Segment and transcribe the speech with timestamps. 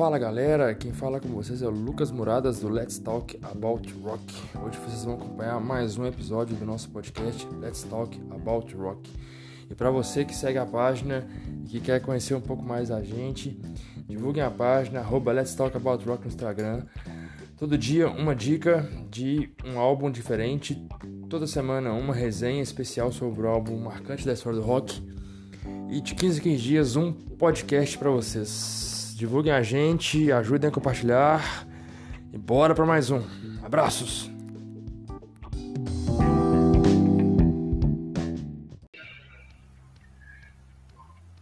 [0.00, 4.34] Fala galera, quem fala com vocês é o Lucas Muradas do Let's Talk About Rock.
[4.64, 9.10] Hoje vocês vão acompanhar mais um episódio do nosso podcast Let's Talk About Rock.
[9.68, 11.28] E para você que segue a página
[11.66, 13.60] e que quer conhecer um pouco mais da gente,
[14.08, 16.86] divulguem a página Let's Talk About Rock no Instagram.
[17.58, 20.82] Todo dia uma dica de um álbum diferente,
[21.28, 25.06] toda semana uma resenha especial sobre o álbum marcante da história do rock.
[25.90, 28.89] E de 15 em 15 dias um podcast para vocês.
[29.20, 31.66] Divulguem a gente, ajudem a compartilhar.
[32.32, 33.22] E bora para mais um.
[33.62, 34.30] Abraços!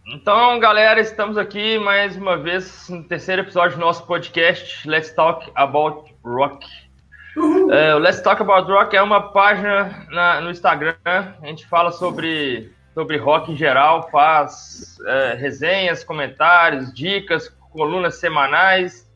[0.05, 5.49] Então, galera, estamos aqui mais uma vez no terceiro episódio do nosso podcast Let's Talk
[5.55, 6.67] About Rock.
[7.71, 10.97] É, o Let's Talk About Rock é uma página na, no Instagram.
[11.05, 19.07] A gente fala sobre, sobre rock em geral, faz é, resenhas, comentários, dicas, colunas semanais.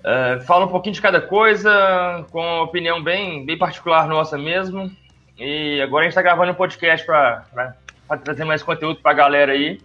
[0.00, 4.90] Uh, fala um pouquinho de cada coisa, com uma opinião bem, bem particular nossa mesmo.
[5.38, 7.76] E agora a gente está gravando um podcast para
[8.24, 9.80] trazer mais conteúdo para a galera aí.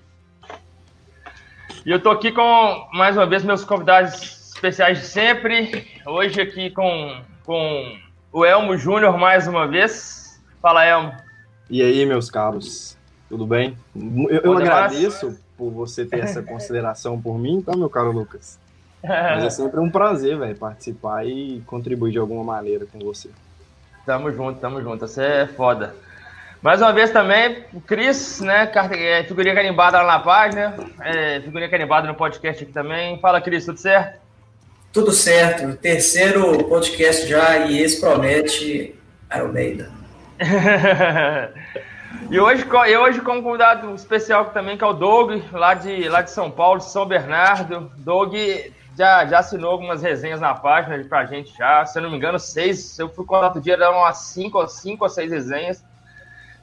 [1.85, 5.87] E eu estou aqui com, mais uma vez, meus convidados especiais de sempre.
[6.05, 7.97] Hoje aqui com, com
[8.31, 10.41] o Elmo Júnior mais uma vez.
[10.61, 11.13] Fala, Elmo.
[11.69, 12.97] E aí, meus caros,
[13.29, 13.77] tudo bem?
[13.95, 18.59] Eu, eu agradeço por você ter essa consideração por mim, tá, meu caro Lucas?
[19.03, 23.29] Mas é sempre um prazer, velho, participar e contribuir de alguma maneira com você.
[24.05, 25.07] Tamo junto, tamo junto.
[25.07, 25.93] Você é foda.
[26.61, 28.71] Mais uma vez também, o Cris, né?
[28.91, 33.19] É, figurinha carimbada lá na página, é, figurinha carimbada no podcast aqui também.
[33.19, 34.19] Fala, Cris, tudo certo?
[34.91, 35.75] Tudo certo.
[35.77, 38.95] Terceiro podcast já e esse promete
[39.53, 39.87] Maiden.
[42.29, 46.09] E hoje, e hoje com um convidado especial também, que é o Doug, lá de,
[46.09, 47.89] lá de São Paulo, São Bernardo.
[47.97, 48.33] Doug
[48.97, 52.37] já, já assinou algumas resenhas na página pra gente já, se eu não me engano,
[52.37, 52.99] seis.
[52.99, 55.81] Eu fui contar dia, eram umas cinco, cinco ou seis resenhas.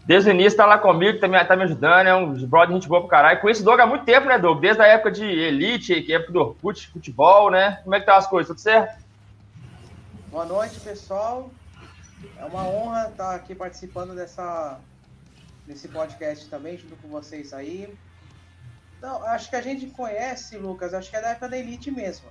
[0.04, 2.86] Desde o início tá lá comigo, tá me, tá me ajudando, é um brother gente
[2.86, 3.40] boa pro caralho.
[3.40, 4.60] Conheço o Doug há muito tempo, né, Doug?
[4.60, 7.80] Desde a época de Elite, que é do Orkut, futebol, né?
[7.84, 8.48] Como é que tá as coisas?
[8.48, 9.02] Tudo certo?
[10.30, 11.48] Boa noite, pessoal.
[12.38, 14.78] É uma honra estar aqui participando dessa
[15.66, 17.96] nesse podcast também, junto com vocês aí.
[18.98, 22.28] Então, acho que a gente conhece, Lucas, acho que é da época da Elite mesmo.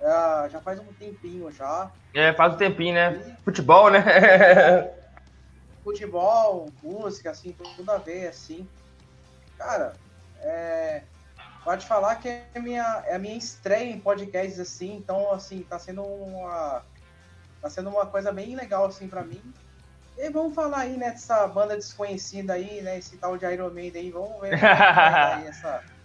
[0.00, 1.90] Uh, já faz um tempinho já.
[2.14, 3.36] É, faz um tempinho, né?
[3.38, 3.42] E...
[3.44, 4.00] Futebol, né?
[5.82, 8.68] Futebol, música, assim, tudo a ver, assim.
[9.56, 9.94] Cara,
[10.40, 11.02] é...
[11.64, 15.62] pode falar que é a, minha, é a minha estreia em podcasts, assim, então, assim,
[15.62, 16.82] tá sendo uma...
[17.60, 19.42] Tá sendo uma coisa bem legal, assim, para mim.
[20.18, 24.02] E vamos falar aí, né, dessa banda desconhecida aí, né, esse tal de Iron Maiden
[24.02, 25.82] aí, vamos ver aí essa...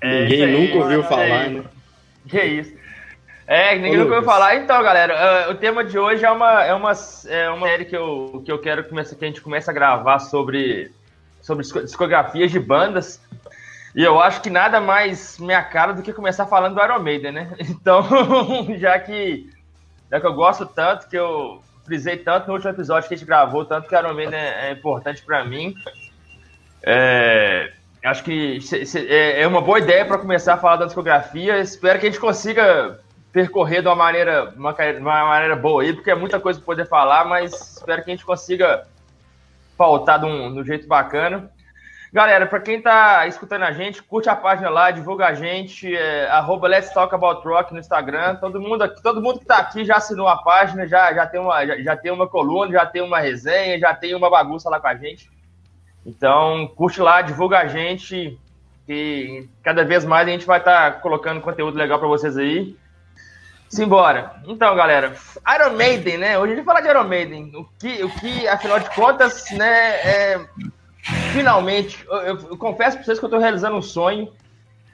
[0.00, 1.64] É, ninguém nunca ouviu falar, né?
[2.28, 2.72] Que isso.
[3.48, 4.54] É, ninguém Ô, nunca ouviu falar.
[4.54, 6.92] Então, galera, uh, o tema de hoje é uma, é uma,
[7.26, 10.20] é uma série que eu, que eu quero começar, que a gente começa a gravar
[10.20, 10.92] sobre,
[11.40, 13.20] sobre discografias de bandas.
[13.94, 17.32] E eu acho que nada mais minha cara do que começar falando do Iron Maiden,
[17.32, 17.50] né?
[17.58, 18.06] Então,
[18.78, 19.50] já que,
[20.12, 23.26] já que eu gosto tanto, que eu, frisei tanto no último episódio que a gente
[23.26, 25.74] gravou, tanto que Iron Man é, é importante para mim.
[26.82, 27.72] É,
[28.04, 28.58] acho que
[29.08, 31.58] é, é uma boa ideia para começar a falar da discografia.
[31.58, 33.00] Espero que a gente consiga
[33.32, 36.86] percorrer de uma maneira, uma, uma maneira boa aí, porque é muita coisa para poder
[36.86, 38.86] falar, mas espero que a gente consiga
[39.76, 41.50] pautar de um, de um jeito bacana.
[42.10, 46.26] Galera, para quem tá escutando a gente, curte a página lá, divulga a gente, é,
[46.62, 48.36] Let's Talk About Rock no Instagram.
[48.36, 51.38] Todo mundo aqui, todo mundo que tá aqui já assinou a página, já, já, tem
[51.38, 54.80] uma, já, já, tem uma coluna, já tem uma resenha, já tem uma bagunça lá
[54.80, 55.30] com a gente.
[56.06, 58.38] Então, curte lá, divulga a gente,
[58.88, 62.74] e cada vez mais a gente vai estar tá colocando conteúdo legal para vocês aí.
[63.68, 64.32] Simbora.
[64.46, 65.12] Então, galera,
[65.56, 66.38] Iron Maiden, né?
[66.38, 67.52] Hoje a gente vai falar de Iron Maiden.
[67.54, 70.48] O que, o que afinal de contas, né, é
[71.32, 74.32] finalmente, eu, eu, eu confesso para vocês que eu estou realizando um sonho.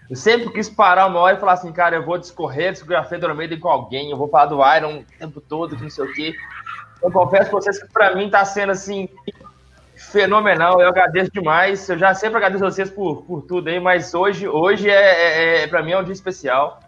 [0.08, 3.26] Eu sempre quis parar uma hora e falar assim, cara, eu vou discorrer discografia do
[3.26, 6.12] Almeida com alguém, eu vou falar do Iron o tempo todo, que não sei o
[6.12, 6.34] quê.
[7.02, 9.08] Eu confesso para vocês que para mim está sendo assim
[9.96, 10.80] fenomenal.
[10.80, 11.88] Eu agradeço demais.
[11.88, 15.62] Eu já sempre agradeço a vocês por, por tudo aí, mas hoje, hoje é, é,
[15.62, 16.80] é para mim é um dia especial.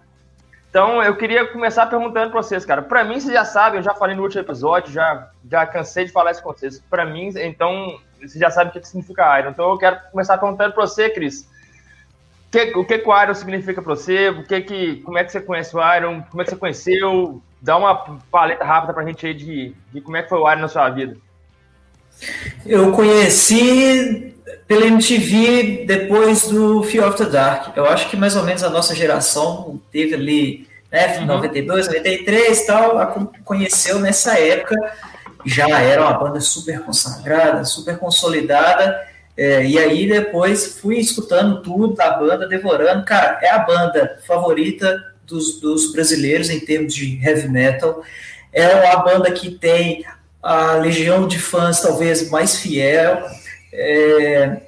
[0.68, 2.82] Então, eu queria começar perguntando para vocês, cara.
[2.82, 6.12] Para mim, vocês já sabem, eu já falei no último episódio, já, já cansei de
[6.12, 6.78] falar isso com vocês.
[6.90, 9.50] Para mim, então, você já sabe o que, significa Iron.
[9.50, 11.48] Então eu quero começar perguntando para você, Cris.
[12.50, 14.30] Que, o que, que o Iron significa para você?
[14.30, 16.22] O que que, como é que você conhece o Iron?
[16.22, 17.42] Como é que você conheceu?
[17.60, 20.50] Dá uma paleta rápida para a gente aí de, de como é que foi o
[20.50, 21.16] Iron na sua vida.
[22.64, 24.34] Eu conheci
[24.66, 27.76] pela MTV depois do Fear of the Dark.
[27.76, 31.26] Eu acho que mais ou menos a nossa geração teve ali, né, uhum.
[31.26, 34.76] 92, 93 e tal, conheceu nessa época.
[35.46, 39.00] Já era uma banda super consagrada, super consolidada.
[39.36, 43.04] É, e aí depois fui escutando tudo da banda, devorando.
[43.04, 48.02] Cara, é a banda favorita dos, dos brasileiros em termos de heavy metal.
[48.52, 50.04] É uma banda que tem
[50.42, 53.22] a legião de fãs talvez mais fiel.
[53.72, 54.62] É,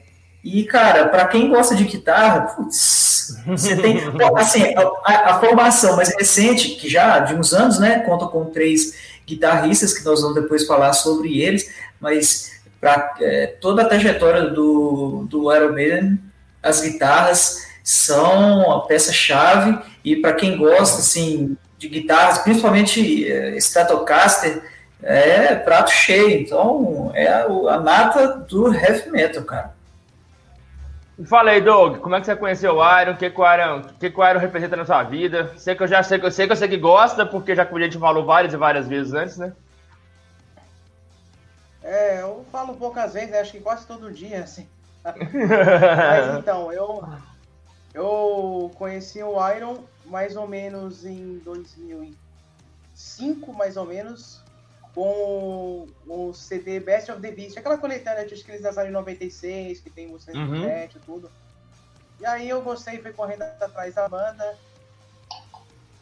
[0.45, 4.01] e, cara, para quem gosta de guitarra, putz, você tem.
[4.37, 4.75] assim,
[5.05, 8.95] a, a, formação mais recente, que já de uns anos, né, conta com três
[9.29, 11.71] guitarristas, que nós vamos depois falar sobre eles,
[12.01, 16.19] mas para é, toda a trajetória do, do Iron Maiden,
[16.63, 24.63] as guitarras são a peça-chave, e para quem gosta, assim, de guitarras, principalmente é, Stratocaster,
[25.03, 26.41] é prato cheio.
[26.41, 29.78] Então, é a, a nata do heavy metal, cara.
[31.27, 33.11] Fala aí, Doug, como é que você conheceu o Iron?
[33.13, 35.53] O que, que, o Iron, que, que o Iron representa na sua vida?
[35.57, 37.75] Sei que eu já sei, eu sei que eu sei que gosta, porque já que
[37.75, 39.53] a gente falou várias e várias vezes antes, né?
[41.83, 44.69] É, eu falo poucas vezes, acho que quase todo dia, assim.
[45.05, 47.03] Mas então, eu,
[47.93, 54.41] eu conheci o Iron mais ou menos em 2005, mais ou menos,
[54.99, 59.91] com o CD Best of the Beast, aquela coletânea que eles lançaram em 96, que
[59.91, 60.57] tem música uhum.
[60.57, 61.31] internet e tudo.
[62.19, 64.59] E aí eu gostei, fui correndo atrás da banda.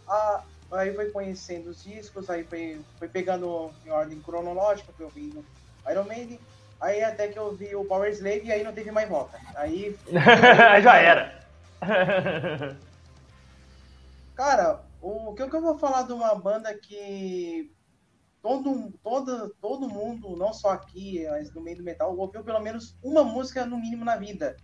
[0.09, 5.11] Ah, aí foi conhecendo os discos, aí foi, foi pegando em ordem cronológica, que eu
[5.11, 5.45] vi no
[5.93, 6.41] Iron Maiden.
[6.81, 9.39] Aí até que eu vi o Power Slave e aí não teve mais volta.
[9.57, 9.95] Aí.
[10.83, 11.47] Já era.
[14.35, 17.76] Cara, o que eu vou falar de uma banda que
[18.47, 22.97] todo, todo, todo mundo, não só aqui, mas no meio do metal, ouviu pelo menos
[23.03, 24.57] uma música no mínimo na vida.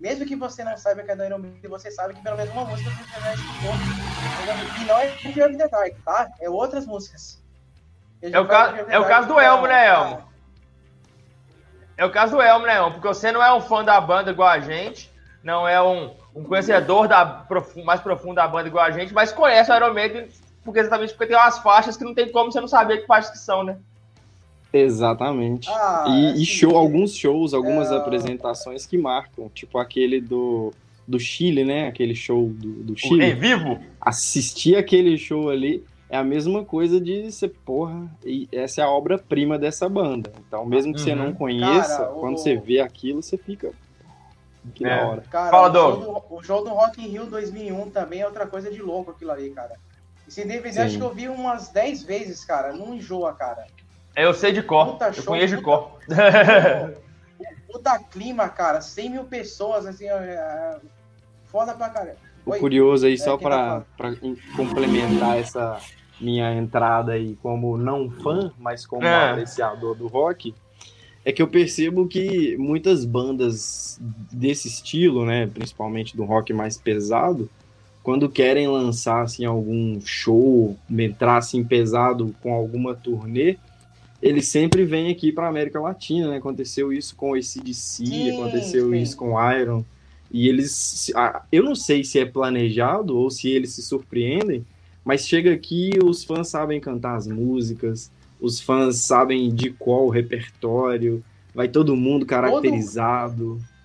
[0.00, 2.50] Mesmo que você não saiba que é da Iron Maiden, você sabe que pelo menos
[2.52, 4.80] uma música você já escutou.
[4.80, 6.30] E não é Fear the Dark, tá?
[6.40, 7.38] É outras músicas.
[8.22, 10.24] É o, caso, é o caso do Elmo, né, Elmo?
[11.98, 12.92] É o caso do Elmo, né, Elmo?
[12.92, 15.12] Porque você não é um fã da banda igual a gente,
[15.42, 17.46] não é um, um conhecedor da,
[17.84, 20.30] mais profundo da banda igual a gente, mas conhece o Iron Maiden
[20.64, 23.30] porque exatamente porque tem umas faixas que não tem como você não saber que faixas
[23.30, 23.78] que são, né?
[24.72, 25.68] Exatamente.
[25.68, 27.96] Ah, e, e, show, alguns shows, algumas é...
[27.96, 30.72] apresentações que marcam, tipo aquele do,
[31.06, 31.88] do Chile, né?
[31.88, 33.24] Aquele show do, do Chile.
[33.24, 33.80] Em vivo?
[34.00, 38.90] Assistir aquele show ali é a mesma coisa de ser, porra, e essa é a
[38.90, 40.32] obra-prima dessa banda.
[40.46, 41.04] Então, mesmo que uhum.
[41.04, 42.38] você não conheça, Cara, quando o...
[42.38, 43.72] você vê aquilo, você fica.
[44.74, 44.88] Que é.
[44.88, 45.24] da hora.
[45.30, 48.46] Cara, Fala, o, show do, o show do Rock in Rio 2001 também é outra
[48.46, 49.76] coisa de louco aquilo ali, cara.
[50.30, 50.80] Esse DVD Sim.
[50.82, 52.72] acho que eu vi umas 10 vezes, cara.
[52.72, 53.66] Não enjoa, cara.
[54.14, 54.92] É, eu sei de cor.
[54.92, 55.98] Puta eu show, conheço de cor.
[57.66, 58.80] Puta clima, cara.
[58.80, 60.78] 100 mil pessoas, assim, é...
[61.46, 62.16] foda pra caramba.
[62.46, 64.14] O curioso aí, é, só pra, pra
[64.56, 65.80] complementar essa
[66.20, 69.30] minha entrada aí como não fã, mas como é.
[69.30, 70.54] apreciador do rock,
[71.24, 73.98] é que eu percebo que muitas bandas
[74.32, 77.50] desse estilo, né, principalmente do rock mais pesado,
[78.02, 83.56] quando querem lançar assim, algum show, entrar assim pesado com alguma turnê,
[84.22, 86.36] eles sempre vêm aqui para América Latina, né?
[86.36, 89.00] Aconteceu isso com o ACDC, sim, aconteceu sim.
[89.00, 89.84] isso com o Iron.
[90.30, 91.10] E eles.
[91.50, 94.64] Eu não sei se é planejado ou se eles se surpreendem,
[95.04, 98.10] mas chega aqui os fãs sabem cantar as músicas,
[98.40, 103.58] os fãs sabem de qual repertório, vai todo mundo caracterizado.
[103.58, 103.79] Todo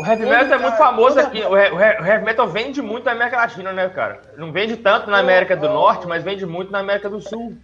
[0.00, 1.42] o heavy metal é muito famoso aqui.
[1.44, 4.22] O heavy metal vende muito na América Latina, né, cara?
[4.36, 7.56] Não vende tanto na América do Norte, mas vende muito na América do Sul.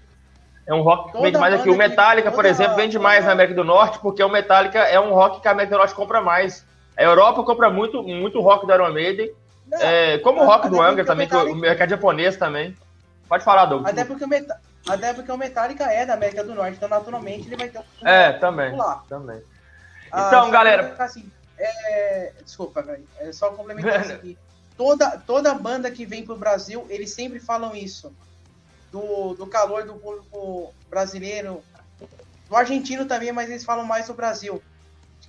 [0.66, 1.70] É um rock que vende mais aqui.
[1.70, 5.14] O Metallica, por exemplo, vende mais na América do Norte, porque o Metallica é um
[5.14, 6.66] rock que a América do Norte compra mais.
[6.94, 9.30] A Europa compra muito, muito rock do Iron Maiden.
[9.72, 12.76] É, como o rock do Angra também, que o mercado japonês também.
[13.28, 13.92] Pode falar, Douglas.
[13.92, 14.46] Até porque, o Met...
[14.86, 18.06] Até porque o Metallica é da América do Norte, então naturalmente ele vai ter um.
[18.06, 18.76] É, também.
[19.08, 19.42] Também.
[20.12, 20.94] Ah, então, galera.
[20.98, 23.06] Assim, é, desculpa, velho.
[23.18, 24.38] É só complementar isso aqui.
[24.76, 28.12] Toda, toda banda que vem pro Brasil, eles sempre falam isso.
[28.92, 31.62] Do, do calor do público brasileiro.
[32.48, 34.62] Do argentino também, mas eles falam mais do Brasil.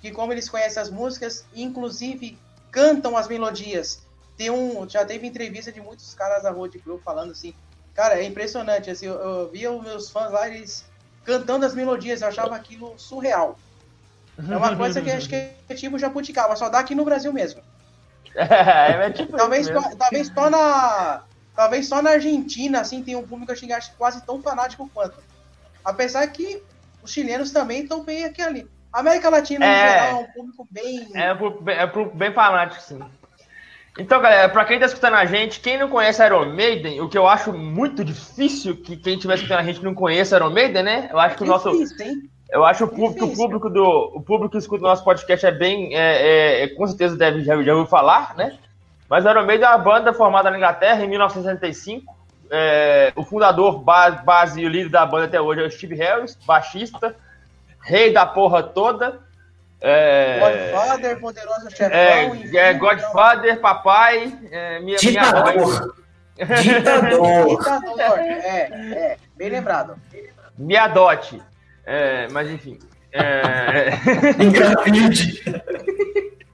[0.00, 2.38] Que como eles conhecem as músicas, inclusive
[2.70, 4.02] cantam as melodias.
[4.36, 7.52] Tem um, já teve entrevista de muitos caras da Road Crew falando assim,
[7.94, 10.84] cara, é impressionante, assim, eu, eu via os meus fãs lá, eles
[11.24, 13.58] cantando as melodias, eu achava aquilo surreal.
[14.38, 17.60] É uma coisa que acho que é tipo jabuticaba, só dá aqui no Brasil mesmo.
[18.34, 19.96] É, é tipo talvez, mesmo.
[19.96, 21.24] talvez só na
[21.56, 25.16] talvez só na Argentina assim tem um público que acho quase tão fanático quanto.
[25.84, 26.62] Apesar que
[27.02, 28.68] os chilenos também estão bem aqui ali.
[28.92, 29.70] América Latina, É.
[29.70, 31.08] no geral, é um público bem.
[31.14, 33.00] É pro, é pro bem fanático, sim.
[33.98, 37.18] Então, galera, pra quem tá escutando a gente, quem não conhece Iron Maiden, o que
[37.18, 41.08] eu acho muito difícil que quem estiver escutando a gente não conheça Iron Maiden, né?
[41.10, 41.72] Eu acho que o nosso.
[41.72, 42.30] Difícil, hein?
[42.50, 44.12] Eu acho o público, o público do.
[44.14, 45.94] O público que escuta o nosso podcast é bem.
[45.94, 48.56] é- é- é- com certeza deve já, já ouviu falar, né?
[49.08, 52.16] Mas o Iron Maiden é uma banda formada na Inglaterra em 1965.
[52.50, 55.94] É, o fundador, ba- base e o líder da banda até hoje é o Steve
[55.96, 57.14] Harris, baixista,
[57.82, 59.20] rei da porra toda.
[59.80, 61.90] É, Godfather, Poderoso Chefão.
[61.96, 65.58] é, é Godfather, papai, é, minha, minha mãe.
[65.58, 65.94] Ditador.
[66.62, 67.48] Ditador.
[67.58, 68.18] Ditador.
[68.18, 68.60] É,
[68.92, 69.96] é, bem lembrado.
[70.56, 71.40] Me adote.
[71.90, 72.78] É, mas enfim.
[73.10, 73.88] É,
[74.44, 75.42] Engravide.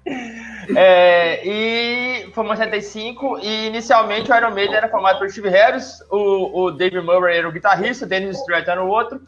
[0.76, 6.00] é, e formou em 75 e inicialmente o Iron Maiden era formado por Steve Harris,
[6.08, 9.20] o, o David Murray era o guitarrista, o Dennis Strait era o outro.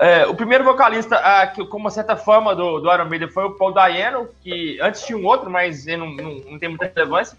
[0.00, 3.44] É, o primeiro vocalista ah, que, com uma certa fama do, do Iron Maiden foi
[3.44, 7.36] o Paul Dayano, que antes tinha um outro, mas não, não, não tem muita relevância.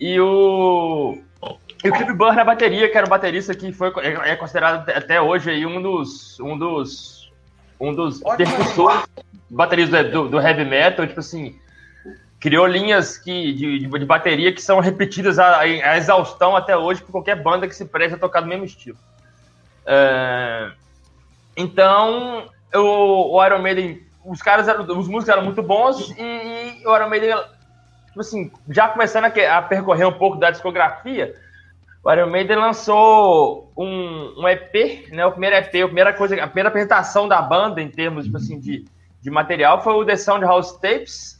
[0.00, 1.18] E o,
[1.82, 5.20] e o Cliff Burr na bateria, que era o baterista que foi, é, considerado até-
[5.20, 7.32] hoje aí um dos, um dos,
[7.80, 9.04] um dos percussores,
[9.48, 11.58] bateristas do, do heavy metal, tipo assim,
[12.38, 17.02] criou linhas que, de, de, de bateria que são repetidas a, a exaustão até hoje
[17.02, 18.98] por qualquer banda que se preste a tocar do mesmo estilo.
[19.86, 20.70] É,
[21.56, 26.86] então, o, o Iron Maiden, os caras eram, os músicos eram muito bons e, e
[26.86, 27.36] o Iron Maiden,
[28.06, 31.34] tipo assim, já começando a, a percorrer um pouco da discografia,
[32.02, 35.26] o Iron Maiden lançou um, um EP, né?
[35.26, 38.58] O primeiro EP, a primeira coisa, a primeira apresentação da banda em termos tipo assim,
[38.58, 38.86] de,
[39.20, 41.38] de material foi o The Sound House Tapes,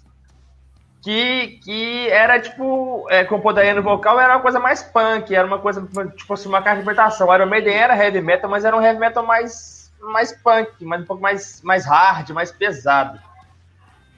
[1.03, 5.47] que, que era tipo, é, com o no vocal, era uma coisa mais punk, era
[5.47, 7.29] uma coisa, tipo assim, uma carta de interpretação.
[7.29, 11.03] O Iron Maiden era heavy metal, mas era um heavy metal mais, mais punk, mais,
[11.03, 13.19] um pouco mais, mais hard, mais pesado.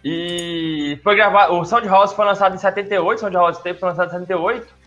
[0.04, 4.08] E foi gravado, o Sound House foi lançado em 78, Sound House Tape foi lançado
[4.08, 4.81] em 78.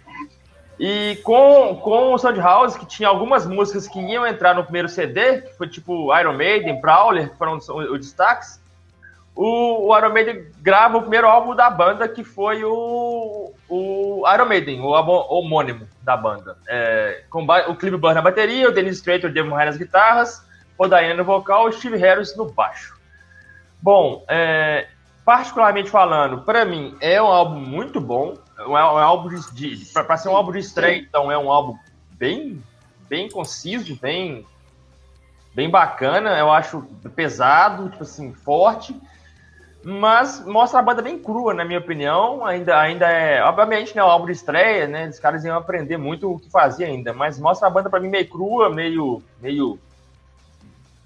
[0.80, 4.90] E com, com o Sound House, que tinha algumas músicas que iam entrar no primeiro
[4.90, 8.60] CD, que foi tipo Iron Maiden, Prowler, que foram os, os destaques,
[9.36, 14.46] o, o Iron Maiden grava o primeiro álbum da banda, que foi o, o Iron
[14.46, 16.58] Maiden, o álbum homônimo da banda.
[16.68, 20.42] É, com o Clive Burr na bateria, o Dennis Strait, o Dave Murray nas guitarras,
[20.78, 22.96] o Diane no vocal e o Steve Harris no baixo.
[23.82, 24.88] Bom, é,
[25.26, 28.38] particularmente falando, para mim é um álbum muito bom.
[28.58, 31.38] É um, é um álbum de, de para ser um álbum de estreia, então é
[31.38, 31.78] um álbum
[32.12, 32.64] bem,
[33.10, 34.46] bem conciso, bem,
[35.54, 36.38] bem bacana.
[36.38, 36.82] Eu acho
[37.16, 38.96] pesado, tipo assim, forte,
[39.84, 42.46] mas mostra a banda bem crua, na minha opinião.
[42.46, 45.08] Ainda, ainda é, obviamente, né, o álbum de estreia, né?
[45.08, 48.10] Os caras iam aprender muito o que fazia ainda, mas mostra a banda para mim
[48.10, 49.78] meio crua, meio, meio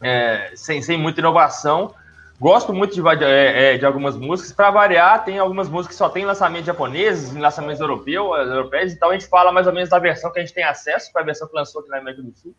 [0.02, 1.94] é, sem, sem muita inovação.
[2.40, 4.54] Gosto muito de, é, é, de algumas músicas.
[4.54, 8.94] Para variar, tem algumas músicas que só tem lançamentos japoneses, lançamentos europeu, europeus.
[8.94, 11.22] Então a gente fala mais ou menos da versão que a gente tem acesso, para
[11.22, 12.56] a versão que lançou aqui na América do Sul.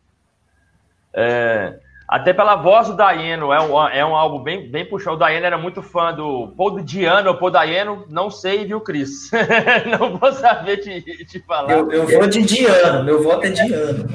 [1.14, 5.16] É, até pela voz do Daiano, é um, é um álbum bem, bem puxado.
[5.16, 8.82] O Daiano era muito fã do Paul do Diano ou Paul Daiano, não sei, viu,
[8.82, 9.30] Cris?
[9.98, 11.72] não vou saber te, te falar.
[11.72, 14.08] Eu, eu vou de Diano, meu voto é Diano.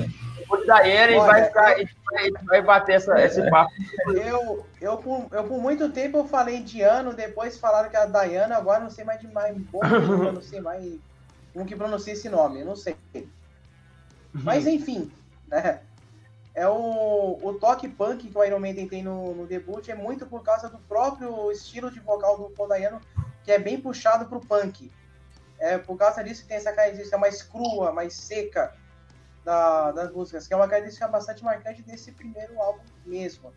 [0.49, 3.71] O Daiano e Olha, vai, ficar, a vai, a bater essa, esse papo.
[4.13, 8.05] Eu, eu, por, eu, por muito tempo, eu falei de ano, depois falaram que era
[8.05, 9.55] Diana, agora não sei mais de mais.
[9.57, 10.99] Não sei mais
[11.53, 12.95] como que pronuncia esse nome, eu não sei.
[14.33, 15.11] Mas enfim,
[15.47, 15.79] né?
[16.53, 20.25] É o, o toque punk que o Iron Maiden tem no, no debut é muito
[20.25, 23.01] por causa do próprio estilo de vocal do Paul Dayano,
[23.43, 24.91] que é bem puxado pro punk.
[25.59, 28.73] É por causa disso que tem essa característica mais crua, mais seca
[29.45, 33.53] da, das músicas, que é uma característica bastante marcante desse primeiro álbum mesmo.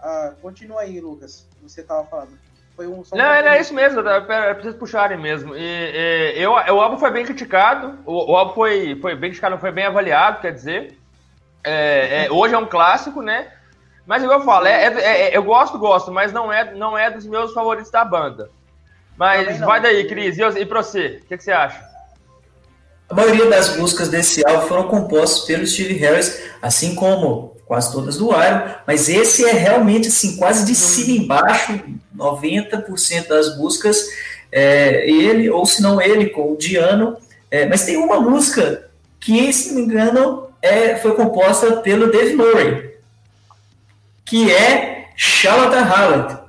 [0.00, 1.48] Ah, continua aí, Lucas.
[1.62, 2.38] Você tava falando.
[2.76, 3.60] Foi um só Não, é pouquinho.
[3.60, 5.56] isso mesmo, eu preciso puxarem mesmo.
[5.56, 9.58] E, e, eu, o álbum foi bem criticado, o, o álbum foi, foi bem criticado,
[9.58, 10.98] foi bem avaliado, quer dizer.
[11.64, 13.52] É, é, hoje é um clássico, né?
[14.04, 17.10] Mas igual eu falo, é, é- é- eu gosto, gosto, mas não é, não é
[17.10, 18.50] dos meus favoritos da banda.
[19.16, 21.20] Mas vai daí, Cris, e, e pra você?
[21.22, 21.91] O que, que você acha?
[23.08, 28.16] A maioria das músicas desse álbum foram compostas pelo Steve Harris, assim como quase todas
[28.16, 31.80] do Iron, mas esse é realmente assim, quase de cima embaixo,
[32.14, 34.06] 90% das músicas
[34.50, 37.16] é ele, ou se não ele, com o Diano,
[37.50, 42.34] é, mas tem uma música que, se não me engano, é, foi composta pelo Dave
[42.34, 42.94] Murray,
[44.24, 46.41] que é Charlotte Hallett.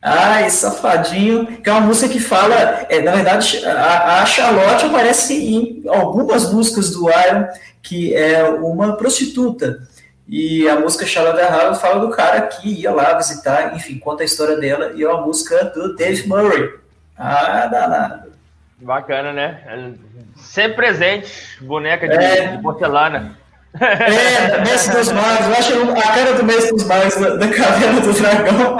[0.00, 5.34] Ai, safadinho, que é uma música que fala, é, na verdade, a, a Charlotte aparece
[5.34, 7.48] em algumas músicas do Iron,
[7.82, 9.80] que é uma prostituta,
[10.28, 14.26] E a música Shallow the fala do cara que ia lá visitar, enfim, conta a
[14.26, 16.70] história dela, e é uma música do Dave Murray.
[17.16, 18.32] Ah, danado.
[18.78, 19.94] Bacana, né?
[20.36, 22.56] Sempre presente, boneca de, é.
[22.56, 23.36] de porcelana.
[23.80, 28.12] É, Mestre dos Magos, eu acho a cara do Mestre dos Magos da Caverna do
[28.12, 28.76] Dragão.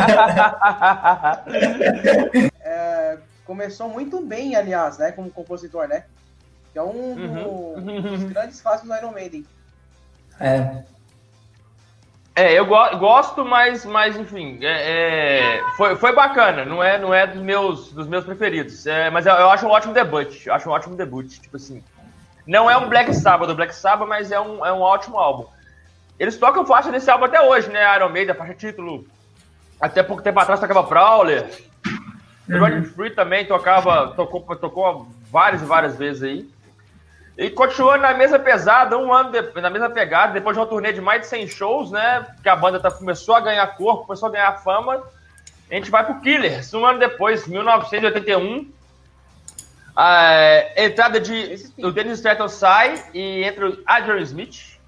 [2.60, 6.04] É, começou muito bem, aliás, né, como compositor, né?
[6.72, 8.02] Que é um uhum.
[8.02, 9.46] dos grandes fãs do Iron Maiden.
[10.40, 10.82] É.
[12.38, 16.66] É, eu go gosto, mas, mas enfim, é, é, foi, foi bacana.
[16.66, 18.86] Não é, não é dos meus, dos meus preferidos.
[18.86, 20.44] É, mas eu, eu, acho um ótimo debut.
[20.44, 21.26] Eu acho um ótimo debut.
[21.26, 21.82] Tipo assim,
[22.46, 25.46] não é um Black Sabbath Black Sabbath, mas é um, é um ótimo álbum.
[26.18, 27.96] Eles tocam faixa desse álbum até hoje, né?
[27.96, 29.06] Iron Maiden, faixa título.
[29.80, 31.50] Até pouco tempo atrás tocava Prowler.
[32.48, 32.58] Uhum.
[32.58, 36.50] Running Free também tocava, tocou, tocou várias e várias vezes aí.
[37.36, 40.92] E continuando na mesma pesada, um ano de, na mesma pegada, depois de uma turnê
[40.92, 42.26] de mais de 100 shows, né?
[42.42, 45.02] Que a banda tá, começou a ganhar corpo, começou a ganhar fama.
[45.70, 48.72] A gente vai pro Killers, um ano depois, 1981.
[49.96, 51.72] A entrada de.
[51.78, 54.78] O Dennis Stratton sai e entra o Adrian Smith,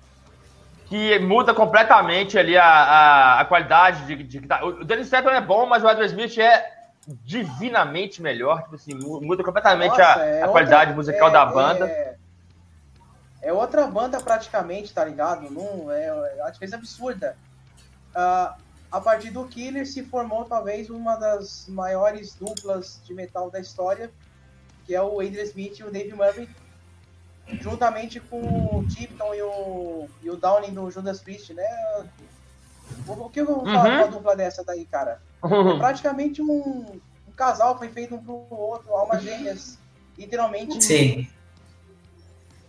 [0.87, 5.41] que muda completamente ali a, a, a qualidade de, de, de, O Dennis Stratton é
[5.41, 6.73] bom, mas o Adrian Smith é
[7.25, 8.63] divinamente melhor.
[8.65, 11.87] Tipo assim, muda completamente Nossa, a, é a qualidade outra, musical é, da banda.
[11.87, 12.19] É
[13.41, 15.51] é outra banda praticamente, tá ligado?
[15.51, 17.37] Não, é, é uma diferença absurda.
[18.11, 18.55] Uh,
[18.91, 24.11] a partir do Killer se formou talvez uma das maiores duplas de metal da história,
[24.89, 26.49] que é o Adrian Smith e o Dave Murray,
[27.61, 31.63] juntamente com o Tipton e o, e o Downing do Judas Priest, né?
[33.07, 33.97] O que eu vou falar uhum.
[33.97, 35.21] uma dupla dessa daí, cara?
[35.45, 39.79] É praticamente um, um casal que foi feito um pro outro, almas gêmeas,
[40.17, 40.83] literalmente.
[40.83, 41.29] Sim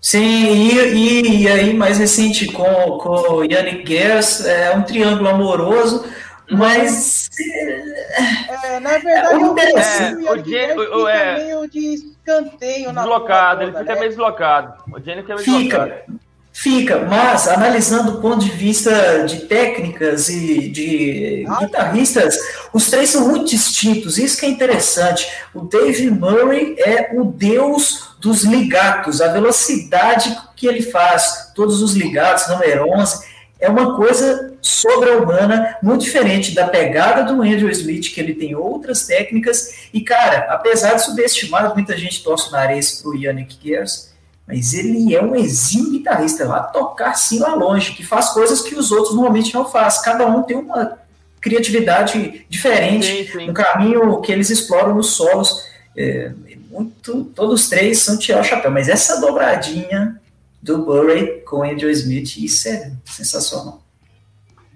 [0.02, 5.28] Sim, e, e, e, aí mais recente com, com o Yannick Gers, é um triângulo
[5.28, 6.06] amoroso,
[6.52, 7.30] mas...
[7.40, 13.64] É, na verdade, é, o, é, o, Jenny, o, é, meio de escanteio na Deslocado,
[13.64, 13.96] ele fica né?
[13.96, 14.84] meio deslocado.
[14.92, 16.20] O Jenny fica meio fica, deslocado.
[16.52, 22.38] Fica, mas analisando do ponto de vista de técnicas e de ah, guitarristas,
[22.74, 25.32] os três são muito distintos, isso que é interessante.
[25.54, 31.94] O Dave Murray é o deus dos ligados, a velocidade que ele faz, todos os
[31.94, 33.26] ligados, número 11,
[33.58, 39.06] é uma coisa sobre-humana, muito diferente da pegada do Andrew Smith, que ele tem outras
[39.06, 44.10] técnicas, e cara, apesar de subestimar, muita gente torce o nariz pro Yannick Gers,
[44.48, 48.76] mas ele é um exímio guitarrista, lá tocar assim lá longe, que faz coisas que
[48.76, 50.98] os outros normalmente não fazem, cada um tem uma
[51.40, 53.50] criatividade diferente, sim, sim.
[53.50, 55.64] um caminho que eles exploram nos solos,
[55.96, 56.32] é,
[56.70, 60.20] muito, todos três são tirar o chapéu, mas essa dobradinha
[60.62, 63.82] do Burry com Andrew Smith, isso é sensacional.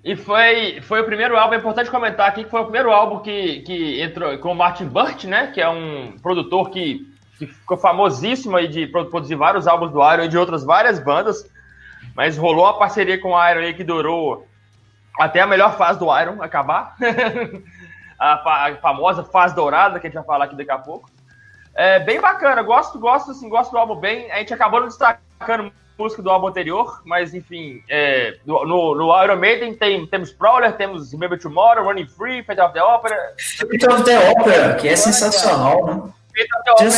[0.04, 3.20] E foi, foi o primeiro álbum, é importante comentar aqui que foi o primeiro álbum
[3.20, 5.48] que, que entrou com o Martin Burt, né?
[5.48, 7.08] Que é um produtor que,
[7.40, 11.50] que ficou famosíssimo aí de produzir vários álbuns do Iron e de outras várias bandas.
[12.16, 14.46] Mas rolou a parceria com o Iron aí que durou
[15.18, 16.98] até a melhor fase do Iron acabar.
[18.20, 21.10] a, a, famosa fase dourada, que a gente vai falar aqui daqui a pouco.
[21.74, 24.30] É bem bacana, gosto, gosto, assim, gosto do álbum bem.
[24.34, 29.38] A gente acabou não destacando música do álbum anterior, mas enfim, é, no, no Iron
[29.38, 33.34] Maiden tem, temos Prowler, temos Remember Tomorrow, Running Free, Fate of the Opera.
[33.38, 35.94] Fate of the Opera, que é sensacional, né?
[36.36, 36.90] Fate of the Opera.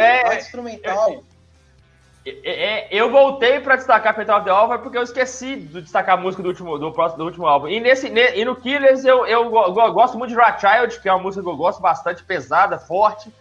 [0.00, 1.22] É, é, é, instrumental.
[2.24, 6.18] É, é, eu voltei para destacar Fatal of the Alva porque eu esqueci de destacar
[6.18, 7.68] a música do último, do próximo, do último álbum.
[7.68, 11.12] E, nesse, e no Killers eu, eu, eu, gosto muito de Rat Child, que é
[11.12, 13.32] uma música que eu gosto bastante, pesada, forte.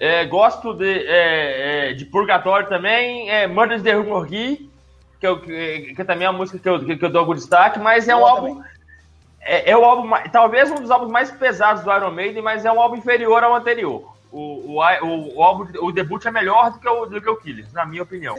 [0.00, 4.70] É, gosto de, é, é de Purgatório também, é, Murders the Rumorgui,
[5.20, 7.34] que, eu, que, que também é uma música que eu, que, que eu dou algum
[7.34, 8.62] destaque, mas é um eu álbum.
[9.42, 12.72] É, é, o álbum, talvez um dos álbuns mais pesados do Iron Maiden, mas é
[12.72, 16.78] um álbum inferior ao anterior o, o, o, o, álbum, o debut é melhor do
[16.78, 18.36] que o, do que o Killers, na minha opinião.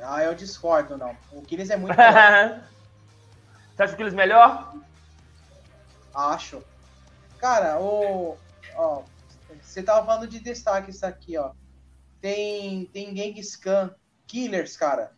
[0.00, 1.16] Ah, eu discordo, não.
[1.32, 2.60] O Killers é muito melhor.
[3.74, 4.74] Você acha o Killers melhor?
[6.14, 6.62] Acho.
[7.38, 8.36] Cara, o.
[8.74, 9.02] Ó,
[9.68, 11.52] você tava falando de destaque isso aqui, ó.
[12.20, 13.94] Tem, tem Genghis Khan,
[14.26, 15.12] Killers, cara.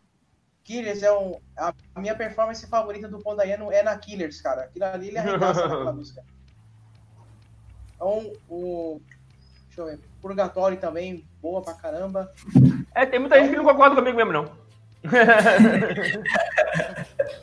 [0.63, 1.39] Killers é um.
[1.57, 4.63] A minha performance favorita do Pondaiano é na Killers, cara.
[4.63, 6.23] Aquilo ali ele arregaça naquela música.
[7.95, 9.01] Então, o,
[9.67, 9.99] Deixa eu ver.
[10.21, 12.31] Purgatório também, boa pra caramba.
[12.93, 14.43] É, tem muita gente que não concorda comigo mesmo, não.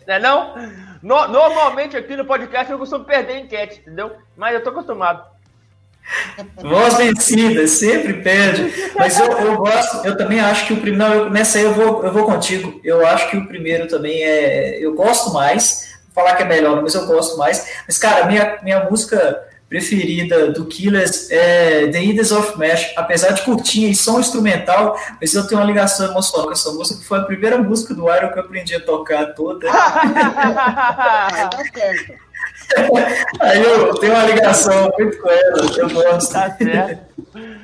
[0.06, 0.54] não é não?
[1.02, 4.16] No, normalmente aqui no podcast eu costumo perder enquete, entendeu?
[4.36, 5.37] Mas eu tô acostumado.
[6.56, 8.72] Voz vencida, sempre perde.
[8.94, 10.98] Mas eu, eu gosto, eu também acho que o primeiro.
[10.98, 12.80] Não, eu, nessa aí eu vou, eu vou contigo.
[12.82, 14.78] Eu acho que o primeiro também é.
[14.80, 15.96] Eu gosto mais.
[16.14, 17.66] Vou falar que é melhor, mas eu gosto mais.
[17.86, 23.42] Mas, cara, minha, minha música preferida do Killers é The Ides of Mesh, apesar de
[23.42, 27.18] curtinha e som instrumental, mas eu tenho uma ligação emocional com essa música, que foi
[27.18, 29.68] a primeira música do Iron que eu aprendi a tocar toda.
[31.48, 32.27] Tá certo.
[33.40, 36.32] Aí eu tenho uma ligação muito com ela, eu gosto.
[36.32, 37.08] Tá certo.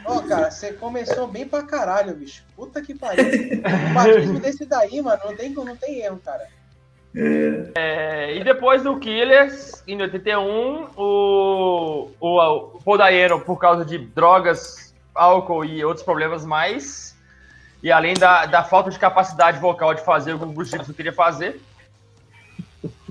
[0.05, 2.45] Ó, cara, você começou bem pra caralho, bicho.
[2.57, 3.25] Puta que pariu.
[3.25, 6.47] Um batismo desse daí, mano, não tem, não tem erro, cara.
[7.77, 14.93] É, e depois do Killers, em 81, o, o, o Dayano, por causa de drogas,
[15.15, 17.17] álcool e outros problemas mais,
[17.83, 20.93] e além da, da falta de capacidade vocal de fazer o que o Bruce Dixon
[20.93, 21.61] queria fazer,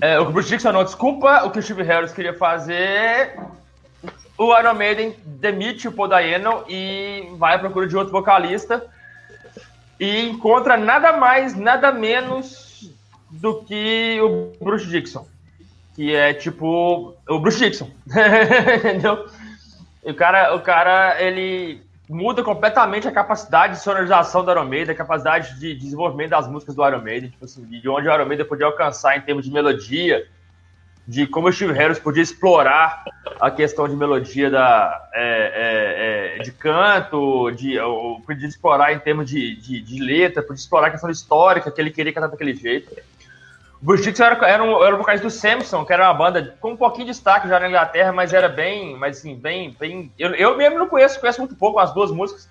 [0.00, 3.38] é, o Bruce Dixon não, desculpa, o que o Steve Harris queria fazer,
[4.36, 8.84] o Iron Maiden demite o Paul Dayano e vai à procura de outro vocalista
[9.98, 12.90] e encontra nada mais, nada menos
[13.30, 15.26] do que o Bruce Dixon.
[15.94, 17.88] Que é tipo o Bruce Dixon.
[18.76, 19.26] Entendeu?
[20.02, 24.96] O cara, o cara, ele muda completamente a capacidade de sonorização do Iron Maiden, a
[24.96, 28.46] capacidade de desenvolvimento das músicas do Iron Maiden, tipo assim, de onde o Iron Maiden
[28.46, 30.26] podia alcançar em termos de melodia,
[31.06, 33.04] de como o Steve Harris podia explorar
[33.38, 37.76] a questão de melodia da, é, é, é, de canto, de,
[38.24, 41.90] podia explorar em termos de, de, de letra, podia explorar a questão histórica que ele
[41.90, 42.94] queria cantar daquele jeito.
[43.84, 46.76] Bruce era, era, um, era o vocalista do Samson, que era uma banda com um
[46.76, 50.10] pouquinho de destaque já na Inglaterra, mas era bem, mas assim, bem, bem.
[50.18, 52.48] Eu, eu mesmo não conheço, conheço muito pouco as duas músicas.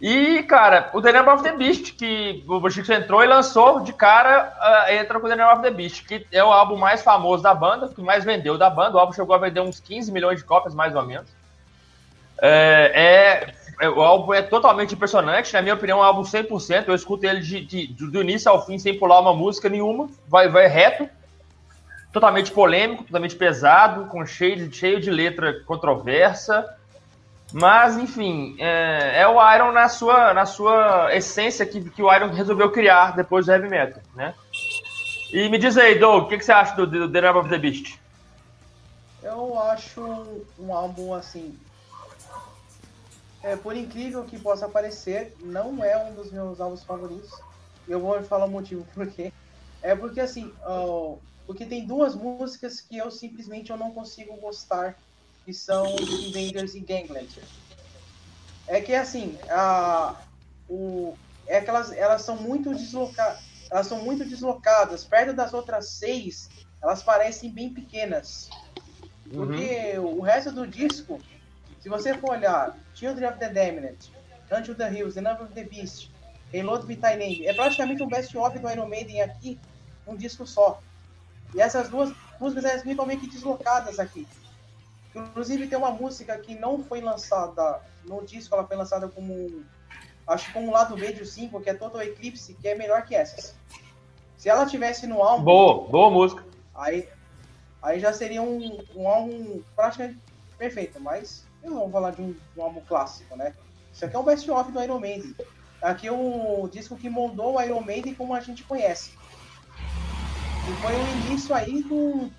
[0.00, 4.54] E, cara, o Number of the Beast, que o Bruce entrou e lançou de cara,
[4.58, 7.54] uh, entra com o Number of the Beast, que é o álbum mais famoso da
[7.54, 8.96] banda, que mais vendeu da banda.
[8.96, 11.28] O álbum chegou a vender uns 15 milhões de cópias, mais ou menos.
[12.40, 16.84] É é, o álbum é totalmente impressionante, na minha opinião, é um álbum 100%.
[16.86, 20.48] Eu escuto ele de, de, do início ao fim sem pular uma música nenhuma, vai,
[20.48, 21.08] vai reto,
[22.12, 26.76] totalmente polêmico, totalmente pesado, com cheio cheio de letra controversa.
[27.52, 32.30] Mas, enfim, é, é, o Iron na sua, na sua essência que, que o Iron
[32.30, 34.34] resolveu criar depois do heavy metal, né?
[35.30, 37.48] E me diz aí, Doug, o que, que você acha do, do The Number of
[37.50, 37.98] the Beast?
[39.22, 40.00] Eu acho
[40.58, 41.58] um álbum, assim,
[43.42, 47.30] é, por incrível que possa parecer, não é um dos meus álbuns favoritos.
[47.88, 49.32] Eu vou falar o motivo por quê.
[49.82, 50.52] É porque assim,
[51.46, 54.96] porque tem duas músicas que eu simplesmente eu não consigo gostar,
[55.44, 57.40] que são Invaders e Gangland.
[58.68, 60.22] É que assim, a,
[60.68, 61.16] o,
[61.48, 65.04] é que elas, elas são muito deslocadas, elas são muito deslocadas.
[65.04, 66.48] Perto das outras seis,
[66.80, 68.48] elas parecem bem pequenas.
[69.32, 70.18] Porque uhum.
[70.18, 71.18] o resto do disco
[71.82, 73.96] se você for olhar Children of the Damned,
[74.50, 76.10] Until the Hills, The Number of the Beast,
[76.52, 79.58] Reload Vitae Name, é praticamente um best-of do Iron Maiden aqui,
[80.06, 80.80] um disco só.
[81.54, 84.26] E essas duas músicas elas ficam meio que deslocadas aqui.
[85.14, 89.64] Inclusive tem uma música que não foi lançada no disco, ela foi lançada como
[90.26, 93.04] acho que como um lado B de 5, que é Total Eclipse, que é melhor
[93.04, 93.54] que essas.
[94.36, 95.44] Se ela tivesse no álbum.
[95.44, 96.44] Boa, boa música.
[96.74, 97.08] Aí,
[97.82, 100.18] aí já seria um, um álbum praticamente
[100.58, 103.54] perfeito, mas eu vou falar de um, de um álbum clássico, né?
[103.92, 105.34] Isso aqui é um best-of do Iron Maiden.
[105.80, 109.12] Aqui é o disco que moldou o Iron Maiden como a gente conhece.
[110.68, 112.30] E foi o início aí do.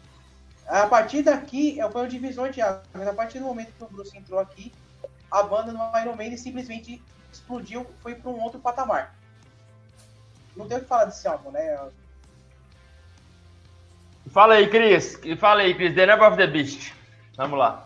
[0.68, 3.08] A partir daqui, foi o divisor de águas.
[3.08, 4.72] A partir do momento que o Bruce entrou aqui,
[5.30, 9.16] a banda no Iron Maiden simplesmente explodiu, foi para um outro patamar.
[10.56, 11.90] Não tem o que falar desse álbum, né?
[14.28, 15.20] Fala aí, Cris.
[15.38, 15.94] Fala aí, Cris.
[15.94, 16.94] The Number of the Beast.
[17.36, 17.84] Vamos lá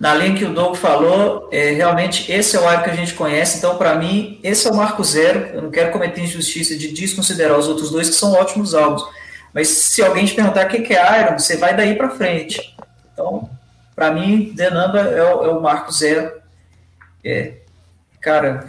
[0.00, 3.12] na linha que o Doug falou, é, realmente esse é o ar que a gente
[3.12, 6.88] conhece, então para mim esse é o marco zero, eu não quero cometer injustiça de
[6.88, 9.04] desconsiderar os outros dois que são ótimos álbuns,
[9.52, 12.74] mas se alguém te perguntar o que é Iron, você vai daí para frente.
[13.12, 13.50] Então,
[13.94, 16.32] para mim, Number é o, é o marco zero.
[17.22, 17.54] É,
[18.22, 18.64] cara,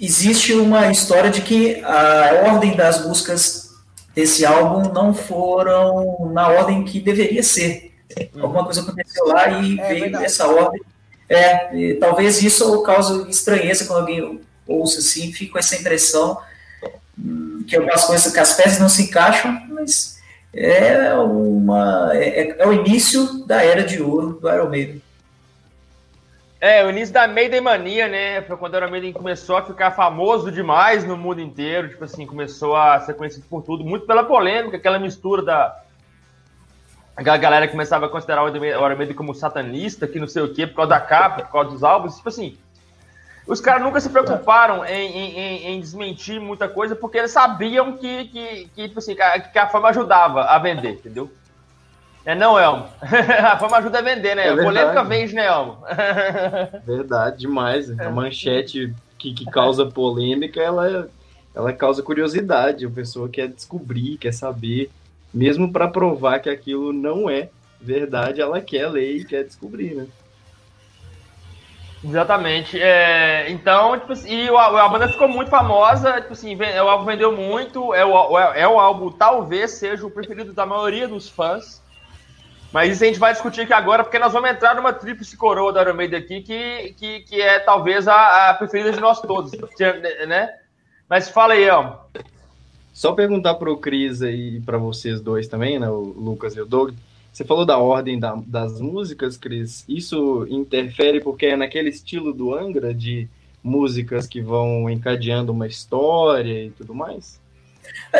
[0.00, 3.70] existe uma história de que a ordem das músicas
[4.14, 7.93] desse álbum não foram na ordem que deveria ser.
[8.40, 10.24] Alguma coisa aconteceu lá e é, veio verdade.
[10.24, 10.82] essa ordem.
[11.28, 16.38] É, talvez isso cause estranheza quando alguém ouça assim, fica com essa impressão
[17.18, 20.20] hum, que algumas coisas, que as peças não se encaixam, mas
[20.52, 25.02] é uma é, é o início da era de ouro do Iron Maiden.
[26.60, 28.40] É, o início da Maiden Mania, né?
[28.42, 31.90] Foi quando o Iron Maiden começou a ficar famoso demais no mundo inteiro.
[31.90, 35.83] Tipo assim, começou a ser conhecido por tudo, muito pela polêmica, aquela mistura da,
[37.16, 40.76] a galera começava a considerar o Maiden como satanista, que não sei o quê, por
[40.76, 42.16] causa da capa, por causa dos álbuns.
[42.16, 42.56] Tipo assim,
[43.46, 48.24] os caras nunca se preocuparam em, em, em, desmentir muita coisa, porque eles sabiam que,
[48.24, 51.30] que, que, tipo assim, que a fama ajudava a vender, entendeu?
[52.24, 52.88] É não, Elmo.
[53.02, 54.48] a fama ajuda a vender, né?
[54.48, 55.78] É Polêmica vende, né, Elmo?
[56.86, 57.90] verdade, demais.
[58.00, 61.08] A manchete que, que causa polêmica, ela,
[61.54, 62.86] ela causa curiosidade.
[62.86, 64.90] A pessoa quer descobrir, quer saber.
[65.34, 70.06] Mesmo para provar que aquilo não é verdade, ela quer ler e quer descobrir, né?
[72.04, 72.80] Exatamente.
[72.80, 77.34] É, então, tipo assim, e a, banda ficou muito famosa, tipo assim, o álbum vendeu
[77.34, 81.82] muito, é o, é, é o álbum talvez seja o preferido da maioria dos fãs.
[82.70, 85.72] Mas isso a gente vai discutir aqui agora, porque nós vamos entrar numa tríplice coroa
[85.72, 89.52] da Iron Maiden aqui, que, que, que é talvez a, a preferida de nós todos,
[90.26, 90.50] né?
[91.08, 91.98] Mas fala aí, Elmo.
[92.94, 96.64] Só perguntar para o Cris e para vocês dois também, né, o Lucas e o
[96.64, 96.94] Doug,
[97.32, 99.84] você falou da ordem da, das músicas, Cris.
[99.88, 103.28] Isso interfere porque é naquele estilo do Angra de
[103.60, 107.40] músicas que vão encadeando uma história e tudo mais?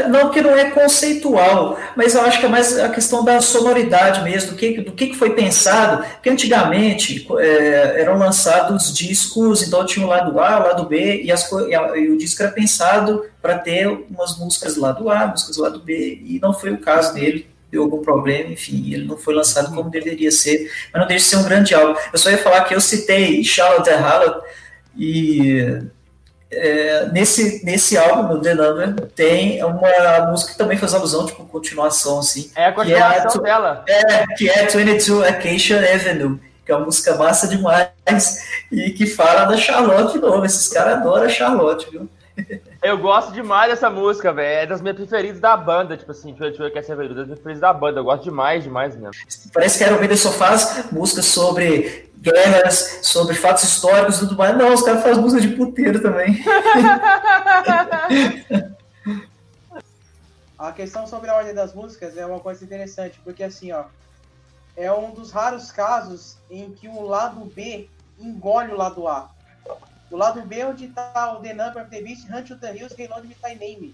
[0.09, 4.23] Não, que não é conceitual, mas eu acho que é mais a questão da sonoridade
[4.23, 10.05] mesmo, do que, do que foi pensado, porque antigamente é, eram lançados discos, então tinha
[10.05, 13.25] o lado A, o lado B, e, as, e, a, e o disco era pensado
[13.41, 16.79] para ter umas músicas do lado A, músicas do lado B, e não foi o
[16.79, 21.07] caso dele, deu algum problema, enfim, ele não foi lançado como deveria ser, mas não
[21.09, 21.99] deixa de ser um grande álbum.
[22.13, 24.45] Eu só ia falar que eu citei Charlotte Harlot,
[24.97, 25.83] e
[26.51, 31.45] é, nesse, nesse álbum, no The Number, tem uma música que também faz alusão, tipo,
[31.47, 32.51] continuação, assim.
[32.55, 33.85] É a continuação que é a, dela.
[33.89, 37.89] É, que é 22 Acacia Avenue, que é uma música massa demais
[38.71, 40.45] e que fala da Charlotte de novo.
[40.45, 42.09] Esses caras adoram a Charlotte, viu?
[42.83, 44.63] Eu gosto demais dessa música, velho.
[44.63, 47.09] É das minhas preferidas da banda, tipo assim, deixa eu ver que essa é das
[47.09, 48.01] minhas preferidas da banda.
[48.01, 49.13] Eu gosto demais, demais mesmo.
[49.53, 54.57] Parece que era o só faz músicas sobre guerras, sobre fatos históricos e tudo mais.
[54.57, 56.43] Não, os caras fazem música de puteiro também.
[60.59, 63.85] a questão sobre a ordem das músicas é uma coisa interessante, porque assim, ó,
[64.77, 69.31] é um dos raros casos em que o lado B engole o lado A.
[70.15, 72.95] O lado B é onde está o The Number of the Beast, Hunt the Hills,
[72.95, 73.93] Reload with My Name.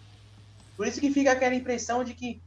[0.76, 2.42] Por isso que fica aquela impressão de que.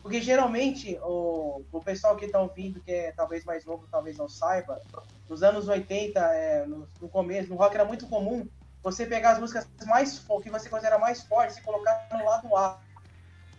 [0.00, 4.28] Porque geralmente o, o pessoal que está ouvindo, que é talvez mais novo, talvez não
[4.28, 4.80] saiba,
[5.28, 8.46] nos anos 80, é, no, no, começo, no rock era muito comum
[8.84, 12.78] você pegar as músicas mais que você considera mais fortes e colocar no lado A.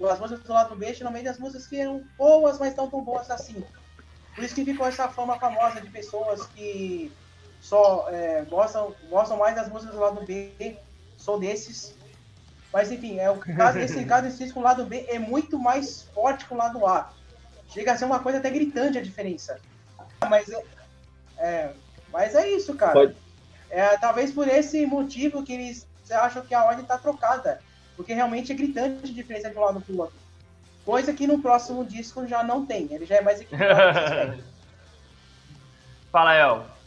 [0.09, 3.29] As músicas do lado B, geralmente as músicas que eram boas, mas não tão boas
[3.29, 3.61] assim.
[4.33, 7.11] Por isso que ficou essa fama famosa de pessoas que
[7.59, 10.77] só é, gostam, gostam mais das músicas do lado B,
[11.17, 11.95] sou desses.
[12.71, 16.45] Mas enfim, é o caso, esse caso específico, o lado B é muito mais forte
[16.45, 17.11] que o lado A.
[17.69, 19.59] Chega a ser uma coisa até gritante a diferença.
[20.27, 20.63] Mas é,
[21.37, 21.73] é
[22.11, 22.93] mas é isso, cara.
[22.93, 23.15] Pode.
[23.69, 27.61] É, talvez por esse motivo que eles acham que a ordem está trocada.
[27.95, 30.15] Porque realmente é gritante a diferença de um lado para o outro.
[30.85, 32.87] Coisa que no próximo disco já não tem.
[32.91, 34.41] Ele já é mais equilibrado.
[36.11, 36.78] Fala, El.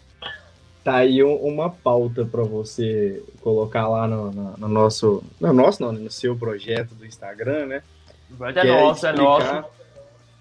[0.85, 5.23] Tá aí uma pauta para você colocar lá no, no, no, nosso.
[5.40, 7.83] No nosso, não, no seu projeto do Instagram, né?
[8.57, 9.64] É, é nosso, é nosso.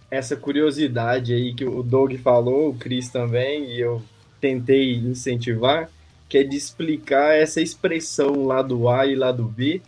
[0.10, 4.02] Essa curiosidade aí que o Doug falou, o Cris também, e eu
[4.42, 5.90] tentei incentivar,
[6.28, 9.82] que é de explicar essa expressão lá do A e lá do B,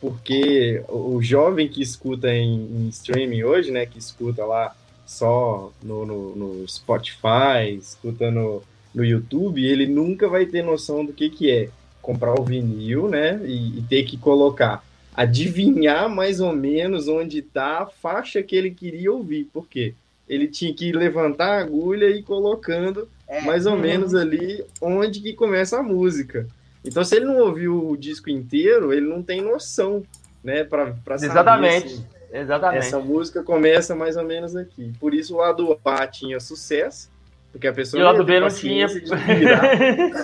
[0.00, 6.06] porque o jovem que escuta em, em streaming hoje, né, que escuta lá só no,
[6.06, 8.62] no, no Spotify, escuta no,
[8.94, 11.68] no YouTube, ele nunca vai ter noção do que, que é
[12.00, 13.40] comprar o vinil, né?
[13.44, 18.70] E, e ter que colocar, adivinhar mais ou menos onde está a faixa que ele
[18.70, 19.48] queria ouvir.
[19.52, 19.94] Por quê?
[20.28, 23.42] Ele tinha que levantar a agulha e ir colocando é.
[23.42, 26.46] mais ou menos ali onde que começa a música.
[26.84, 30.02] Então, se ele não ouviu o disco inteiro, ele não tem noção,
[30.42, 30.64] né?
[30.64, 31.26] Para saber.
[31.26, 31.86] Exatamente.
[31.86, 32.86] Assim, Exatamente.
[32.86, 34.90] Essa música começa mais ou menos aqui.
[34.98, 37.10] Por isso o lado A tinha sucesso,
[37.52, 39.62] porque a pessoa e o lado B não tinha virar,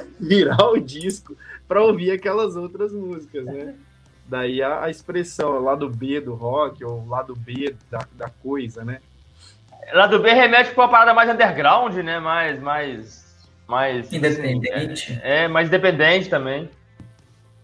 [0.19, 1.37] virar o disco
[1.69, 3.75] para ouvir aquelas outras músicas, né?
[4.27, 9.01] Daí a, a expressão lado B do rock ou lado B da, da coisa, né?
[9.93, 12.19] Lado B remete para uma parada mais underground, né?
[12.19, 15.13] Mais, mais, mais independente.
[15.13, 16.69] Assim, é, é, mais independente também.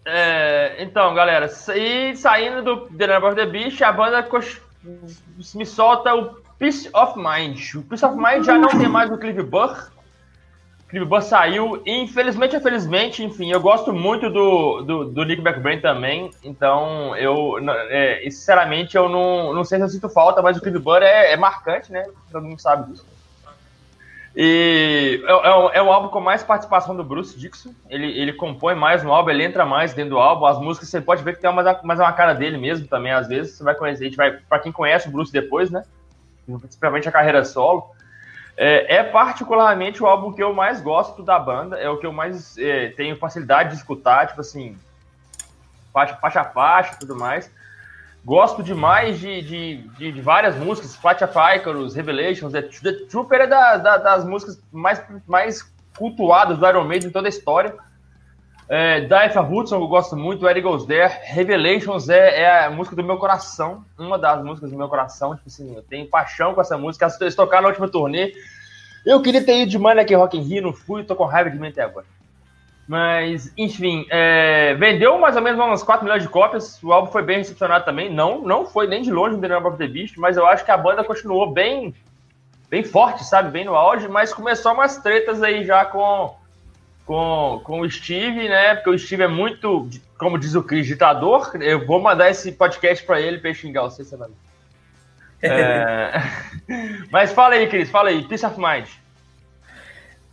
[0.05, 4.27] É, então, galera, e saindo do The Number of the Beast, a banda
[5.55, 7.59] me solta o Peace of Mind.
[7.75, 9.91] O Peace of Mind já não tem mais o Cliff Burr.
[10.89, 15.79] Clive Burr saiu, e infelizmente, infelizmente, enfim, eu gosto muito do, do, do Nick McBrain
[15.79, 17.55] também, então eu,
[17.89, 21.33] é, sinceramente, eu não, não sei se eu sinto falta, mas o Clive Burr é,
[21.33, 22.03] é marcante, né?
[22.31, 23.05] Todo mundo sabe disso.
[24.35, 27.73] E é, é, é, o álbum com mais participação do Bruce Dixon.
[27.89, 30.45] Ele, ele compõe mais no álbum, ele entra mais dentro do álbum.
[30.45, 33.27] As músicas você pode ver que tem mais, mais uma cara dele mesmo também, às
[33.27, 33.55] vezes.
[33.55, 35.83] Você vai conhecer, a gente vai, pra quem conhece o Bruce depois, né?
[36.45, 37.91] Principalmente a carreira solo.
[38.57, 42.13] É, é, particularmente o álbum que eu mais gosto da banda, é o que eu
[42.13, 44.77] mais é, tenho facilidade de escutar, tipo assim,
[45.91, 47.51] faixa, faixa a faixa tudo mais.
[48.23, 53.41] Gosto demais de, de, de, de várias músicas, Flight of Icarus, Revelations, The, The Trooper
[53.41, 55.61] é da, da, das músicas mais, mais
[55.95, 57.75] cultuadas do Iron Maiden em toda a história.
[58.67, 61.13] É, Dive Hudson, eu gosto muito, Eric Goes There.
[61.23, 65.35] Revelations é, é, a música do meu coração, uma das músicas do meu coração.
[65.35, 67.07] Tipo assim, eu tenho paixão com essa música.
[67.21, 68.33] Eles tocaram na última turnê.
[69.05, 71.59] Eu queria ter ido de aqui Rock in Rio, não fui, tô com raiva de
[71.59, 72.07] mim até agora.
[72.87, 76.81] Mas, enfim, é, vendeu mais ou menos umas 4 milhões de cópias.
[76.81, 78.11] O álbum foi bem recepcionado também.
[78.11, 80.71] Não, não foi nem de longe o Number of the Beast, mas eu acho que
[80.71, 81.93] a banda continuou bem,
[82.67, 83.51] bem forte, sabe?
[83.51, 86.35] Bem no auge, mas começou umas tretas aí já com
[87.05, 88.75] com, com o Steve, né?
[88.75, 91.51] Porque o Steve é muito, como diz o Cris, ditador.
[91.61, 94.29] Eu vou mandar esse podcast para ele para xingar você, você vai.
[95.41, 96.21] É...
[97.11, 98.87] Mas fala aí, Cris, fala aí, Peace of Mind.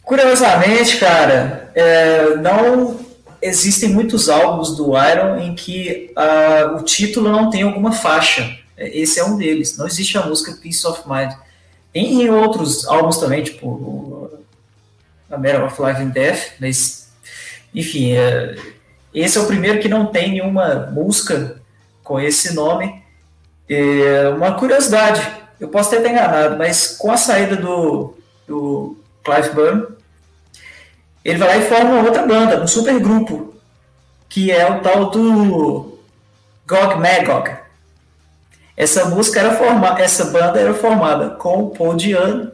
[0.03, 2.99] Curiosamente, cara, é, não
[3.41, 8.57] existem muitos álbuns do Iron em que uh, o título não tem alguma faixa.
[8.77, 9.77] Esse é um deles.
[9.77, 11.33] Não existe a música Peace of Mind.
[11.93, 13.67] Tem em outros álbuns também, tipo
[15.33, 17.11] a Matter of Life and Death, mas,
[17.75, 18.55] enfim, é,
[19.15, 21.57] esse é o primeiro que não tem nenhuma música
[22.05, 23.03] com esse nome.
[23.69, 25.27] É uma curiosidade,
[25.59, 28.15] eu posso ter enganado, mas com a saída do,
[28.47, 29.87] do Clive Burn,
[31.25, 33.55] ele vai lá e forma uma outra banda, um super grupo,
[34.29, 35.99] que é o tal do
[36.67, 37.51] Gog Magog.
[38.77, 42.53] Essa música era formada, essa banda era formada com o Paul Diano,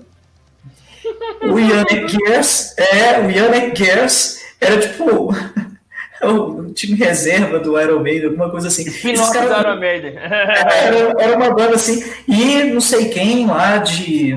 [1.43, 5.33] o Yannick Gers, é, o Yannick Gers era tipo
[6.23, 8.83] o time reserva do Iron Maiden, alguma coisa assim.
[8.83, 10.17] Spin-off do Iron Maiden.
[10.19, 14.37] Era, era, uma banda assim, e não sei quem lá de.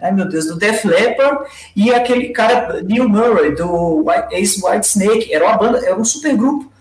[0.00, 5.32] Ai meu Deus, do Def Leppard e aquele cara, Neil Murray, do Ace White Snake.
[5.32, 6.72] Era uma banda, era um super grupo.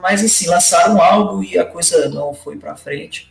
[0.00, 3.29] Mas assim, lançaram algo e a coisa não foi pra frente.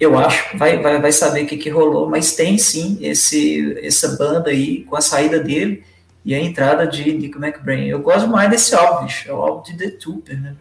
[0.00, 4.16] Eu acho, vai, vai, vai saber o que, que rolou, mas tem sim esse, essa
[4.16, 5.84] banda aí com a saída dele
[6.24, 7.86] e a entrada de Nick McBrain.
[7.86, 9.28] Eu gosto mais desse álbum, bicho.
[9.28, 10.54] É o álbum de The Trooper, né?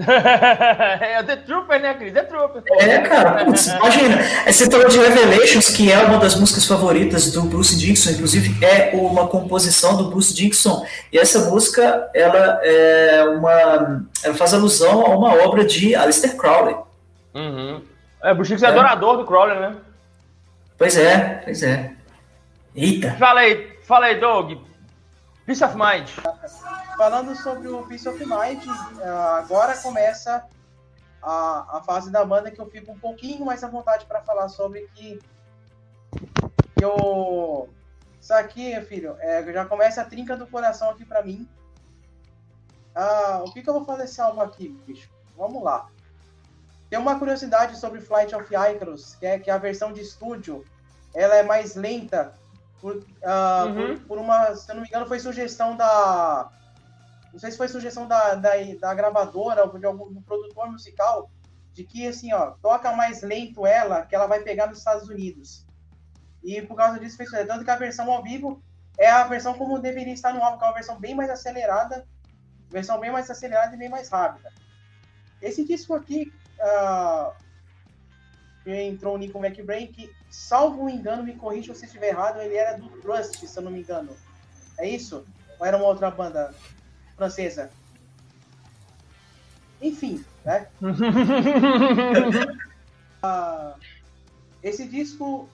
[0.00, 2.12] é o The Trooper, né, Cris?
[2.12, 2.62] The Trooper.
[2.62, 2.74] Pô.
[2.80, 4.18] É, cara, putz, imagina.
[4.46, 8.90] Você falou de Revelations, que é uma das músicas favoritas do Bruce Dixon, inclusive é
[8.94, 10.86] uma composição do Bruce Dixon.
[11.12, 14.06] E essa música, ela é uma.
[14.22, 16.76] Ela faz alusão a uma obra de Aleister Crowley.
[17.34, 17.82] Uhum.
[18.22, 19.80] É, o Chico é, é adorador do Crawler, né?
[20.76, 21.94] Pois é, pois é.
[22.74, 23.14] Eita.
[23.16, 24.52] Fala aí, fala aí, Doug.
[25.46, 26.08] Peace of Mind.
[26.96, 28.64] Falando sobre o Peace of Mind,
[29.38, 30.46] agora começa
[31.22, 34.48] a, a fase da banda que eu fico um pouquinho mais à vontade para falar
[34.48, 35.18] sobre que,
[36.76, 37.68] que eu.
[38.20, 41.48] Isso aqui, filho, é, já começa a trinca do coração aqui para mim.
[42.94, 45.08] Ah, o que, que eu vou fazer esse álbum aqui, bicho?
[45.36, 45.88] Vamos lá.
[46.90, 50.64] Tem uma curiosidade sobre Flight of Icarus, que é que a versão de estúdio
[51.14, 52.34] ela é mais lenta
[52.80, 53.96] por, uh, uhum.
[53.98, 56.50] por, por, uma, se eu não me engano, foi sugestão da.
[57.32, 58.50] Não sei se foi sugestão da, da,
[58.80, 61.30] da gravadora ou de algum do produtor musical,
[61.72, 65.64] de que assim, ó, toca mais lento ela, que ela vai pegar nos Estados Unidos.
[66.42, 68.60] E por causa disso fez Tanto que a versão ao vivo
[68.98, 72.04] é a versão como deveria estar no álbum, que é uma versão bem mais acelerada,
[72.68, 74.52] versão bem mais acelerada e bem mais rápida.
[75.40, 77.32] Esse disco aqui, uh,
[78.66, 82.88] entrou o Nico McBrain, que, salvo engano, me corrija se estiver errado, ele era do
[83.00, 84.14] Trust, se eu não me engano.
[84.78, 85.26] É isso?
[85.58, 86.54] Ou era uma outra banda
[87.16, 87.70] francesa?
[89.80, 90.68] Enfim, né?
[93.22, 93.74] uh,
[94.62, 95.48] esse disco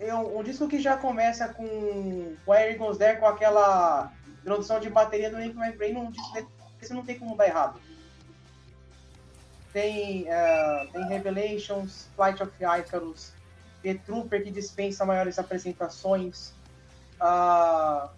[0.00, 4.10] é um, um, disco que já começa com o Eric Goes There, com aquela
[4.40, 7.78] introdução de bateria do Nico McBrain, um disco desse não tem como dar errado
[9.74, 13.32] tem, uh, tem Revelations, Flight of Icarus,
[13.82, 16.54] The Trooper, que dispensa maiores apresentações,
[17.20, 18.08] uh,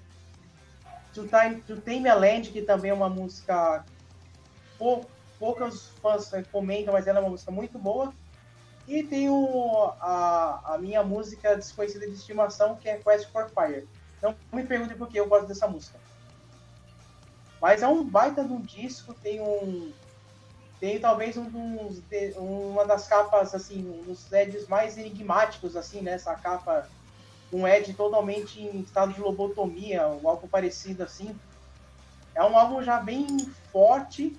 [1.15, 1.83] to, Time, to
[2.21, 3.85] Land, que também é uma música
[4.79, 8.13] pou, fãs comentam, mas ela é uma música muito boa.
[8.87, 13.89] E tem o, a, a minha música desconhecida de estimação, que é Quest for Fire.
[14.23, 15.99] Não me perguntem por que eu gosto dessa música.
[17.61, 19.93] Mas é um baita de um disco, tem um.
[20.79, 22.03] Tem talvez um dos,
[22.37, 26.19] uma das capas, assim, um dos LEDs mais enigmáticos, assim, né?
[26.19, 26.89] capa.
[27.53, 31.35] Um Ed totalmente em estado de lobotomia, um algo parecido assim.
[32.35, 33.27] É um álbum já bem
[33.73, 34.37] forte,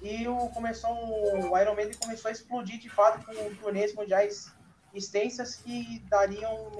[0.00, 4.52] e o, começou, o Iron Maiden começou a explodir de fato com turnês mundiais
[4.94, 6.70] extensas que dariam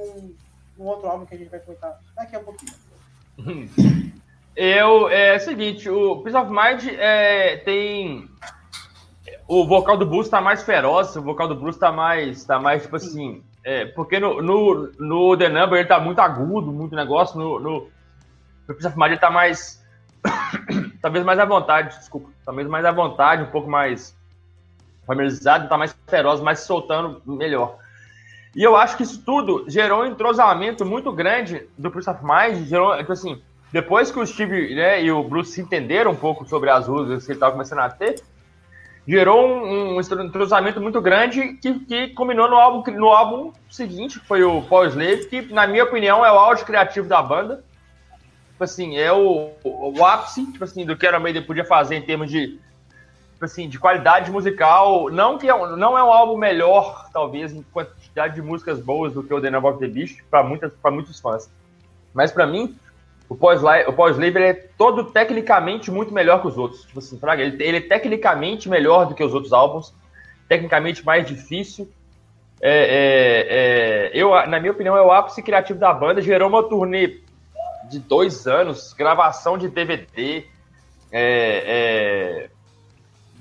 [0.76, 2.72] num outro álbum que a gente vai comentar daqui a pouquinho.
[4.60, 8.28] Eu, é, é o seguinte, o Peace of Mind é, tem.
[9.46, 12.82] O vocal do Bruce tá mais feroz, o vocal do Bruce tá mais, tá mais
[12.82, 13.40] tipo assim.
[13.62, 17.38] É, porque no, no, no The Number ele tá muito agudo, muito negócio.
[17.38, 17.88] No, no,
[18.66, 19.80] no Peace of Mind ele tá mais.
[21.00, 22.28] talvez mais à vontade, desculpa.
[22.44, 24.18] Talvez mais à vontade, um pouco mais
[25.06, 27.78] familiarizado, tá mais feroz, mais soltando melhor.
[28.56, 32.66] E eu acho que isso tudo gerou um entrosamento muito grande do Prince of Mind,
[32.66, 33.40] gerou, tipo assim,
[33.72, 37.32] depois que o Steve né, e o Bruce entenderam um pouco sobre as luzes que
[37.32, 38.22] ele estava começando a ter,
[39.06, 44.26] gerou um, um entrosamento muito grande que, que culminou no álbum, no álbum seguinte, que
[44.26, 47.64] foi o Paul Slave, que, na minha opinião, é o auge criativo da banda.
[48.50, 51.96] Tipo assim, é o, o, o ápice tipo assim, do que Iron Maiden podia fazer
[51.96, 52.58] em termos de
[53.32, 55.10] tipo assim, de qualidade musical.
[55.10, 59.22] Não que é, não é um álbum melhor, talvez, em quantidade de músicas boas do
[59.22, 61.50] que o The Number of the Beast, para muitos fãs.
[62.12, 62.76] Mas para mim,
[63.28, 66.82] o pós-Labor é todo tecnicamente muito melhor que os outros.
[66.84, 69.92] Tipo assim, ele, ele é tecnicamente melhor do que os outros álbuns,
[70.48, 71.90] tecnicamente mais difícil.
[72.60, 76.22] É, é, é, eu, na minha opinião, é o ápice criativo da banda.
[76.22, 77.20] Gerou uma turnê
[77.90, 80.44] de dois anos, gravação de DVD,
[81.12, 82.50] é, é,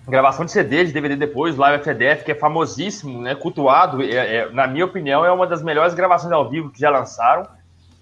[0.06, 4.04] gravação de CD, de DVD depois, Live Death, que é famosíssimo, né, cultuado.
[4.04, 7.48] É, na minha opinião, é uma das melhores gravações ao vivo que já lançaram.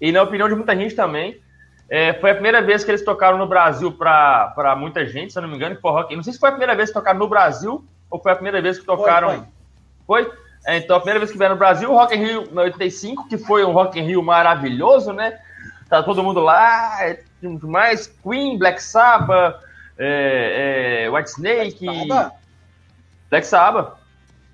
[0.00, 1.45] E na opinião de muita gente também.
[1.88, 5.42] É, foi a primeira vez que eles tocaram no Brasil para muita gente, se eu
[5.42, 6.16] não me engano, que foi rock.
[6.16, 8.60] Não sei se foi a primeira vez que tocaram no Brasil ou foi a primeira
[8.60, 9.28] vez que tocaram.
[9.28, 9.38] Foi?
[10.06, 10.24] foi?
[10.24, 10.46] foi?
[10.66, 13.38] É, então, a primeira vez que vieram no Brasil, o Rock in Rio 85, que
[13.38, 15.38] foi um Rock in Rio maravilhoso, né?
[15.88, 17.22] Tá todo mundo lá, é,
[17.62, 19.60] mais Queen, Black Sabbath,
[19.96, 21.86] é, é, White Snake.
[21.86, 22.32] Black Sabbath?
[23.30, 23.92] Black Sabbath.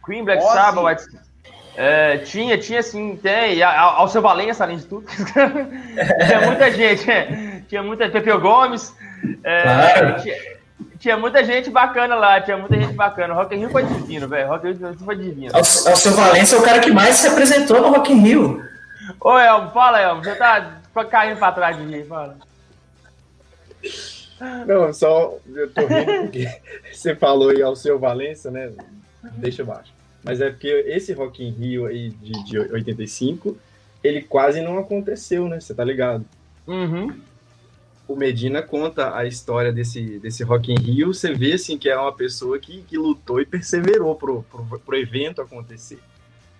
[0.05, 0.53] Queen, Black Ozzy.
[0.53, 1.32] Sabbath, White Snake.
[1.75, 3.63] É, tinha, tinha sim, tem.
[3.63, 5.07] Ao seu Valença, além de tudo.
[6.27, 7.11] tinha muita gente.
[7.11, 8.09] É, tinha muita.
[8.09, 8.95] Pepeu Gomes.
[9.43, 10.23] É, claro.
[10.23, 10.37] tinha,
[10.99, 13.33] tinha, muita gente bacana lá, tinha muita gente bacana.
[13.33, 14.49] O Rock in Rio foi divino, velho.
[14.49, 15.53] Rock in Rio foi divino.
[15.55, 18.63] Ao, seu Valença é o cara que mais se apresentou no Rock in Rio.
[19.21, 20.23] Ô, Elmo, fala, Elmo.
[20.23, 20.79] Você tá
[21.11, 22.37] caindo pra trás de mim, fala.
[24.67, 26.49] Não, só eu tô rindo porque
[26.93, 28.73] você falou aí ao seu Valença, né?
[29.39, 33.57] Deixa eu baixo mas é porque esse Rock in Rio aí de, de 85,
[34.03, 35.61] ele quase não aconteceu, né?
[35.61, 36.25] Você tá ligado?
[36.67, 37.21] Uhum.
[38.07, 41.97] O Medina conta a história desse, desse Rock in Rio, você vê, assim, que é
[41.97, 45.99] uma pessoa que, que lutou e perseverou pro, pro, pro evento acontecer.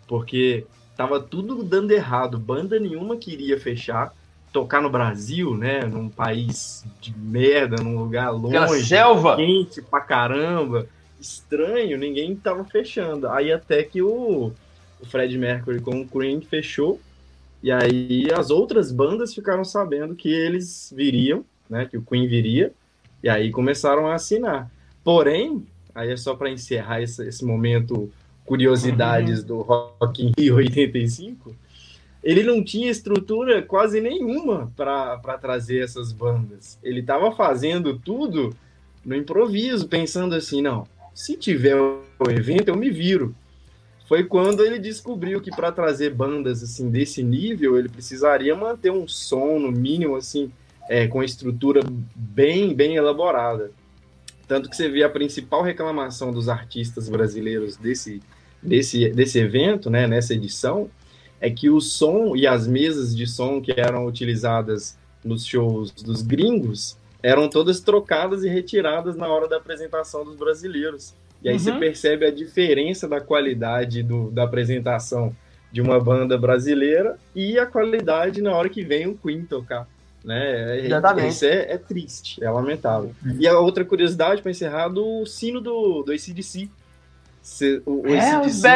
[0.07, 4.15] Porque tava tudo dando errado, banda nenhuma queria fechar,
[4.53, 9.37] tocar no Brasil, né, num país de merda, num lugar longe, selva.
[9.37, 10.87] quente pra caramba
[11.23, 13.29] estranho, ninguém tava fechando.
[13.29, 14.53] Aí até que o,
[15.01, 17.01] o Fred Mercury com o Cream fechou,
[17.63, 22.73] e aí as outras bandas ficaram sabendo que eles viriam, né, que o Queen viria,
[23.23, 24.69] e aí começaram a assinar.
[25.05, 25.65] Porém,
[25.95, 28.11] aí é só para encerrar esse, esse, momento
[28.45, 29.47] curiosidades uhum.
[29.47, 31.55] do Rock in Rio 85,
[32.23, 36.79] ele não tinha estrutura quase nenhuma para trazer essas bandas.
[36.83, 38.55] Ele estava fazendo tudo
[39.05, 43.35] no improviso, pensando assim, não, se tiver o evento, eu me viro.
[44.09, 49.07] Foi quando ele descobriu que para trazer bandas assim desse nível, ele precisaria manter um
[49.09, 50.53] som no mínimo assim,
[50.89, 51.81] é, com estrutura
[52.15, 53.71] bem bem elaborada.
[54.47, 58.21] Tanto que você vê a principal reclamação dos artistas brasileiros desse
[58.63, 60.91] desse desse evento, né, nessa edição,
[61.41, 66.23] é que o som e as mesas de som que eram utilizadas nos shows dos
[66.23, 71.15] gringos eram todas trocadas e retiradas na hora da apresentação dos brasileiros.
[71.43, 71.61] E aí uhum.
[71.61, 75.35] você percebe a diferença da qualidade do, da apresentação
[75.71, 79.89] de uma banda brasileira e a qualidade na hora que vem o Queen tocar.
[80.25, 80.79] Né?
[80.79, 81.29] É, Exatamente.
[81.29, 83.13] Isso é, é triste, é lamentável.
[83.25, 83.37] Uhum.
[83.39, 86.69] E a outra curiosidade, para encerrar, do sino do, do ACDC.
[87.41, 88.69] Se, o, o ACDC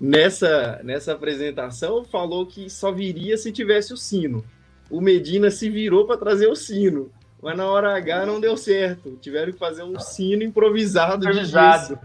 [0.00, 4.44] nessa, nessa apresentação falou que só viria se tivesse o sino.
[4.90, 7.10] O Medina se virou para trazer o sino
[7.42, 9.18] mas na hora H não deu certo.
[9.20, 11.98] Tiveram que fazer um sino improvisado, improvisado.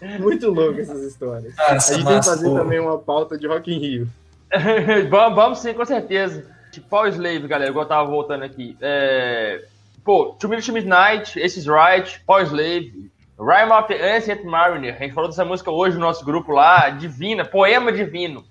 [0.00, 1.54] de Muito louco essas histórias.
[1.56, 2.54] Nossa, a gente vai fazer pô.
[2.54, 4.08] também uma pauta de Rock in Rio.
[5.10, 6.46] vamos, vamos sim, com certeza.
[6.72, 8.76] Tipo, Power Slave, galera, igual eu tava voltando aqui.
[8.80, 9.62] É...
[10.02, 14.94] Pô, Two Minutes Midnight, Aces Right, Power Slave, Rhyme of the Ancient Mariner.
[14.94, 18.44] A gente falou dessa música hoje no nosso grupo lá, Divina, Poema Divino,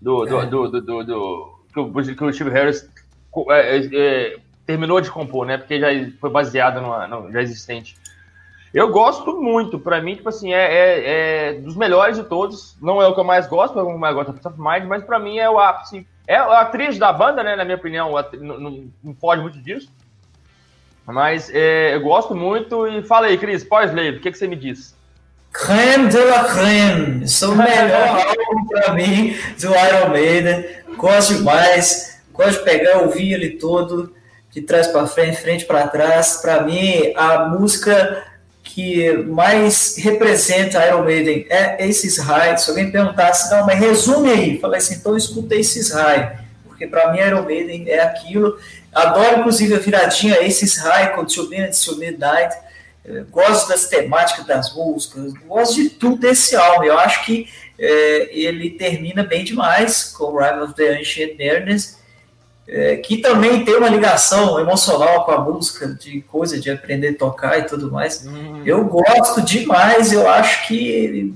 [0.00, 0.46] do, do, é.
[0.46, 2.88] do, do, do, do que, o, que o Steve Harris
[3.50, 4.36] é, é, é,
[4.66, 5.58] terminou de compor, né?
[5.58, 5.88] Porque já
[6.20, 7.96] foi baseado no já existente.
[8.72, 12.76] Eu gosto muito, pra mim, tipo assim, é, é, é, dos melhores de todos.
[12.82, 15.20] Não é o que eu mais gosto, é eu mais gosto da Mind, mas pra
[15.20, 16.04] mim é o ápice.
[16.26, 17.54] É a atriz da banda, né?
[17.54, 18.10] Na minha opinião,
[18.40, 19.88] não, não, não foge muito disso.
[21.06, 22.88] Mas é, eu gosto muito.
[22.88, 24.96] E fala aí, Cris, pós-slave, o que, que você me diz?
[25.52, 27.28] Creme de la creme.
[27.28, 30.64] Sou o melhor álbum pra mim do Iron Maiden.
[30.96, 32.20] Gosto demais.
[32.32, 34.12] Gosto de pegar, ouvir ele todo,
[34.54, 36.38] de trás para frente, frente para trás.
[36.40, 38.24] Para mim, a música
[38.62, 42.56] que mais representa Iron Maiden é Aces High.
[42.56, 44.60] Se alguém perguntasse, não, mas resume aí.
[44.60, 46.38] Falei assim, então escuta Aces High.
[46.64, 48.56] Porque para mim, Iron Maiden é aquilo.
[48.92, 52.54] Adoro, inclusive, a viradinha Aces High com Two Minutes to Midnight.
[53.30, 56.84] Gosto das temáticas das músicas, gosto de tudo desse álbum.
[56.84, 57.46] Eu acho que
[57.78, 61.98] é, ele termina bem demais com Rime of the Ancient Mariners
[62.66, 67.18] é, que também tem uma ligação emocional com a música, de coisa de aprender a
[67.18, 68.24] tocar e tudo mais.
[68.24, 68.62] Uhum.
[68.64, 71.34] Eu gosto demais, eu acho que ele,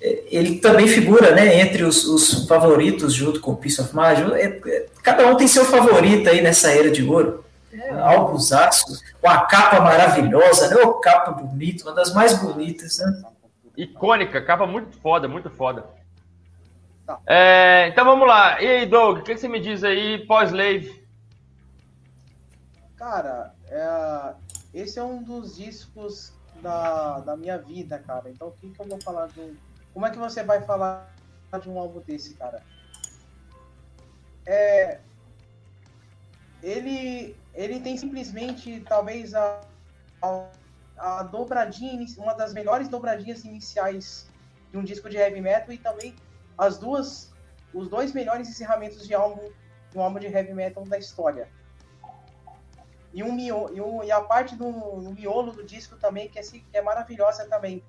[0.00, 4.32] é, ele também figura né, entre os, os, favoritos junto com Piece of Mind.
[4.34, 7.44] É, é, cada um tem seu favorito aí nessa era de ouro.
[7.72, 10.82] É, álbuns aços, com a capa maravilhosa, né?
[10.82, 13.22] O capa bonita, uma das mais bonitas, né?
[13.76, 15.84] Icônica, capa muito foda, muito foda.
[17.10, 17.20] Tá.
[17.26, 18.62] É, então vamos lá.
[18.62, 21.04] E aí, Doug, o que, que você me diz aí pós-Slave?
[22.96, 24.34] Cara, é,
[24.72, 26.32] esse é um dos discos
[26.62, 28.30] da, da minha vida, cara.
[28.30, 29.56] Então o que, que eu vou falar de um.
[29.92, 31.12] Como é que você vai falar
[31.60, 32.62] de um álbum desse, cara?
[34.46, 35.00] É,
[36.62, 39.60] ele, ele tem simplesmente, talvez, a,
[40.22, 40.46] a,
[40.96, 44.30] a dobradinha, uma das melhores dobradinhas iniciais
[44.70, 46.14] de um disco de heavy metal e também
[46.60, 47.32] as duas,
[47.72, 49.50] os dois melhores encerramentos de álbum,
[49.90, 51.48] de um álbum de heavy metal da história.
[53.14, 56.42] E, um, e, um, e a parte do, do miolo do disco também, que é,
[56.42, 57.82] que é maravilhosa também.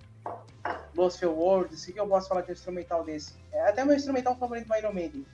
[0.95, 3.35] Lost Field World, se que eu posso falar de um instrumental desse.
[3.51, 5.25] É até meu instrumental favorito do Iron Maiden.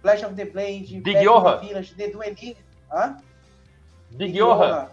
[0.00, 1.58] Flash of the Blade, Big Yoha.
[1.58, 2.56] Village, The Dueling.
[2.90, 3.16] Hã?
[4.10, 4.90] Big, Big Yoha.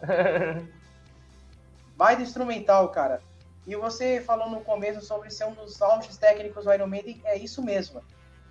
[1.96, 3.22] Mais instrumental, cara.
[3.66, 7.38] E você falou no começo sobre ser um dos auges técnicos do Iron Maiden, é
[7.38, 8.02] isso mesmo.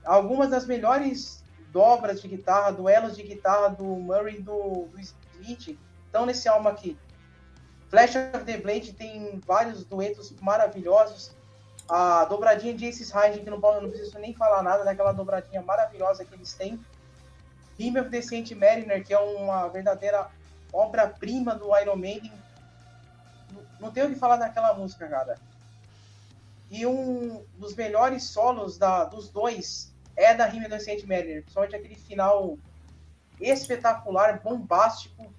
[0.05, 5.79] Algumas das melhores dobras de guitarra, duelos de guitarra do Murray e do, do Smith
[6.07, 6.99] estão nesse álbum aqui.
[7.89, 11.33] Flash of the Blade tem vários duetos maravilhosos.
[11.89, 16.25] A dobradinha de Aces High, que não, não preciso nem falar nada daquela dobradinha maravilhosa
[16.25, 16.81] que eles têm.
[17.79, 20.31] Hymn of the Saint Mariner, que é uma verdadeira
[20.73, 22.33] obra-prima do Iron Maiden,
[23.83, 25.37] não tenho o que falar daquela música, cara.
[26.71, 31.77] E um dos melhores solos da, dos dois é da Rima do Saint Mariner, principalmente
[31.77, 32.57] aquele final
[33.41, 35.31] espetacular, bombástico.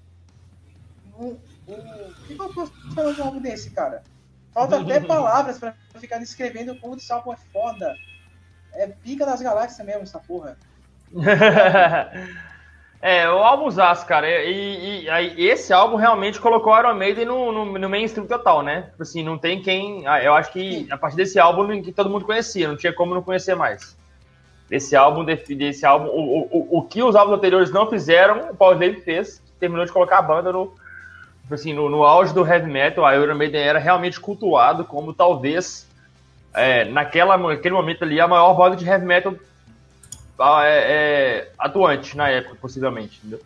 [1.17, 4.03] Um, um, o que eu posso falar de um álbum desse, cara?
[4.51, 7.95] Falta até palavras para ficar descrevendo como esse álbum é foda.
[8.73, 10.57] É pica das galáxias mesmo, essa porra.
[13.05, 17.25] É, o álbum Zaz, cara, e, e, e, esse álbum realmente colocou o Iron Maiden
[17.25, 18.83] no, no, no mainstream total, né?
[18.91, 20.07] Tipo assim, não tem quem.
[20.07, 23.13] Ah, eu acho que a partir desse álbum que todo mundo conhecia, não tinha como
[23.13, 23.97] não conhecer mais.
[24.69, 28.75] Desse álbum, desse álbum, o, o, o que os álbuns anteriores não fizeram, o Paul
[28.75, 30.73] David fez, terminou de colocar a banda no,
[31.41, 35.13] tipo assim, no, no auge do heavy metal, a Iron Maiden era realmente cultuado como
[35.13, 35.85] talvez,
[36.53, 39.35] é, naquela, naquele momento ali, a maior banda de heavy metal
[40.39, 43.39] é, é, atuante na época, possivelmente, entendeu?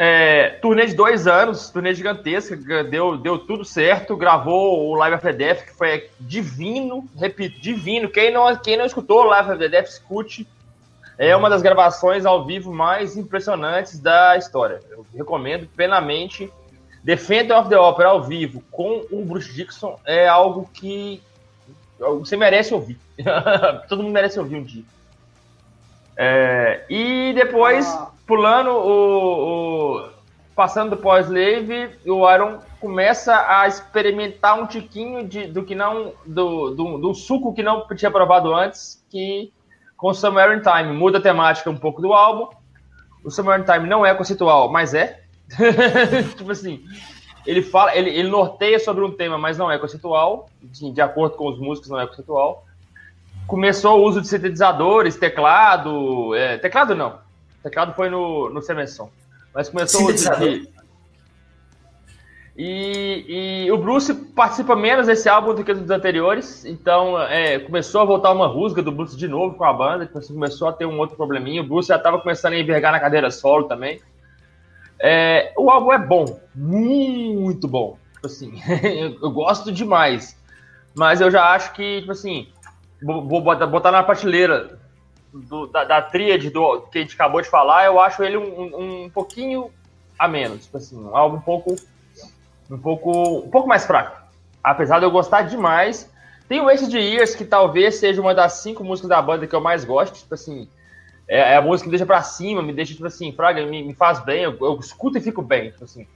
[0.00, 5.32] É, turnê de dois anos, turnê gigantesca, deu, deu tudo certo, gravou o Live the
[5.32, 8.08] Death, que foi divino, repito, divino.
[8.08, 10.46] Quem não, quem não escutou o Live the Death, escute.
[11.18, 14.80] É uma das gravações ao vivo mais impressionantes da história.
[14.88, 16.48] Eu recomendo plenamente.
[17.02, 21.20] Defender of the Opera ao vivo com o Bruce Dixon é algo que
[21.98, 22.98] você merece ouvir.
[23.88, 24.84] Todo mundo merece ouvir um dia.
[26.20, 28.10] É, e depois, ah.
[28.26, 30.10] pulando o, o,
[30.56, 36.12] Passando do pós-Slave, o Iron começa a experimentar um tiquinho de, do que não.
[36.26, 39.52] Do, do, do, suco que não tinha provado antes, que
[39.96, 40.92] com Somewhere in Time.
[40.92, 42.48] Muda a temática um pouco do álbum.
[43.22, 45.22] O Somewhere in Time não é conceitual, mas é.
[46.36, 46.82] tipo assim,
[47.46, 50.48] ele fala, ele, ele norteia sobre um tema, mas não é conceitual.
[50.60, 52.64] De, de acordo com os músicos, não é conceitual.
[53.48, 56.34] Começou o uso de sintetizadores, teclado.
[56.34, 57.18] É, teclado não.
[57.62, 59.10] Teclado foi no, no Semerson.
[59.52, 60.68] Mas começou o uso de.
[62.60, 68.00] E, e, o Bruce participa menos desse álbum do que dos anteriores, então é, começou
[68.00, 70.84] a voltar uma rusga do Bruce de novo com a banda, então, começou a ter
[70.84, 71.62] um outro probleminha.
[71.62, 74.00] O Bruce já estava começando a envergar na cadeira solo também.
[75.00, 77.96] É, o álbum é bom, muito bom.
[78.14, 78.60] Tipo assim,
[79.22, 80.36] eu gosto demais.
[80.96, 82.48] Mas eu já acho que, tipo assim,
[83.02, 84.78] vou botar na prateleira
[85.32, 88.42] do, da, da tríade do, que a gente acabou de falar, eu acho ele um,
[88.42, 89.70] um, um pouquinho
[90.18, 90.64] a menos.
[90.64, 91.76] Tipo assim, um um pouco,
[92.70, 94.20] um pouco, um pouco mais fraco.
[94.62, 96.12] Apesar de eu gostar demais.
[96.48, 99.60] Tem o Wasted Years, que talvez seja uma das cinco músicas da banda que eu
[99.60, 100.14] mais gosto.
[100.14, 100.66] Tipo assim,
[101.28, 103.82] é, é a música que me deixa pra cima, me deixa, tipo assim, fraga, me,
[103.82, 106.06] me faz bem, eu, eu, escuto e fico bem, tipo assim.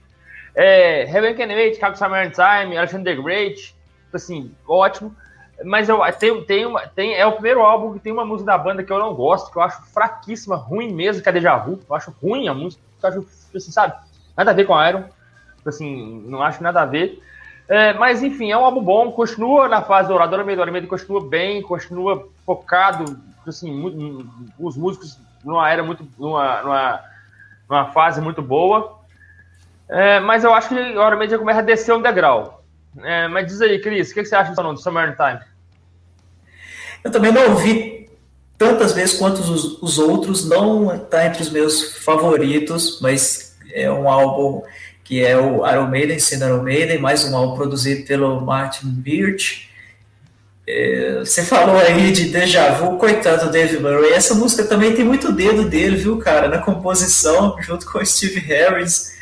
[0.55, 5.15] É, Heaven Can Wait, Chicago Summer Time, Alexander the Great, tipo assim, ótimo.
[5.63, 8.57] Mas eu, tem, tem, uma, tem, é o primeiro álbum que tem uma música da
[8.57, 11.79] banda que eu não gosto, que eu acho fraquíssima, ruim mesmo, que é Deja Vu.
[11.89, 13.93] Eu acho ruim a música, eu acho, assim, sabe,
[14.35, 15.03] nada a ver com Iron.
[15.57, 17.21] Tipo assim, não acho nada a ver.
[17.67, 21.25] É, mas enfim, é um álbum bom, continua na fase do Oradora Meio do continua
[21.25, 24.27] bem, continua focado, assim,
[24.59, 27.03] os músicos numa era muito, numa, numa,
[27.69, 28.99] numa fase muito boa.
[29.87, 32.63] É, mas eu acho que a hora média começa a descer um degrau.
[33.01, 35.39] É, mas diz aí, Cris, o que, você acha do Summer Time?
[37.03, 38.09] Eu também não ouvi
[38.57, 44.09] tantas vezes quanto os, os outros, não está entre os meus favoritos, mas é um
[44.09, 44.63] álbum
[45.03, 49.69] que é o Iron Maiden, sendo Iron Maiden, mais um álbum produzido pelo Martin Birch,
[50.65, 54.13] é, você falou aí de Deja Vu, coitado do Dave Murray.
[54.13, 58.39] Essa música também tem muito dedo dele, viu, cara, na composição, junto com o Steve
[58.39, 59.13] Harris.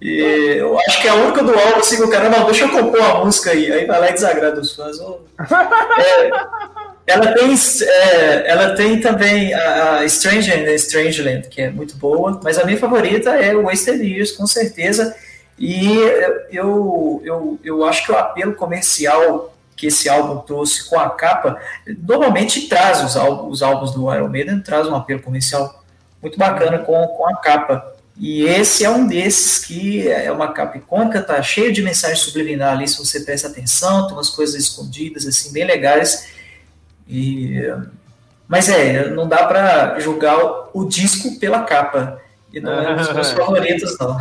[0.00, 0.20] E
[0.58, 3.00] eu acho que é a única do álbum, assim, o cara, não, deixa eu compor
[3.00, 3.72] a música aí.
[3.72, 4.98] Aí vai lá e desagrada os fãs.
[5.38, 6.30] É,
[7.06, 12.40] ela, tem, é, ela tem também a, a Strange né, Strangeland, que é muito boa,
[12.42, 15.14] mas a minha favorita é o Wasted Years, com certeza.
[15.58, 15.96] E
[16.50, 21.60] eu, eu, eu acho que o apelo comercial que esse álbum trouxe com a capa,
[21.86, 25.84] normalmente traz os, álbuns, os álbuns do Iron Maiden, traz um apelo comercial
[26.20, 27.94] muito bacana com, com a capa.
[28.18, 32.72] E esse é um desses que é uma capa icônica, tá cheio de mensagem subliminar
[32.72, 36.34] ali, se você presta atenção, tem umas coisas escondidas, assim, bem legais.
[37.08, 37.60] E,
[38.48, 42.20] mas é, não dá para julgar o, o disco pela capa.
[42.52, 44.18] E não é um dos meus favoritos, não.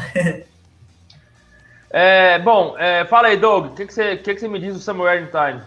[1.89, 4.73] É, bom, é, fala aí, Doug, o que, que, você, que, que você me diz
[4.73, 5.63] do Somewhere in Time?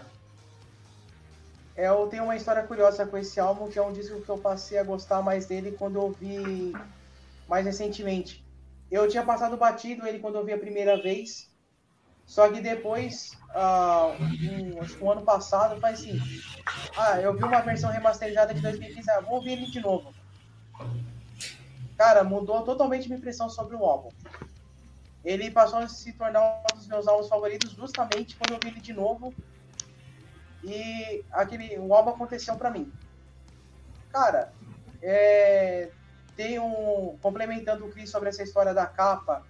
[1.75, 4.37] É, eu tenho uma história curiosa com esse álbum, que é um disco que eu
[4.37, 6.73] passei a gostar mais dele quando eu ouvi
[7.47, 8.45] mais recentemente.
[8.91, 11.48] Eu tinha passado batido ele quando eu vi a primeira vez,
[12.29, 16.21] só que depois, uh, um, acho que um ano passado, faz assim,
[16.95, 20.13] ah, eu vi uma versão remasterizada de 2015, ah, vou ouvir ele de novo.
[21.97, 24.09] Cara, mudou totalmente minha impressão sobre o álbum
[25.23, 28.79] ele passou a se tornar um dos meus álbuns favoritos justamente quando eu vi ele
[28.79, 29.33] de novo
[30.63, 32.91] e aquele o álbum aconteceu para mim.
[34.11, 34.51] Cara,
[35.01, 35.89] é,
[36.35, 39.45] tem um complementando o Chris sobre essa história da capa,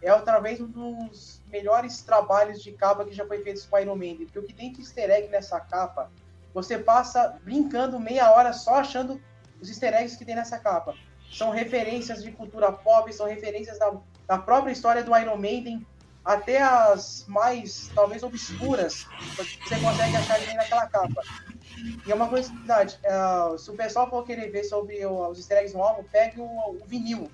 [0.00, 4.16] é talvez um dos melhores trabalhos de capa que já foi feito com Iron Man,
[4.16, 6.10] porque o que tem de easter egg nessa capa,
[6.52, 9.20] você passa brincando meia hora só achando
[9.60, 10.94] os easter eggs que tem nessa capa.
[11.30, 13.92] São referências de cultura pop, são referências da
[14.26, 15.86] da própria história do Iron Maiden
[16.24, 21.20] até as mais, talvez, obscuras, você consegue achar ali naquela capa.
[22.06, 25.74] E é uma curiosidade, uh, se o pessoal for querer ver sobre os easter eggs
[25.74, 27.28] no álbum, pegue o, o, vinil.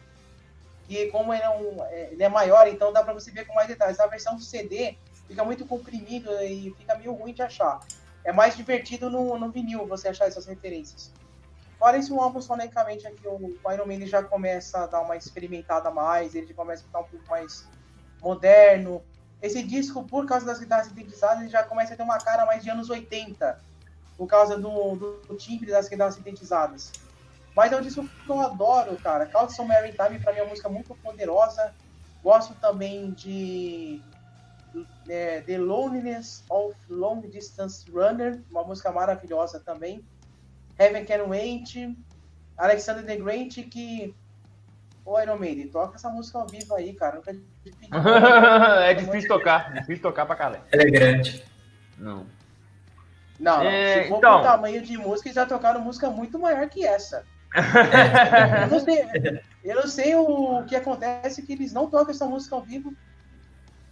[0.89, 3.55] E como ele é, um, é, ele é maior, então dá para você ver com
[3.55, 4.01] mais detalhes.
[4.01, 7.81] A versão do CD fica muito comprimido e fica meio ruim de achar.
[8.25, 11.13] É mais divertido no, no vinil você achar essas referências.
[11.79, 15.91] Fora isso, o álbum sonicamente aqui, o Iron Man já começa a dar uma experimentada
[15.91, 17.69] mais, ele começa a ficar um pouco mais
[18.21, 19.03] moderno.
[19.41, 22.65] Esse disco, por causa das guitarras sintetizadas, ele já começa a ter uma cara mais
[22.65, 23.61] de anos 80,
[24.17, 26.91] por causa do, do timbre das guitarras sintetizadas.
[27.59, 29.27] Mas é um disco que eu adoro, cara.
[29.27, 31.75] Call Some Mary Time, pra mim, é uma música muito poderosa.
[32.23, 34.01] Gosto também de
[35.09, 40.05] é, The Loneliness of Long Distance Runner, uma música maravilhosa também.
[40.79, 41.97] Heaven Can Wait,
[42.57, 44.15] Alexander the Great, que.
[45.05, 47.17] Ô, Iron Maiden, toca essa música ao vivo aí, cara.
[47.17, 47.33] Nunca
[48.87, 50.63] é difícil tocar, difícil tocar pra caralho.
[50.71, 51.45] Ela é grande.
[51.99, 52.25] Não.
[53.41, 54.43] Não, é, se for então...
[54.43, 57.27] tamanho de música, já tocaram música muito maior que essa.
[57.55, 62.55] Eu, não sei, eu não sei o que acontece que eles não tocam essa música
[62.55, 62.93] ao vivo.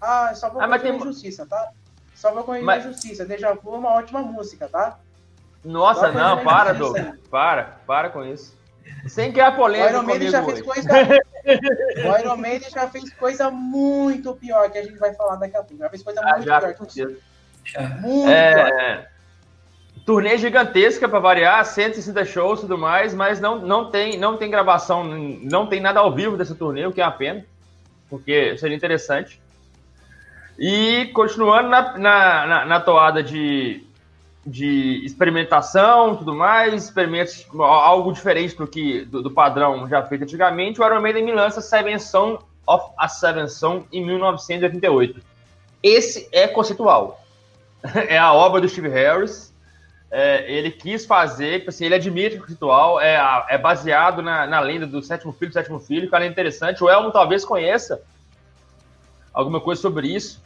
[0.00, 0.92] Ah, só vou ah, tem...
[0.92, 1.70] a injustiça, tá?
[2.14, 2.84] Só vou corrigir mas...
[2.84, 3.24] a injustiça.
[3.24, 4.98] Deja Vu é uma ótima música, tá?
[5.64, 6.96] Nossa, não, para, Doug.
[7.30, 8.56] Para, para com isso.
[9.08, 9.88] Sem criar polêmica.
[9.88, 10.88] O Iron Maiden já fez coisa.
[10.92, 15.62] o Iron Maiden já fez coisa muito pior que a gente vai falar daqui a
[15.62, 15.78] pouco.
[15.78, 17.16] Já fez coisa ah, muito já, pior que isso.
[18.00, 18.54] Muito é...
[18.54, 19.15] pior.
[20.06, 24.48] Turnê gigantesca para variar, 160 shows e tudo mais, mas não, não, tem, não tem
[24.48, 27.44] gravação, não tem nada ao vivo dessa turnê, o que é a pena,
[28.08, 29.40] porque seria interessante.
[30.56, 33.84] E continuando na, na, na, na toada de,
[34.46, 40.80] de experimentação tudo mais, experimentos, algo diferente do que do, do, padrão já feito antigamente,
[40.80, 45.20] o Iron Maiden me lança Seven Son of a Seven Son em 1988.
[45.82, 47.20] Esse é conceitual.
[48.08, 49.52] é a obra do Steve Harris.
[50.10, 54.60] É, ele quis fazer, tipo assim, ele admite o conceitual, é, é baseado na, na
[54.60, 56.82] lenda do sétimo filho do sétimo filho, que é interessante.
[56.82, 58.00] O Elmo talvez conheça
[59.34, 60.42] alguma coisa sobre isso.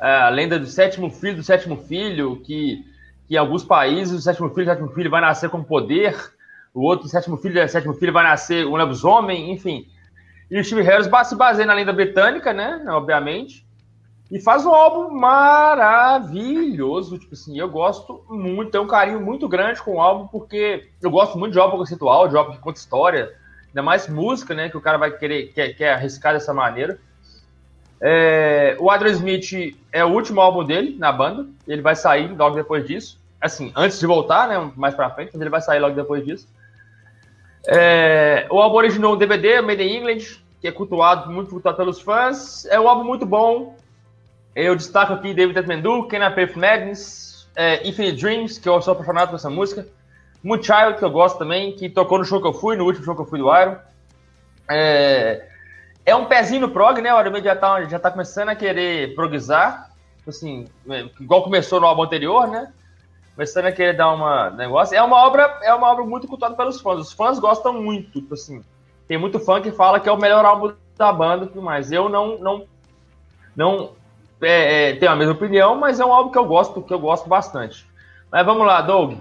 [0.00, 2.84] É, a lenda do sétimo filho do sétimo filho, que
[3.26, 6.16] que em alguns países o sétimo filho, o sétimo filho vai nascer com poder,
[6.72, 9.88] o outro, o sétimo filho, o sétimo filho vai nascer um lobisomem, enfim.
[10.50, 13.65] E o Steve Harris se baseia na lenda britânica, né, obviamente,
[14.30, 19.82] e faz um álbum maravilhoso, tipo assim, eu gosto muito, tenho um carinho muito grande
[19.82, 23.32] com o álbum, porque eu gosto muito de álbum conceitual, de álbum que conta história,
[23.68, 26.98] ainda mais música, né, que o cara vai querer, quer, quer arriscar dessa maneira.
[28.00, 31.46] É, o Adrian Smith é o último álbum dele na banda.
[31.66, 33.18] Ele vai sair logo depois disso.
[33.40, 34.72] Assim, antes de voltar, né?
[34.76, 36.48] Mais pra frente, mas ele vai sair logo depois disso.
[37.68, 42.64] É, o álbum original DVD, Made in England, que é cultuado, muito cultuado pelos fãs.
[42.66, 43.76] É um álbum muito bom.
[44.56, 48.92] Eu destaco aqui David Atmendu, Can I Pay Magnus, é, Infinite Dreams, que eu sou
[48.92, 49.86] apaixonado por essa música.
[50.42, 53.14] Moonchild, que eu gosto também, que tocou no show que eu fui, no último show
[53.14, 53.76] que eu fui do Iron.
[54.70, 55.46] É,
[56.06, 57.12] é um pezinho no prog, né?
[57.12, 59.90] O Iron já tá, já tá começando a querer progizar,
[60.26, 60.66] assim,
[61.20, 62.72] igual começou no álbum anterior, né?
[63.34, 64.96] Começando a querer dar uma negócio.
[64.96, 66.98] É uma obra, é uma obra muito cultuada pelos fãs.
[66.98, 68.62] Os fãs gostam muito, tipo assim.
[69.06, 71.92] Tem muito fã que fala que é o melhor álbum da banda e tudo mais.
[71.92, 72.66] Eu não, não,
[73.54, 74.05] não
[74.40, 76.98] é, é, tenho a mesma opinião, mas é um álbum que eu gosto, que eu
[76.98, 77.86] gosto bastante.
[78.30, 79.14] Mas vamos lá, Doug.
[79.14, 79.18] O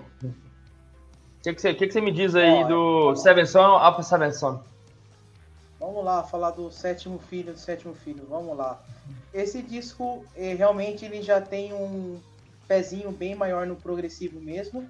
[1.44, 4.62] que, que, você, que, que você me diz aí do Seven Son Alpha Seven Son?
[5.80, 8.82] Vamos lá, falar do sétimo filho, do sétimo filho, vamos lá.
[9.34, 12.20] Esse disco, eh, realmente, ele já tem um
[12.68, 14.90] pezinho bem maior no progressivo mesmo.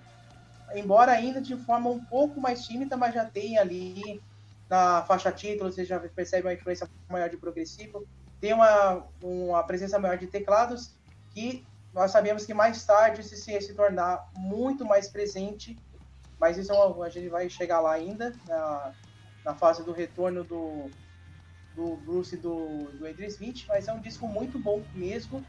[0.73, 4.21] Embora ainda de forma um pouco mais tímida, mas já tem ali
[4.69, 8.05] na faixa título, você já percebe uma influência maior de progressivo.
[8.39, 10.93] Tem uma, uma presença maior de teclados
[11.31, 15.77] que nós sabemos que mais tarde se, se tornar muito mais presente,
[16.39, 18.93] mas isso é a gente vai chegar lá ainda, na,
[19.45, 20.91] na fase do retorno do,
[21.73, 25.45] do Bruce e do, do Adrian Smith, mas é um disco muito bom mesmo.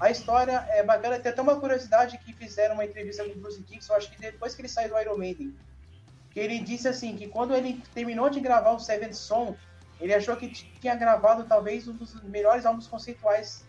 [0.00, 3.62] A história é bacana, tem até uma curiosidade que fizeram uma entrevista com o Bruce
[3.62, 5.54] Dixon, acho que depois que ele saiu do Iron Maiden,
[6.30, 9.56] que ele disse assim, que quando ele terminou de gravar o Seventh Song,
[10.00, 13.64] ele achou que tinha gravado talvez um dos melhores álbuns conceituais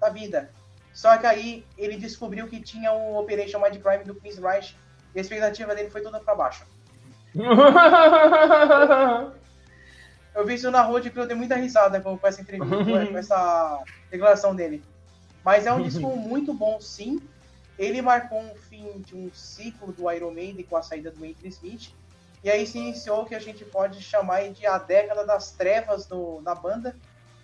[0.00, 0.50] da vida.
[0.92, 4.76] Só que aí ele descobriu que tinha um Operation Mind Crime do Chris Reich
[5.14, 6.64] e a expectativa dele foi toda para baixo.
[10.34, 13.18] eu vi isso na rua de que eu dei muita risada com, essa entrevista, com
[13.18, 14.84] essa declaração dele.
[15.44, 17.20] Mas é um disco muito bom, sim.
[17.76, 21.48] Ele marcou um fim de um ciclo do Iron Maiden com a saída do Adrian
[21.48, 21.92] Smith.
[22.44, 26.04] E aí se iniciou o que a gente pode chamar de a década das trevas
[26.04, 26.94] do, da banda,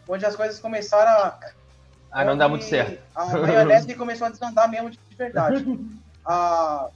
[0.06, 1.40] onde as coisas começaram a.
[2.12, 3.02] Ah, não dá muito certo.
[3.14, 5.64] A maionese começou a desandar mesmo de verdade.
[6.22, 6.90] a,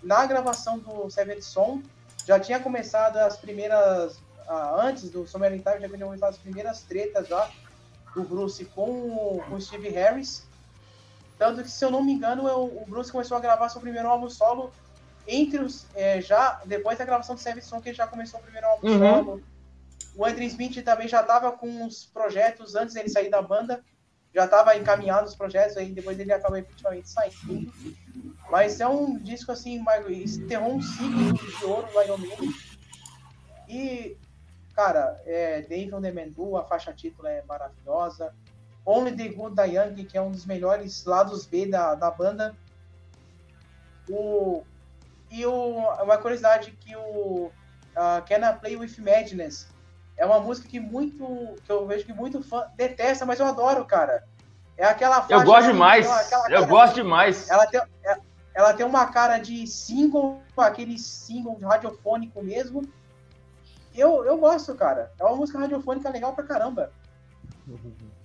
[0.00, 1.84] na gravação do Seventh Song,
[2.24, 4.20] já tinha começado as primeiras.
[4.46, 7.50] Ah, antes do Summer Time, já tinha começado as primeiras tretas já
[8.14, 10.46] do Bruce com, com o Steve Harris.
[11.36, 14.06] Tanto que, se eu não me engano, eu, o Bruce começou a gravar seu primeiro
[14.06, 14.72] álbum solo
[15.26, 15.86] entre os.
[15.94, 18.88] É, já depois da gravação do Seven Song, que ele já começou o primeiro álbum
[18.88, 18.98] uhum.
[18.98, 19.42] solo.
[20.14, 23.82] O Andrew Smith também já estava com os projetos antes dele sair da banda.
[24.34, 27.72] Já estava encaminhado os projetos, aí depois ele acabou efetivamente saindo.
[28.50, 32.50] Mas é um disco assim, enterrou um ciclo de ouro no Iron Maiden.
[33.68, 34.16] E,
[34.74, 38.34] cara, é, Dave on the Mendu, a faixa título é maravilhosa.
[38.84, 42.56] Only the Good Young, que é um dos melhores lados B da, da banda.
[44.08, 44.64] O,
[45.32, 49.66] e o, uma curiosidade que o uh, Can I Play With Madness
[50.16, 53.84] é uma música que muito que eu vejo que muito fã detesta, mas eu adoro,
[53.86, 54.24] cara.
[54.76, 55.34] É aquela faixa.
[55.34, 56.06] Eu gosto demais.
[56.06, 57.48] Aquela, aquela, eu gosto demais.
[57.48, 58.16] Ela tem, é,
[58.54, 62.82] ela tem uma cara de single, aquele single radiofônico mesmo.
[63.94, 65.12] Eu, eu gosto, cara.
[65.18, 66.92] É uma música radiofônica legal pra caramba.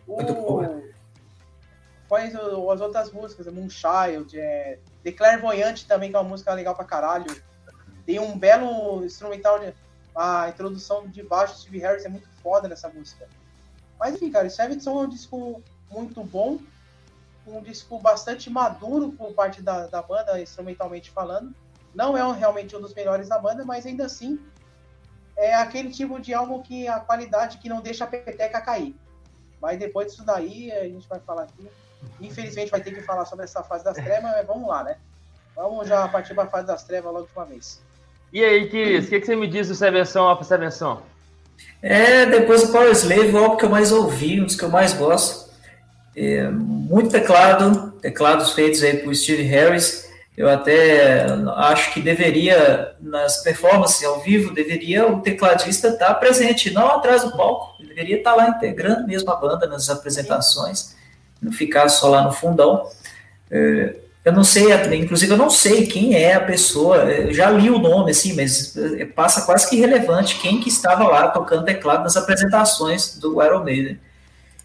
[0.05, 0.17] O...
[2.07, 6.83] Faz as outras músicas, Moonchild, é, The Clairvoyante também, que é uma música legal pra
[6.83, 7.33] caralho.
[8.05, 9.73] Tem um belo instrumental, de,
[10.13, 13.25] a introdução de baixo do Steve Harris é muito foda nessa música.
[13.97, 16.59] Mas enfim, cara, Seven Son é um disco muito bom,
[17.47, 21.55] um disco bastante maduro por parte da, da banda, instrumentalmente falando.
[21.95, 24.37] Não é um, realmente um dos melhores da banda, mas ainda assim
[25.37, 28.93] é aquele tipo de álbum que a qualidade que não deixa a peteca cair.
[29.61, 31.69] Mas depois disso daí, a gente vai falar aqui.
[32.19, 34.97] Infelizmente vai ter que falar sobre essa fase das trevas, mas vamos lá, né?
[35.55, 37.81] Vamos já partir para a fase das trevas logo de uma vez.
[38.31, 41.01] E aí, Kiris, o que, que, você me diz do Seven Son para Seven Son?
[41.81, 44.69] É, depois do Power Slave, o álbum que eu mais ouvi, um dos que eu
[44.69, 45.47] mais gosto.
[46.15, 50.07] É, muito teclado, teclados feitos aí por Steve Harris.
[50.35, 51.25] Eu até
[51.55, 57.35] acho que deveria, nas performances ao vivo, deveria o tecladista estar presente, não atrás do
[57.35, 57.75] palco.
[57.79, 60.95] Ele deveria estar lá integrando mesmo a banda nas apresentações,
[61.41, 62.89] não ficar só lá no fundão.
[63.49, 64.65] É, eu não sei,
[64.95, 68.75] inclusive eu não sei quem é a pessoa, eu já li o nome, assim, mas
[68.75, 73.63] é, passa quase que irrelevante quem que estava lá tocando teclado nas apresentações do Iron
[73.63, 73.97] Maiden.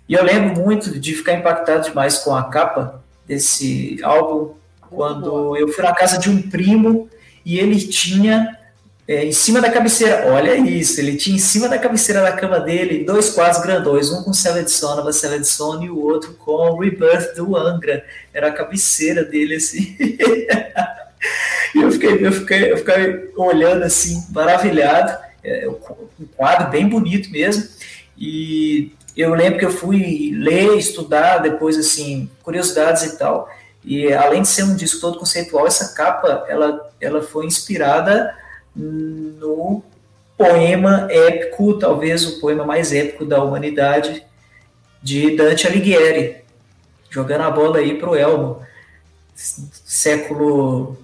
[0.09, 4.55] E eu lembro muito de ficar impactado demais com a capa desse álbum,
[4.91, 7.09] quando eu fui na casa de um primo
[7.45, 8.59] e ele tinha
[9.07, 12.61] é, em cima da cabeceira, olha isso, ele tinha em cima da cabeceira da cama
[12.61, 16.79] dele dois quadros grandões, um com Seven Son, Nova Seven Son, e o outro com
[16.79, 18.05] Rebirth do Angra.
[18.33, 19.97] Era a cabeceira dele, assim.
[21.75, 25.21] eu fiquei, eu, fiquei, eu fiquei olhando, assim, maravilhado.
[25.43, 27.69] É, um quadro bem bonito mesmo.
[28.17, 33.49] E eu lembro que eu fui ler, estudar, depois, assim, curiosidades e tal.
[33.85, 38.33] E além de ser um disco todo conceitual, essa capa ela, ela foi inspirada
[38.75, 39.83] no
[40.37, 44.25] poema épico, talvez o poema mais épico da humanidade,
[45.03, 46.37] de Dante Alighieri,
[47.11, 48.63] jogando a bola aí para o Elmo,
[49.35, 50.97] século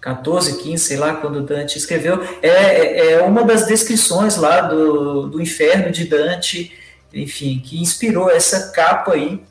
[0.00, 5.28] 14, 15, sei lá, quando Dante escreveu, é, é, é uma das descrições lá do,
[5.28, 6.72] do inferno de Dante,
[7.12, 9.42] enfim, que inspirou essa capa aí,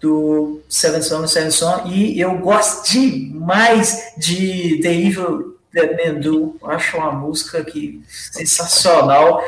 [0.00, 6.56] do Seven Son, Seven Son, e eu gosto demais de The Evil Dead Man Do,
[6.64, 9.42] acho uma música que sensacional.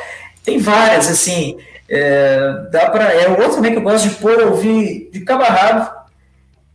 [0.45, 1.59] Tem várias, assim,
[1.89, 5.45] é, dá para é outro também que eu gosto de pôr ouvir de cabo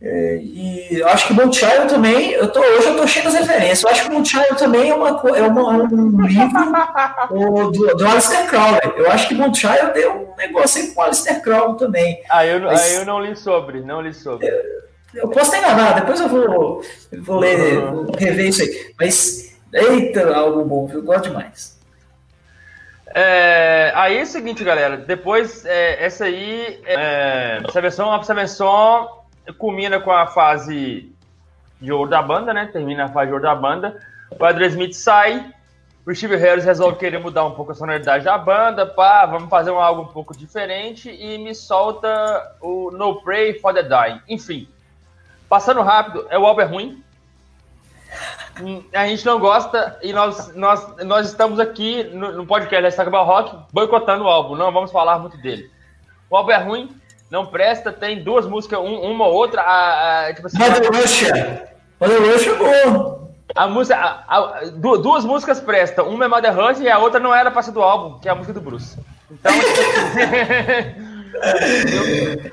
[0.00, 3.82] é, e acho que Moonchild também, eu tô, hoje eu tô cheio das referências.
[3.82, 6.72] Eu acho que Moonchild também é, uma, é uma, um livro
[7.72, 8.80] do, do Alistair Crowley.
[8.96, 12.22] Eu acho que Moonchild tem um negócio aí com o Alistair Crowley também.
[12.30, 14.46] Ah, eu, Mas, aí eu não li sobre, não li sobre.
[14.46, 14.54] Eu,
[15.14, 18.94] eu posso ter enganado, depois eu vou, eu vou ler, vou rever isso aí.
[18.98, 21.78] Mas, eita, algo bom, eu gosto demais.
[23.14, 24.96] É, aí é o seguinte, galera.
[24.96, 29.22] Depois, é, essa aí, é, essa versão, essa versão
[29.56, 31.10] culmina com a fase
[31.80, 32.68] de ouro da banda, né?
[32.70, 33.96] Termina a fase de ouro da banda.
[34.38, 35.52] O Adrian Smith sai,
[36.04, 39.70] o Steve Harris resolve querer mudar um pouco a sonoridade da banda, pá, vamos fazer
[39.70, 44.20] um algo um pouco diferente e me solta o No Pray for the Dying.
[44.28, 44.68] Enfim,
[45.48, 47.02] passando rápido, é o álbum é ruim.
[48.92, 53.24] A gente não gosta e nós, nós, nós estamos aqui no, no podcast da Stackable
[53.24, 55.70] Rock boicotando o álbum, não vamos falar muito dele.
[56.28, 56.90] O álbum é ruim,
[57.30, 59.62] não presta, tem duas músicas, um, uma ou outra.
[59.62, 61.68] A, a, tipo assim, Mother Russia.
[62.00, 63.28] Mother Russia é bom.
[63.54, 66.08] A música, a, a, duas músicas prestam.
[66.08, 68.32] Uma é Mother Russia e a outra não era pra ser do álbum, que é
[68.32, 68.98] a música do Bruce.
[69.30, 69.52] Então,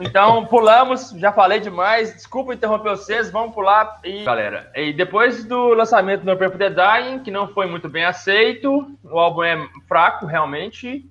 [0.01, 2.13] então pulamos, já falei demais.
[2.13, 3.99] Desculpa interromper vocês, vamos pular.
[4.03, 7.89] E, galera, e depois do lançamento do No Purple The Dying, que não foi muito
[7.89, 11.05] bem aceito, o álbum é fraco, realmente.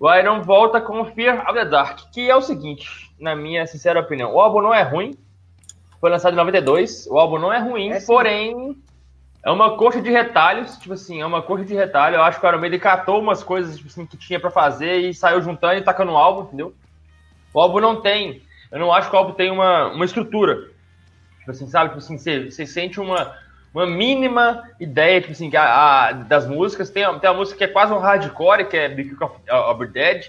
[0.00, 2.88] O Iron volta com Fear of the Dark, que é o seguinte,
[3.18, 4.32] na minha sincera opinião.
[4.32, 5.18] O álbum não é ruim,
[6.00, 8.76] foi lançado em 92, o álbum não é ruim, é porém
[9.44, 12.16] é uma coxa de retalhos, tipo assim, é uma coxa de retalho.
[12.16, 14.98] Eu acho que o Iron Maiden catou umas coisas tipo assim, que tinha para fazer
[14.98, 16.74] e saiu juntando e tacando o álbum, entendeu?
[17.52, 20.70] O álbum não tem, eu não acho que o álbum tem uma, uma estrutura.
[21.38, 21.90] Tipo assim, sabe?
[21.90, 23.34] Tipo assim, você, você sente uma,
[23.72, 26.90] uma mínima ideia, tipo assim, a, a, das músicas.
[26.90, 30.26] Tem, tem a música que é quase um hardcore, que é Big of, of Dead.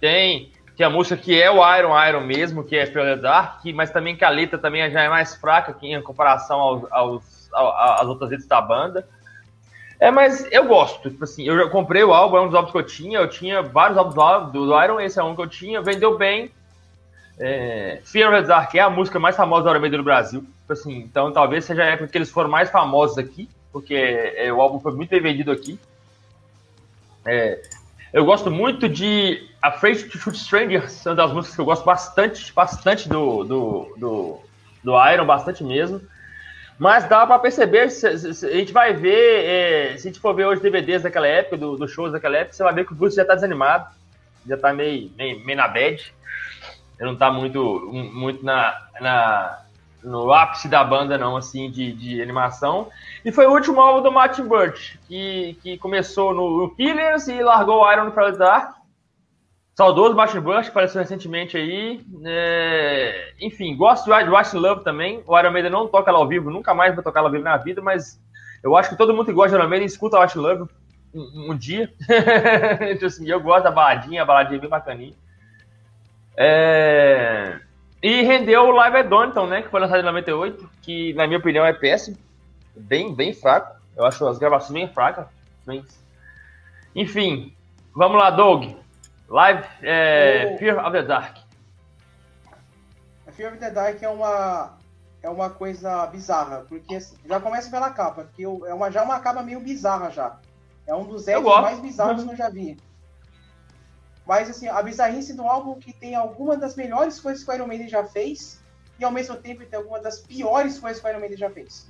[0.00, 3.90] Tem, tem a música que é o Iron Iron mesmo, que é Fear Dark, mas
[3.90, 8.06] também que a letra também já é mais fraca aqui em comparação aos, aos, às
[8.06, 9.08] outras letras da banda.
[10.00, 12.72] É, mas eu gosto, tipo assim, eu já comprei o álbum, é um dos álbuns
[12.72, 15.46] que eu tinha, eu tinha vários álbuns do, do Iron, esse é um que eu
[15.46, 16.50] tinha, vendeu bem,
[17.38, 20.40] é, Fear of the Dark é a música mais famosa da Iron no Brasil.
[20.40, 24.52] Tipo assim, então talvez seja a época que eles foram mais famosos aqui, porque é,
[24.52, 25.78] o álbum foi muito bem vendido aqui.
[27.24, 27.60] É,
[28.12, 32.52] eu gosto muito de Afraid to Shoot Strangers, uma das músicas que eu gosto bastante,
[32.52, 34.40] bastante do, do, do,
[34.84, 36.00] do Iron, bastante mesmo.
[36.78, 40.20] Mas dá para perceber, se, se, se, a gente vai ver, é, se a gente
[40.20, 42.92] for ver os DVDs daquela época, dos do shows daquela época, você vai ver que
[42.92, 43.86] o Bruce já tá desanimado,
[44.46, 46.14] já tá meio, meio, meio na bad.
[46.98, 49.64] Ele não tá muito, muito na, na,
[50.02, 52.88] no ápice da banda, não, assim, de, de animação.
[53.24, 57.42] E foi o último álbum do Martin Birch, que, que começou no, no Killers e
[57.42, 58.76] largou o Iron Prayer Dark.
[59.74, 62.00] Saudoso Martin Birch, apareceu recentemente aí.
[62.24, 63.32] É...
[63.40, 65.22] Enfim, gosto de Watch Love também.
[65.26, 67.42] O Iron Maiden não toca lá ao vivo, nunca mais vou tocar lá ao vivo
[67.42, 68.20] na vida, mas
[68.62, 70.70] eu acho que todo mundo que gosta de Iron Maiden escuta Watch Love
[71.12, 71.92] um, um dia.
[72.88, 75.14] então, assim, eu gosto da baladinha, a baladinha bem bacaninha.
[76.36, 77.58] É...
[78.00, 79.62] E rendeu o Live at Donington, né?
[79.62, 82.16] Que foi lançado em 98, que na minha opinião é péssimo.
[82.76, 83.74] Bem, bem fraco.
[83.96, 85.26] Eu acho as gravações bem fracas.
[85.66, 85.84] Bem...
[86.94, 87.52] Enfim,
[87.94, 88.83] vamos lá, Doug.
[89.34, 90.58] Live é, o...
[90.58, 91.38] Fear of the Dark.
[93.32, 94.78] Fear of the Dark é uma
[95.20, 99.42] é uma coisa bizarra, porque já começa pela capa, que é uma, já uma capa
[99.42, 100.38] meio bizarra já.
[100.86, 102.78] É um dos elfos mais bizarros que eu já vi.
[104.24, 107.66] Mas, assim, a bizarrice do álbum que tem algumas das melhores coisas que o Iron
[107.66, 108.62] Maiden já fez
[109.00, 111.88] e, ao mesmo tempo, tem algumas das piores coisas que o Iron Maiden já fez.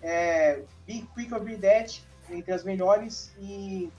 [0.00, 1.98] É, Be Quick or Be Dead,
[2.30, 3.92] entre as melhores, e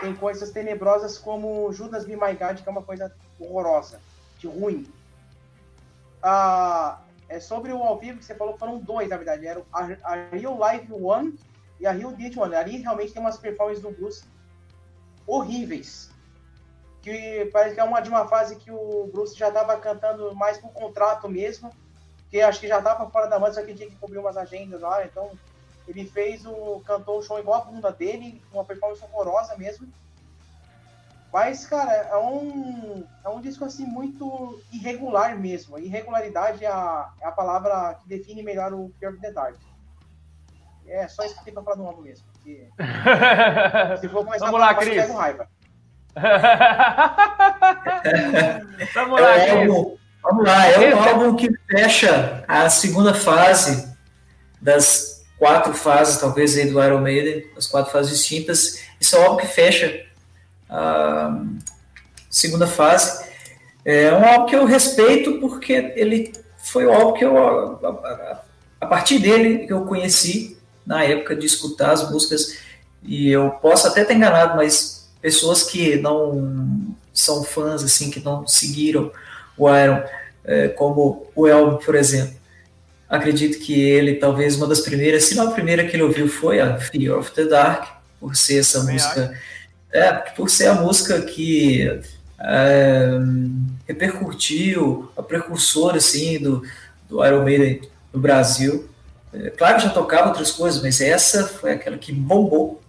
[0.00, 4.00] tem coisas tenebrosas como Judas Be My God, que é uma coisa horrorosa,
[4.38, 4.86] de ruim.
[6.22, 9.46] Ah, é sobre o ao vivo que você falou, foram dois, na verdade.
[9.46, 11.38] Era a, Real Live One
[11.80, 12.54] e a Real Dead One.
[12.54, 14.24] Ali realmente tem umas performances do Bruce
[15.26, 16.14] horríveis
[17.04, 20.56] que parece que é uma de uma fase que o Bruce já estava cantando mais
[20.56, 21.70] por contrato mesmo,
[22.30, 24.80] que acho que já estava fora da banda, só que tinha que cobrir umas agendas
[24.80, 25.30] lá, então
[25.86, 29.86] ele fez o cantou o show igual a bunda dele, uma performance horrorosa mesmo.
[31.32, 35.76] Mas, cara, é um, é um disco assim muito irregular mesmo.
[35.78, 39.56] Irregularidade é a, é a palavra que define melhor o Fear of the Dark.
[40.86, 42.24] É só isso que tem pra falar do álbum mesmo.
[42.32, 42.68] Porque,
[44.00, 45.10] se for começar Vamos lá, Cris.
[45.10, 45.48] raiva.
[48.94, 53.92] vamos lá, é um álbum, Vamos lá, é um álbum que fecha a segunda fase
[54.62, 58.80] das quatro fases, talvez, aí do Iron Maiden, as quatro fases distintas.
[59.00, 60.04] Esse é álbum que fecha
[60.68, 61.38] a
[62.30, 63.24] segunda fase.
[63.84, 68.42] É um álbum que eu respeito porque ele foi o álbum que eu, a,
[68.80, 70.56] a partir dele, que eu conheci
[70.86, 72.58] na época de escutar as músicas.
[73.02, 78.46] E eu posso até ter enganado, mas pessoas que não são fãs, assim, que não
[78.46, 79.12] seguiram
[79.56, 80.02] o Iron,
[80.44, 82.34] é, como o Elmo, por exemplo.
[83.08, 86.60] Acredito que ele, talvez, uma das primeiras, se não a primeira que ele ouviu foi
[86.60, 87.88] a Fear of the Dark,
[88.18, 89.38] por ser essa música.
[89.92, 92.00] É, por ser a música que
[92.40, 93.10] é,
[93.86, 96.62] repercutiu, a precursora, assim, do,
[97.08, 97.80] do Iron Maiden
[98.12, 98.88] no Brasil.
[99.32, 102.82] É, claro que já tocava outras coisas, mas essa foi aquela que bombou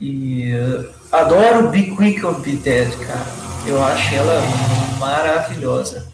[0.00, 3.26] e uh, adoro Be Quick or Be Dead, cara.
[3.66, 4.42] Eu acho ela
[4.98, 6.12] maravilhosa.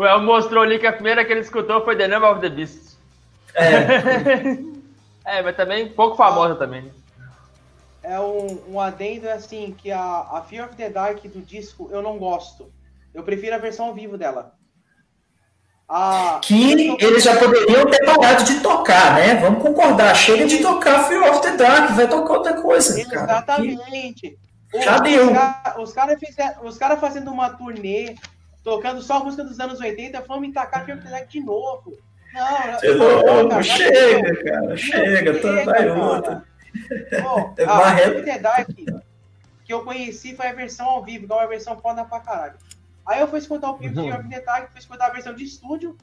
[0.00, 2.48] O El mostrou ali que a primeira que ele escutou foi The Number of the
[2.48, 2.96] Beast.
[3.54, 4.56] É.
[5.36, 6.84] é, mas também pouco famosa também.
[6.84, 6.90] Né?
[8.02, 12.00] É um, um adendo assim que a, a Fear of the Dark do disco eu
[12.00, 12.72] não gosto.
[13.12, 14.54] Eu prefiro a versão ao vivo dela.
[15.86, 19.34] Ah, que eles já poderiam ter parado de tocar, né?
[19.34, 20.14] Vamos concordar.
[20.14, 22.98] Chega de tocar Fear of the Dark, vai tocar outra coisa.
[22.98, 24.38] Exatamente.
[24.70, 24.80] Que...
[24.80, 25.26] Já deu.
[25.78, 28.14] Os caras cara, cara fazendo uma turnê,
[28.62, 31.40] tocando só a música dos anos 80, vamos me tacar Fear of the Dark de
[31.40, 31.96] novo.
[32.32, 36.44] Não, não, não chega, cara, chega, chega vai outra.
[37.22, 38.68] Bom, a of the Dark
[39.70, 42.58] que eu conheci foi a versão ao vivo, igual a versão foda pra caralho.
[43.06, 44.12] Aí eu fui escutar o Pink uhum.
[44.12, 45.96] of Detalhe, fui escutar a versão de estúdio.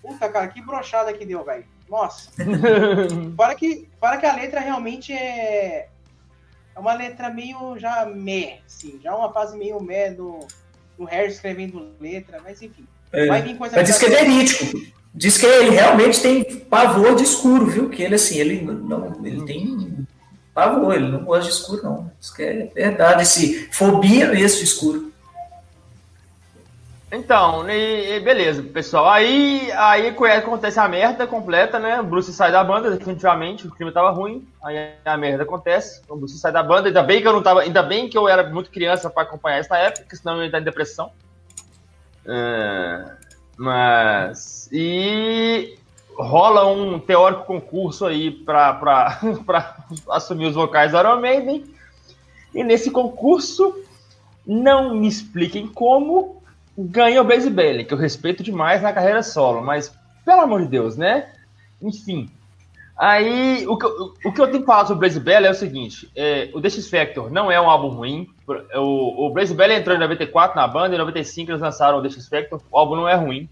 [0.00, 1.64] Puta, cara, que brochada que deu, velho.
[1.88, 2.30] Nossa.
[3.36, 5.88] para, que, para que a letra realmente é.
[6.76, 9.00] É uma letra meio já meh, assim.
[9.02, 10.46] Já uma fase meio meh do,
[10.98, 12.84] do Harry escrevendo letra, mas enfim.
[13.12, 13.26] É.
[13.26, 13.76] Vai vir coisa.
[13.76, 14.98] Mas diz que é verídico.
[15.14, 17.88] Diz que ele realmente tem pavor de escuro, viu?
[17.88, 19.24] Que ele, assim, ele não.
[19.24, 20.06] Ele tem
[20.52, 22.12] pavor, ele não gosta de escuro, não.
[22.20, 23.22] Diz que é verdade.
[23.22, 25.07] Esse fobia mesmo de escuro.
[27.10, 29.08] Então, e, beleza, pessoal.
[29.08, 32.00] Aí, aí acontece a merda completa, né?
[32.00, 34.46] O Bruce sai da banda, definitivamente, o clima tava ruim.
[34.62, 36.02] Aí a merda acontece.
[36.06, 36.88] O Bruce sai da banda.
[36.88, 37.62] Ainda bem que eu não tava.
[37.62, 40.60] Ainda bem que eu era muito criança para acompanhar essa época, senão eu ia estar
[40.60, 41.10] em depressão.
[42.26, 43.04] É,
[43.56, 44.68] mas.
[44.70, 45.78] E
[46.18, 49.18] rola um teórico concurso aí para
[50.10, 51.64] assumir os vocais da Iron Maiden.
[52.54, 53.82] E nesse concurso,
[54.46, 56.37] não me expliquem como,
[56.84, 59.92] ganha o Blaze Bailey, que eu respeito demais na carreira solo, mas
[60.24, 61.32] pelo amor de Deus, né?
[61.82, 62.30] Enfim.
[62.96, 65.52] Aí, o que, eu, o que eu tenho que falar sobre o Blaze Bailey é
[65.52, 68.28] o seguinte: é, o X Factor não é um álbum ruim.
[68.74, 72.28] O, o Blaze Bailey entrou em 94 na banda, em 95 eles lançaram o X
[72.28, 72.60] Factor.
[72.70, 73.48] O álbum não é ruim.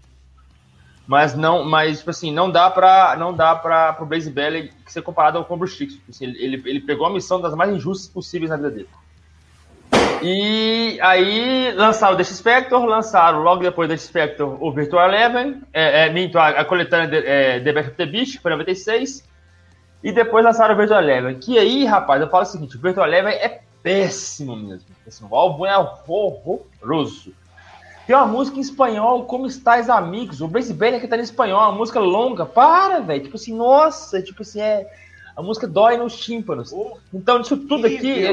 [1.07, 5.01] Mas não, mas tipo assim, não dá para não dá para pro Blaze Bailey ser
[5.01, 6.01] comparado ao com o Bruce Dixon.
[6.09, 8.89] Assim, ele, ele pegou a missão das mais injustas possíveis na vida dele.
[10.21, 15.61] E aí lançaram o The Spector, lançaram logo depois do The Spector o Virtual Eleven,
[15.71, 19.23] é, é, minto, a, a coletânea de, é, The Back of the Beast, foi 96,
[20.03, 21.35] e depois lançaram o Virtual Eleven.
[21.39, 24.87] Que aí, rapaz, eu falo o seguinte, o Virtual Eleven é péssimo mesmo.
[25.29, 27.33] O álbum é horroroso.
[28.05, 31.59] Tem uma música em espanhol, Como Estais Amigos, o Blaze Bailey que tá em espanhol,
[31.59, 34.87] uma música longa, para, velho, tipo assim, nossa, tipo assim, é...
[35.35, 36.73] A música dói nos tímpanos.
[36.73, 38.25] Oh, então, disso tudo aqui,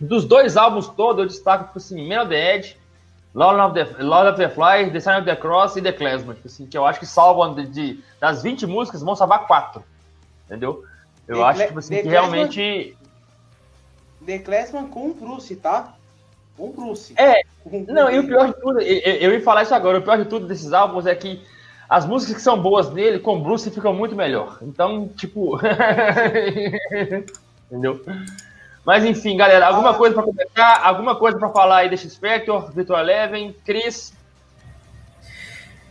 [0.00, 2.76] dos dois álbuns todos, eu destaco, tipo assim, Man of the Edge,
[3.34, 6.34] Lord of the, Lord of the Fly, The Sign of the Cross e The Klezmer,
[6.36, 9.82] tipo assim, que eu acho que salvam de, de, das 20 músicas, vão salvar quatro,
[10.46, 10.84] entendeu?
[11.26, 12.96] Eu The acho tipo assim, The que Klezmer- realmente...
[14.24, 15.94] The Klezman com o Bruce, tá?
[16.56, 17.12] Com o Bruce.
[17.16, 19.98] É, Com- não, e o pior de tudo, eu, eu- eu ia falar isso agora,
[19.98, 21.42] o pior de tudo desses álbuns é que
[21.88, 24.58] as músicas que são boas nele, com o Bruce, ficam muito melhor.
[24.62, 25.58] Então, tipo...
[27.70, 28.00] entendeu?
[28.88, 29.94] Mas enfim, galera, alguma Ah.
[29.94, 30.80] coisa pra comentar?
[30.82, 34.14] Alguma coisa pra falar aí desse Spector, Virtual Eleven, Chris?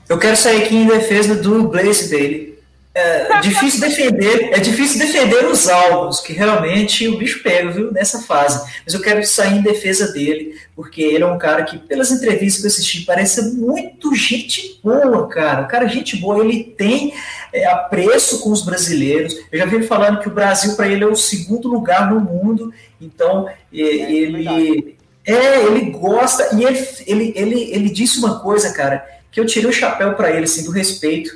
[0.10, 2.58] Eu quero sair aqui em defesa do Blaze Bailey.
[2.96, 8.24] É difícil defender, é difícil defender os álbuns, que realmente o bicho pega, viu, nessa
[8.24, 8.68] fase.
[8.84, 12.60] Mas eu quero sair em defesa dele, porque ele é um cara que, pelas entrevistas
[12.62, 15.62] que eu assisti, parece muito gente boa, cara.
[15.62, 17.14] O cara é gente boa, ele tem
[17.54, 19.36] é, apreço com os brasileiros.
[19.52, 22.20] Eu já vi ele falando que o Brasil, para ele, é o segundo lugar no
[22.20, 22.74] mundo.
[23.00, 24.98] Então, e- É, ele.
[25.26, 29.70] É, ele gosta, e ele, ele, ele, ele disse uma coisa, cara, que eu tirei
[29.70, 31.30] o chapéu para ele, assim, do respeito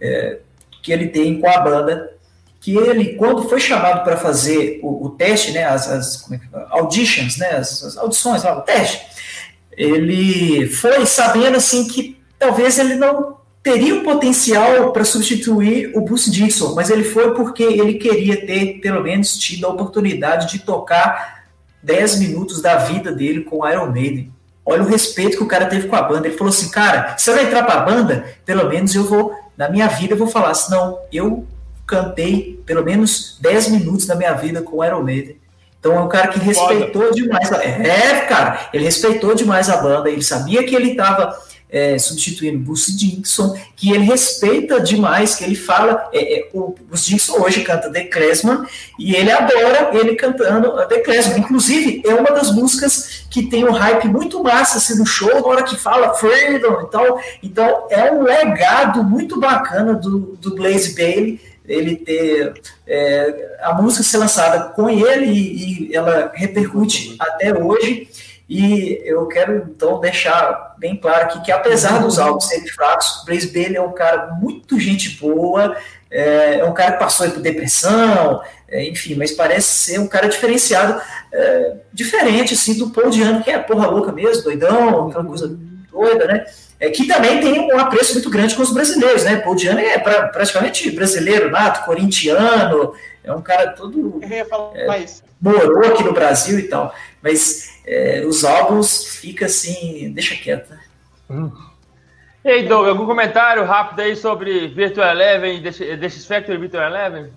[0.00, 0.38] é,
[0.82, 2.14] que ele tem com a banda,
[2.62, 6.40] que ele, quando foi chamado para fazer o, o teste, né, as, as é
[6.70, 9.02] auditions, né, as, as audições lá, o teste,
[9.76, 13.36] ele foi sabendo, assim, que talvez ele não
[13.66, 18.78] teria o potencial para substituir o Bruce Dixon, mas ele foi porque ele queria ter,
[18.80, 21.46] pelo menos, tido a oportunidade de tocar
[21.82, 24.32] 10 minutos da vida dele com o Iron Maiden.
[24.64, 26.28] Olha o respeito que o cara teve com a banda.
[26.28, 29.68] Ele falou assim, cara, se eu entrar para a banda, pelo menos eu vou, na
[29.68, 31.44] minha vida, eu vou falar assim, não, eu
[31.84, 35.40] cantei pelo menos 10 minutos da minha vida com o Iron Maiden.
[35.80, 37.52] Então é um cara que respeitou demais.
[37.52, 37.64] A...
[37.64, 40.08] É, cara, ele respeitou demais a banda.
[40.08, 41.36] Ele sabia que ele estava
[41.68, 46.08] é, substituindo Bruce Dixon, que ele respeita demais, que ele fala.
[46.12, 48.64] É, é, o Bruce Dixon hoje canta The Klezman
[48.98, 51.38] e ele adora ele cantando a The Klezman.
[51.38, 55.46] Inclusive, é uma das músicas que tem um hype muito massa assim, no show, na
[55.46, 57.20] hora que fala Freedom e tal.
[57.42, 62.54] Então, é um legado muito bacana do, do Blaze Bailey ele ter
[62.86, 68.08] é, a música ser lançada com ele e, e ela repercute até hoje.
[68.48, 73.24] E eu quero então deixar bem claro aqui que apesar dos álbuns serem fracos, o
[73.24, 75.76] Blaze Bailey é um cara muito gente boa,
[76.08, 80.28] é, é um cara que passou por depressão, é, enfim, mas parece ser um cara
[80.28, 81.00] diferenciado,
[81.32, 85.58] é, diferente assim do Paul Diano, que é porra louca mesmo, doidão, aquela coisa
[85.90, 86.44] doida, né?
[86.78, 89.36] É, que também tem um apreço muito grande com os brasileiros, né?
[89.36, 92.92] Paul Diano é pra, praticamente brasileiro, nato, corintiano,
[93.24, 95.24] é um cara todo Eu ia falar isso.
[95.40, 100.70] morou aqui no Brasil e tal, mas é, os álbuns fica assim, deixa quieto.
[100.70, 101.52] né?
[102.44, 107.32] E aí, Doug, algum comentário rápido aí sobre Virtual Eleven, X Factor e Virtual Eleven?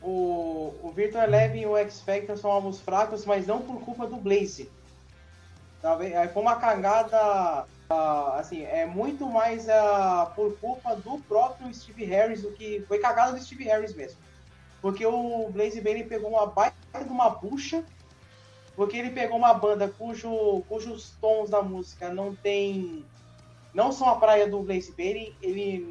[0.00, 4.06] O, o Virtual Eleven e o X Factor são álbuns fracos, mas não por culpa
[4.06, 4.68] do Blaze.
[5.80, 7.64] Talvez é, foi uma cagada,
[8.36, 13.32] assim, é muito mais ah, por culpa do próprio Steve Harris do que foi cagada
[13.32, 14.18] do Steve Harris mesmo.
[14.80, 17.84] Porque o Blaze Bailey pegou uma baita de uma bucha,
[18.74, 23.08] porque ele pegou uma banda cujo, cujos tons da música não tem
[23.72, 25.86] não são a praia do Blaze Bailey, ele,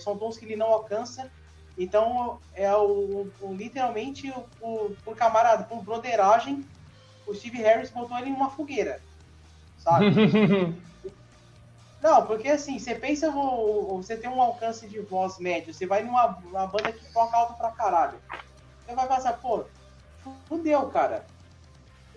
[0.00, 1.30] são tons que ele não alcança.
[1.76, 6.66] Então é o, o- literalmente o, o- por camarada, por broderagem,
[7.26, 9.02] o Steve Harris botou ele numa fogueira,
[9.76, 10.06] sabe?
[12.00, 16.40] Não, porque assim, você pensa, você tem um alcance de voz médio, você vai numa,
[16.40, 18.22] numa banda que toca alto pra caralho.
[18.84, 19.70] Você vai passar, pô,
[20.48, 21.28] fudeu, cara.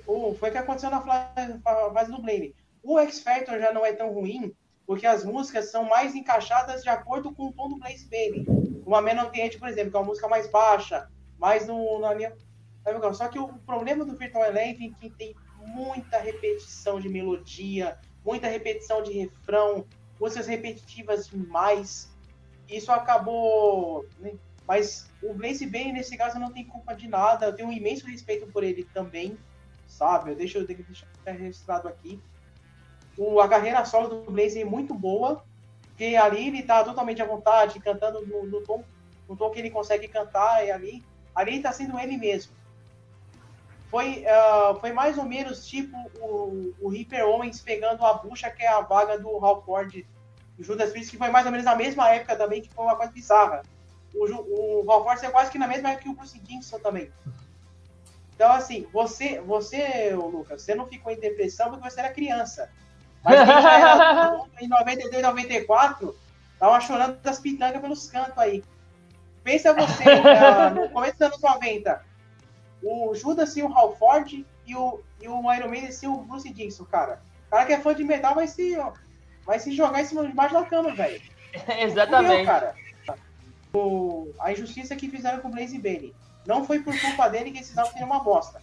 [0.09, 2.55] O, foi o que aconteceu na fase do Blade.
[2.81, 4.51] O X Factor já não é tão ruim,
[4.87, 8.43] porque as músicas são mais encaixadas de acordo com o tom do Blaze Bailey.
[8.83, 11.07] Uma Man Edge, por exemplo, que é uma música mais baixa,
[11.37, 12.35] mais no, na linha.
[12.83, 13.13] Qual?
[13.13, 15.35] Só que o problema do Virtual Eleven é que tem
[15.67, 19.85] muita repetição de melodia, muita repetição de refrão,
[20.19, 22.09] músicas repetitivas demais.
[22.67, 24.07] Isso acabou.
[24.19, 24.33] Né?
[24.67, 27.45] Mas o Blaze Bane, nesse caso, não tem culpa de nada.
[27.45, 29.37] Eu tenho um imenso respeito por ele também,
[29.89, 30.31] sabe?
[30.31, 32.21] Eu deixo, eu deixar registrado aqui.
[33.17, 35.43] O, a carreira solo do Blaze é muito boa,
[35.89, 38.85] porque ali ele tá totalmente à vontade, cantando no, no tom,
[39.27, 41.03] no tom que ele consegue cantar, e ali,
[41.35, 42.57] ali ele tá sendo ele mesmo
[43.89, 48.63] foi, uh, foi mais ou menos tipo o, o Reaper Owens pegando a bucha, que
[48.63, 50.07] é a vaga do Halford
[50.57, 52.95] o Judas Priest, que foi mais ou menos na mesma época também, que foi uma
[52.95, 53.63] coisa bizarra.
[54.13, 57.09] O, o Halford é quase que na mesma época que o Bruce Dickinson também.
[58.39, 62.69] Então, assim, você, você, Lucas, você não ficou em depressão porque você era criança.
[63.21, 66.17] Mas era, em 92, 94,
[66.57, 68.63] tava chorando das pitangas pelos cantos aí.
[69.43, 72.01] Pensa você, uh, no começo dos anos 90,
[72.81, 76.85] o Judas e o Halford e o, e o Iron Maiden e o Bruce Dickinson,
[76.85, 77.21] cara.
[77.47, 78.77] O cara que é fã de metal vai se,
[79.45, 81.21] vai se jogar em cima debaixo da cama, velho.
[81.77, 82.45] Exatamente.
[82.45, 82.73] cara.
[83.73, 86.15] O, a injustiça que fizeram com o Blaze Bailey.
[86.49, 88.59] Não foi por culpa dele que esses álbuns seriam uma bosta.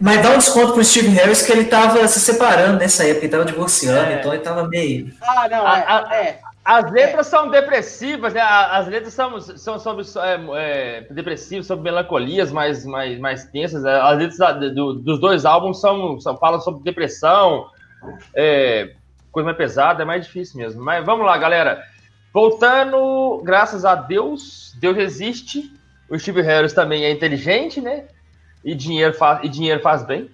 [0.00, 3.30] Mas dá um desconto pro Steve Harris que ele tava se separando nessa época, ele
[3.30, 4.18] tava divorciando, é.
[4.18, 5.12] então ele tava meio.
[5.20, 5.84] Ah, não, é.
[5.86, 6.40] A, a, é.
[6.64, 7.30] As letras é.
[7.30, 8.40] são depressivas, né?
[8.40, 13.82] As letras são, são sobre é, é, depressivas, sobre melancolias mais, mais, mais tensas.
[13.82, 13.94] Né?
[14.00, 17.66] As letras do, dos dois álbuns são, são, falam sobre depressão,
[18.34, 18.94] é,
[19.30, 20.82] coisa mais pesada, é mais difícil mesmo.
[20.82, 21.82] Mas vamos lá, galera.
[22.32, 25.70] Voltando, graças a Deus, Deus existe.
[26.12, 28.04] O Steve Harris também é inteligente, né?
[28.62, 30.30] E dinheiro faz, e dinheiro faz bem.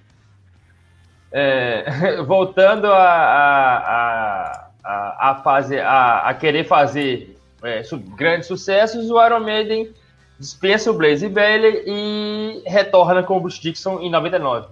[1.31, 7.83] É, voltando a, a, a a, fazer, a, a querer fazer é,
[8.17, 9.93] grandes sucessos, o Iron Maiden
[10.39, 14.67] dispensa o Blaze Bailey e retorna com o Bruce Dixon em 99.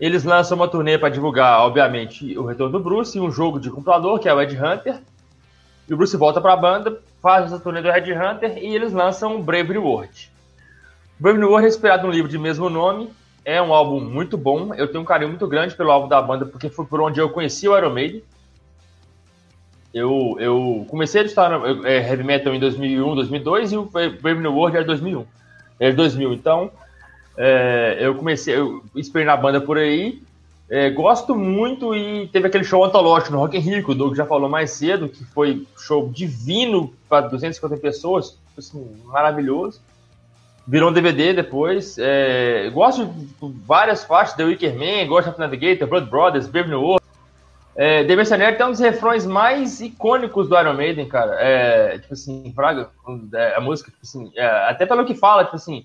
[0.00, 3.70] Eles lançam uma turnê para divulgar, obviamente, o retorno do Bruce e um jogo de
[3.70, 5.00] computador, que é o Ed Hunter.
[5.92, 8.94] E o Bruce volta para a banda, faz essa turnê do Ed Hunter e eles
[8.94, 10.32] lançam Brave New World.
[11.20, 13.10] Brave New World é inspirado no livro de mesmo nome.
[13.44, 14.72] É um álbum muito bom.
[14.72, 17.28] Eu tenho um carinho muito grande pelo álbum da banda, porque foi por onde eu
[17.28, 18.22] conheci o Iron Maiden.
[19.92, 24.40] Eu, eu comecei a estar no é, heavy metal em 2001, 2002 e o Brave
[24.40, 25.26] New World era 2001.
[25.78, 26.70] Era 2000, então
[27.36, 30.22] é, eu comecei, eu esperei na banda por aí.
[30.74, 34.16] É, gosto muito e teve aquele show antológico no Rock in Rio, que o Doug
[34.16, 39.82] já falou mais cedo, que foi show divino para 250 pessoas, assim, maravilhoso.
[40.66, 41.98] Virou um DVD depois.
[41.98, 43.28] É, gosto de
[43.66, 47.04] várias faixas, The Wicker Man, gosto de Navigator, Blood Brothers, Brave New World.
[47.76, 51.36] É, The Mercenary tem um dos refrões mais icônicos do Iron Maiden, cara.
[51.38, 52.88] É, tipo assim, Fraga,
[53.34, 55.84] é, a música, tipo assim, é, até pelo que fala, tipo assim,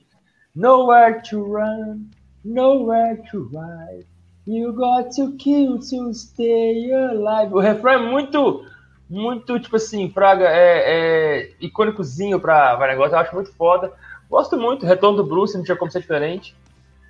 [0.56, 2.06] Nowhere to run,
[2.46, 4.08] nowhere to ride,
[4.48, 7.54] you got to kill to stay alive.
[7.54, 8.66] O refrão é muito,
[9.10, 13.92] muito, tipo assim, Fraga, é, é icônicozinho pra, pra negócio, eu acho muito foda.
[14.30, 16.56] Gosto muito, Retorno do Bruce, não tinha como ser diferente.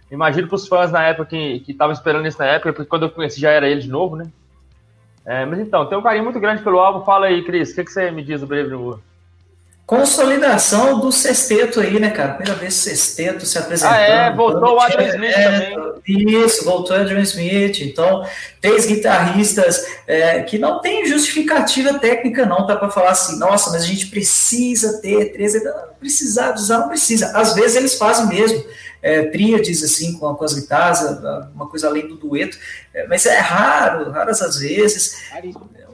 [0.10, 3.40] Imagino pros fãs na época que estavam esperando isso na época, porque quando eu conheci
[3.40, 4.26] já era ele de novo, né?
[5.26, 7.04] É, mas então, tem um carinho muito grande pelo álbum.
[7.04, 9.04] Fala aí, Cris, o que, que você me diz do Brave New World?
[9.88, 12.34] Consolidação do sexteto aí, né, cara?
[12.34, 13.94] Primeira vez sexteto se apresentando.
[13.94, 16.44] Ah, é, voltou o Adam Smith é, também.
[16.46, 17.80] Isso, voltou o Adam Smith.
[17.80, 18.28] Então,
[18.60, 22.76] três guitarristas é, que não tem justificativa técnica, não, tá?
[22.76, 25.54] Para falar assim, nossa, mas a gente precisa ter três.
[25.64, 27.28] Não, precisar usar, não precisa.
[27.28, 28.62] Às vezes eles fazem mesmo
[29.02, 31.00] é, tríades assim com, com, as guitarras,
[31.56, 32.58] uma coisa além do dueto,
[32.94, 35.16] é, mas é raro, raras às vezes.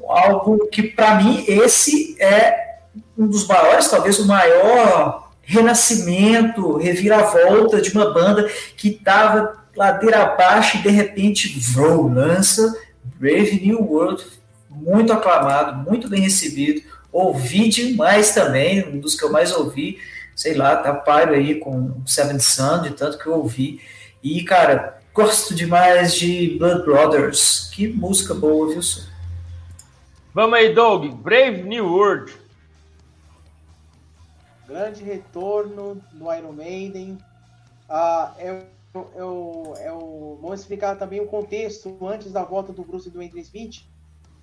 [0.07, 2.73] Algo que para mim esse é
[3.18, 10.77] um dos maiores, talvez o maior renascimento, reviravolta de uma banda que estava ladeira abaixo
[10.77, 12.73] e de repente vroom, lança
[13.19, 14.23] Brave New World,
[14.69, 16.81] muito aclamado, muito bem recebido.
[17.11, 19.99] Ouvi demais também, um dos que eu mais ouvi
[20.35, 23.81] sei lá, tá páreo aí com Seven Sun, de tanto que eu ouvi.
[24.22, 27.69] E, cara, gosto demais de Blood Brothers.
[27.73, 28.81] Que música boa, viu?
[30.34, 31.06] Vamos aí, Doug.
[31.22, 32.34] Brave New World.
[34.74, 37.20] Grande retorno no Iron Maiden.
[37.88, 38.48] Ah, é,
[39.16, 41.95] é, o, é o, vamos explicar também o contexto.
[42.04, 43.86] Antes da volta do Bruce e do Andrew Smith,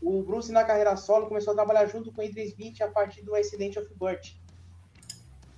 [0.01, 3.23] o Bruce, na carreira solo, começou a trabalhar junto com o Andrew Smith a partir
[3.23, 4.37] do Accident of Birth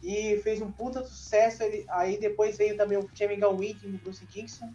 [0.03, 1.62] e fez um puta sucesso.
[1.62, 4.73] Ele, aí depois veio também o Chemical Week do Bruce Dixon,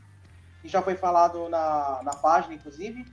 [0.61, 3.03] que já foi falado na, na página, inclusive.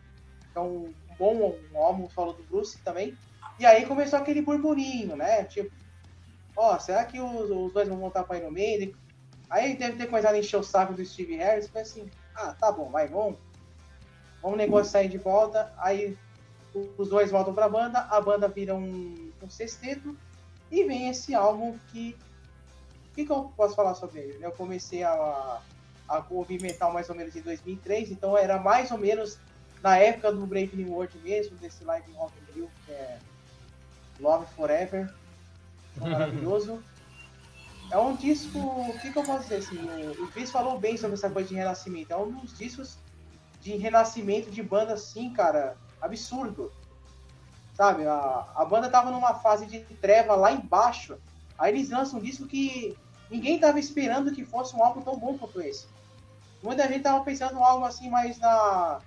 [0.50, 3.16] Então, um bom um álbum falou do Bruce também.
[3.58, 5.44] E aí começou aquele burburinho, né?
[5.44, 5.72] Tipo,
[6.56, 8.94] ó, será que os, os dois vão voltar para Iron Maiden?
[9.50, 11.68] Aí deve ter começado a encher o saco do Steve Harris.
[11.68, 13.38] Foi assim, ah, tá bom, vai, vamos.
[14.42, 15.72] vamos negociar de volta.
[15.78, 16.16] Aí
[16.98, 20.16] os dois voltam para a banda, a banda vira um, um sexteto
[20.70, 22.16] e vem esse álbum que.
[23.10, 24.44] O que, que eu posso falar sobre ele?
[24.44, 25.60] Eu comecei a,
[26.08, 29.38] a ouvir metal mais ou menos em 2003, então era mais ou menos
[29.80, 33.18] na época do Brave New World mesmo, desse Live Rock Rio, que é
[34.18, 35.14] Love Forever.
[36.00, 36.82] Maravilhoso.
[37.90, 39.78] É um disco, o que, que, eu posso dizer assim?
[40.18, 42.12] O, Chris falou bem sobre essa coisa de renascimento.
[42.12, 42.96] É um dos discos
[43.60, 46.72] de renascimento de banda, assim, cara, absurdo.
[47.74, 48.06] Sabe?
[48.06, 51.16] A, a banda tava numa fase de treva lá embaixo.
[51.58, 52.96] Aí eles lançam um disco que
[53.30, 55.86] ninguém tava esperando que fosse um álbum tão bom quanto esse.
[56.62, 59.00] Muita gente tava pensando em algo assim mais na.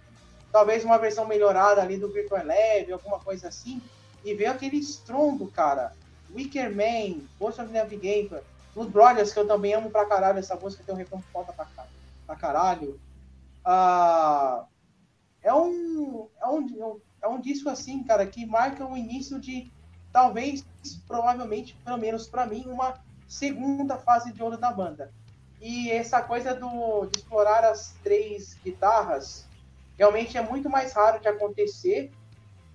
[0.51, 3.81] Talvez uma versão melhorada ali do Virtual Eleven, alguma coisa assim.
[4.23, 5.93] E veio aquele estrondo, cara.
[6.33, 8.41] Wicker Man, Ghost of Navigator,
[8.73, 11.67] Blood Brothers, que eu também amo pra caralho, essa música tem um que falta pra,
[12.25, 12.99] pra caralho.
[13.65, 14.65] Ah,
[15.41, 19.71] é, um, é, um, é um disco assim, cara, que marca o início de,
[20.11, 20.65] talvez,
[21.07, 22.93] provavelmente, pelo menos para mim, uma
[23.27, 25.11] segunda fase de ouro da banda.
[25.59, 29.47] E essa coisa do, de explorar as três guitarras
[29.97, 32.11] realmente é muito mais raro de acontecer.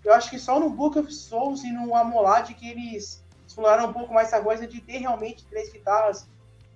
[0.05, 3.22] Eu acho que só no Book of Souls e no Amolad que eles
[3.53, 6.27] exploraram um pouco mais essa coisa de ter realmente três guitarras.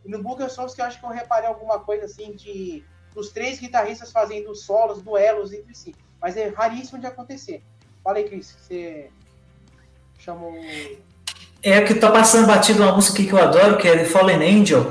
[0.05, 2.85] E no Book of Souls que eu acho que eu reparei alguma coisa assim de
[3.15, 5.94] os três guitarristas fazendo solos, duelos entre si.
[6.20, 7.62] Mas é raríssimo de acontecer.
[8.05, 9.11] Fala aí, Cris, você
[10.19, 10.55] chamou.
[11.62, 14.82] É que tá passando batido uma música que eu adoro, que é The Fallen Angel.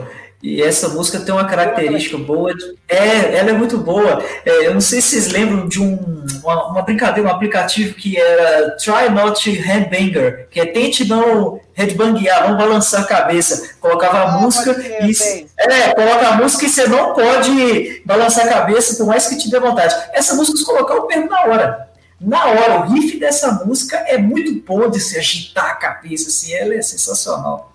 [0.44, 2.54] E essa música tem uma característica boa.
[2.54, 2.76] De...
[2.88, 4.24] É, ela é muito boa.
[4.46, 8.18] É, eu não sei se vocês lembram de um, uma, uma, brincadeira, um aplicativo que
[8.18, 13.76] era Try Not Headbanger, que é tente não headbanguear, não balançar a cabeça.
[13.80, 14.72] Colocava a ah, música
[15.02, 15.48] e.
[15.58, 19.50] É, coloca a música e você não pode balançar a cabeça, por mais que te
[19.50, 19.96] dê vontade.
[20.14, 21.90] Essa música você colocar o perno na hora.
[22.20, 26.54] Na hora, o riff dessa música é muito bom de se agitar a cabeça, assim,
[26.54, 27.75] ela é sensacional.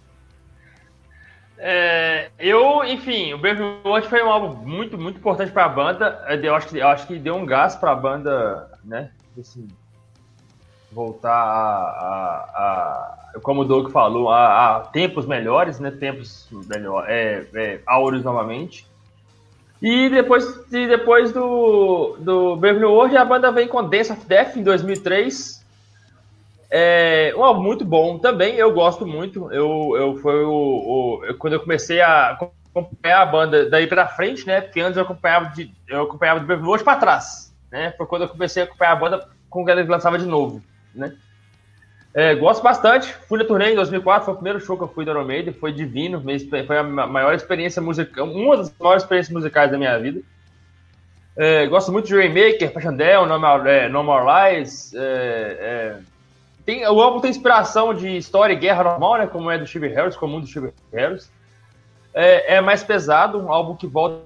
[1.62, 6.24] É, eu, enfim, o Brave World foi um álbum muito, muito importante para a banda.
[6.42, 9.10] Eu acho, que, eu acho que deu um gás para a banda, né?
[9.38, 9.68] Assim,
[10.90, 11.76] voltar a,
[12.54, 15.90] a, a, como o Doug falou, a, a, tempos melhores, né?
[15.90, 18.86] Tempos melhor, é, é, áureos novamente.
[19.82, 24.56] E depois, e depois do, do Brave World, a banda vem com Dance of Death
[24.56, 25.59] em 2003
[26.70, 29.52] é um álbum muito bom também, eu gosto muito.
[29.52, 34.46] Eu, eu foi o, o quando eu comecei a acompanhar a banda daí para frente,
[34.46, 34.60] né?
[34.60, 37.92] Porque antes eu acompanhava de eu acompanhava Brave hoje para trás, né?
[37.96, 40.62] Foi quando eu comecei a acompanhar a banda com que ela lançava de novo,
[40.94, 41.12] né?
[42.14, 43.12] É, gosto bastante.
[43.28, 45.72] Fui na turnê em 2004, foi o primeiro show que eu fui do Iron foi
[45.72, 46.22] divino,
[46.66, 50.20] foi a maior experiência musical, uma das maiores experiências musicais da minha vida.
[51.36, 55.96] É, gosto muito de Rainmaker, Passion No More, é, no More Lies, é, é
[56.64, 59.26] tem, o álbum tem inspiração de história e guerra normal, né?
[59.26, 61.30] Como é do Steve Harris, comum do Steve Harris.
[62.12, 64.24] É, é mais pesado, um álbum que volta.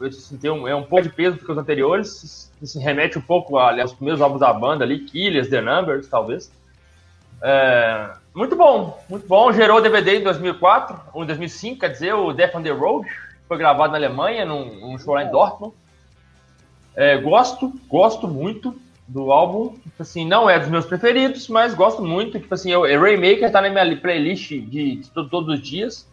[0.00, 2.52] Assim, tem um, é um pouco de peso do que os anteriores.
[2.62, 6.50] Se remete um pouco aos primeiros álbuns da banda ali, Killers, The Numbers, talvez.
[7.42, 9.52] É, muito bom, muito bom.
[9.52, 13.08] Gerou DVD em 2004, ou em 2005, quer dizer, o Death on the Road.
[13.48, 15.74] Foi gravado na Alemanha, num, num show lá em Dortmund.
[16.94, 18.74] É, gosto, gosto muito
[19.06, 19.74] do álbum.
[19.82, 22.38] Tipo assim, não é dos meus preferidos, mas gosto muito.
[22.38, 26.06] Tipo assim, o Raymaker tá na minha playlist de, de todo, todos os dias.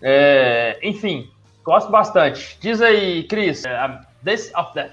[0.00, 1.30] É, enfim,
[1.64, 2.58] gosto bastante.
[2.60, 4.92] Diz aí, Cris, uh, This of Death.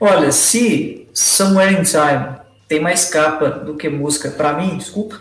[0.00, 5.20] Olha, se Somewhere in Time tem mais capa do que música, para mim, desculpa,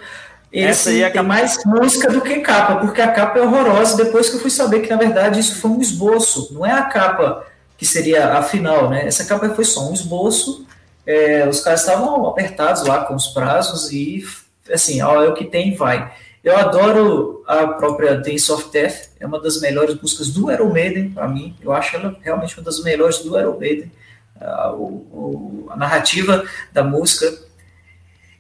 [0.52, 4.04] esse é tem mais música do que capa, porque a capa é horrorosa.
[4.04, 6.84] Depois que eu fui saber que, na verdade, isso foi um esboço, não é a
[6.84, 7.46] capa
[7.82, 9.08] que seria a final, né?
[9.08, 10.68] Essa capa foi só um esboço,
[11.04, 14.24] é, os caras estavam apertados lá com os prazos e,
[14.72, 16.14] assim, ó, é o que tem, vai.
[16.44, 21.10] Eu adoro a própria Dance of Death, é uma das melhores músicas do Iron Maiden,
[21.10, 23.92] para mim, eu acho ela realmente uma das melhores do Iron Maiden,
[24.40, 27.36] a, o, a narrativa da música,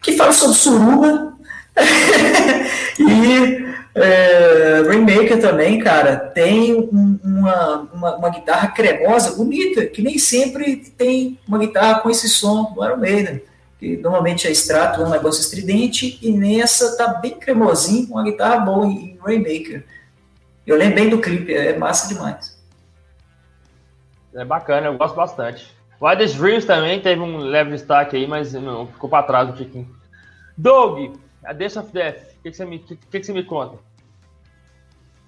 [0.04, 1.31] que fala sobre suruba,
[3.00, 10.78] e é, também, cara, tem um, uma, uma, uma, guitarra cremosa, bonita, que nem sempre
[10.98, 13.42] tem uma guitarra com esse som do Iron Maiden.
[13.80, 18.60] Que normalmente é extrato, é um negócio estridente, e nessa tá bem cremosinho, uma guitarra
[18.60, 19.84] boa em, Rainmaker.
[20.66, 22.60] Eu lembro bem do clipe, é massa demais.
[24.34, 25.68] É bacana, eu gosto bastante.
[26.00, 29.54] O Wildest Dreams também teve um leve destaque aí, mas não, ficou para trás um
[29.54, 29.90] pouquinho.
[30.58, 33.80] Doug, a Dance of Death, o que, que, você me, que, que, você me conta?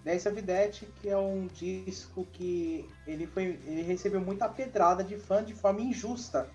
[0.04, 5.18] Dance of Death, que é um disco que ele, foi, ele recebeu muita pedrada de
[5.18, 6.50] fã de forma injusta.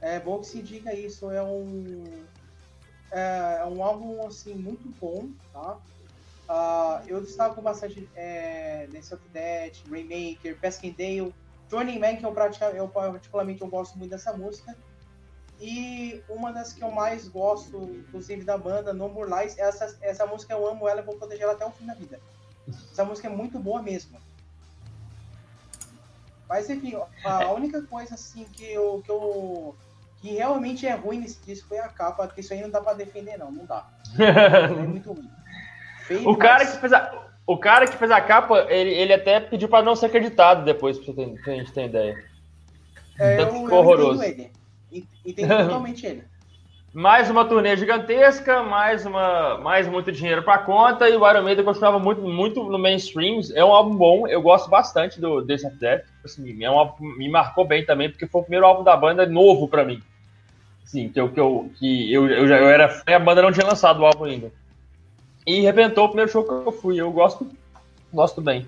[0.00, 2.04] É bom que se diga isso, é um,
[3.10, 5.78] é, um álbum assim, muito bom, tá?
[6.48, 10.56] Uh, eu destaco bastante é, of Death, Remaker,
[10.96, 11.34] Dale,
[11.68, 12.32] Journey Man, que eu,
[12.74, 14.76] eu particularmente eu gosto muito dessa música.
[15.60, 20.26] E uma das que eu mais gosto, inclusive da banda, No More Lies, essa, essa
[20.26, 22.20] música eu amo ela e vou proteger ela até o fim da vida.
[22.92, 24.18] Essa música é muito boa mesmo.
[26.48, 29.74] Mas enfim, a única coisa assim que eu, que eu
[30.20, 32.94] que realmente é ruim nesse disco foi a capa, que isso aí não dá pra
[32.94, 33.86] defender não, não dá.
[34.18, 35.30] é muito ruim.
[36.06, 39.40] Feio o cara que fez a, o cara que fez a capa, ele, ele até
[39.40, 42.24] pediu para não ser acreditado depois, pra, ter, pra gente ter ideia.
[43.18, 44.22] É, Tanto eu, ficou horroroso.
[44.22, 44.52] Entendo ele.
[45.24, 46.24] Entendo totalmente ele.
[46.94, 51.62] Mais uma turnê gigantesca, mais, uma, mais muito dinheiro para conta, e o Iron Maiden
[51.62, 53.38] continuava muito, muito no mainstream.
[53.54, 56.06] É um álbum bom, eu gosto bastante do Days of Death.
[56.24, 59.26] Assim, é um álbum, me marcou bem também, porque foi o primeiro álbum da banda
[59.26, 60.00] novo para mim.
[60.86, 63.66] Sim, que eu, que eu, que eu, eu já eu era a banda não tinha
[63.66, 64.50] lançado o álbum ainda.
[65.46, 66.96] E rebentou o primeiro show que eu fui.
[66.96, 67.46] Eu gosto,
[68.10, 68.66] gosto bem.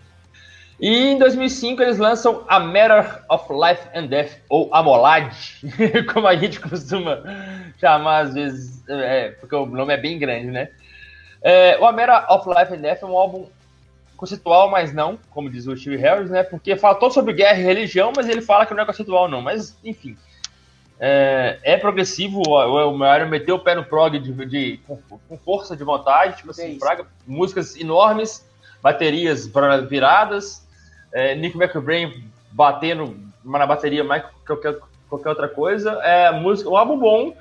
[0.80, 5.34] E em 2005 eles lançam A Matter of Life and Death, ou Amolad,
[6.12, 7.22] como a gente costuma
[7.80, 10.68] chamar às vezes, é, porque o nome é bem grande, né?
[11.42, 13.46] É, o A Matter of Life and Death é um álbum
[14.16, 16.42] conceitual, mas não, como diz o Steve Harris, né?
[16.42, 19.40] Porque fala todo sobre guerra e religião, mas ele fala que não é conceitual, não.
[19.40, 20.16] Mas, enfim,
[21.00, 24.96] é, é progressivo, o, o Iron meteu o pé no prog de, de com,
[25.28, 28.44] com, força de vontade, tipo assim, praga, músicas enormes,
[28.82, 29.48] baterias
[29.88, 30.66] viradas,
[31.12, 34.78] é, Nick McBrain batendo na bateria mais que qualquer,
[35.09, 35.93] qualquer outra coisa.
[36.02, 37.35] É, música, um álbum bom,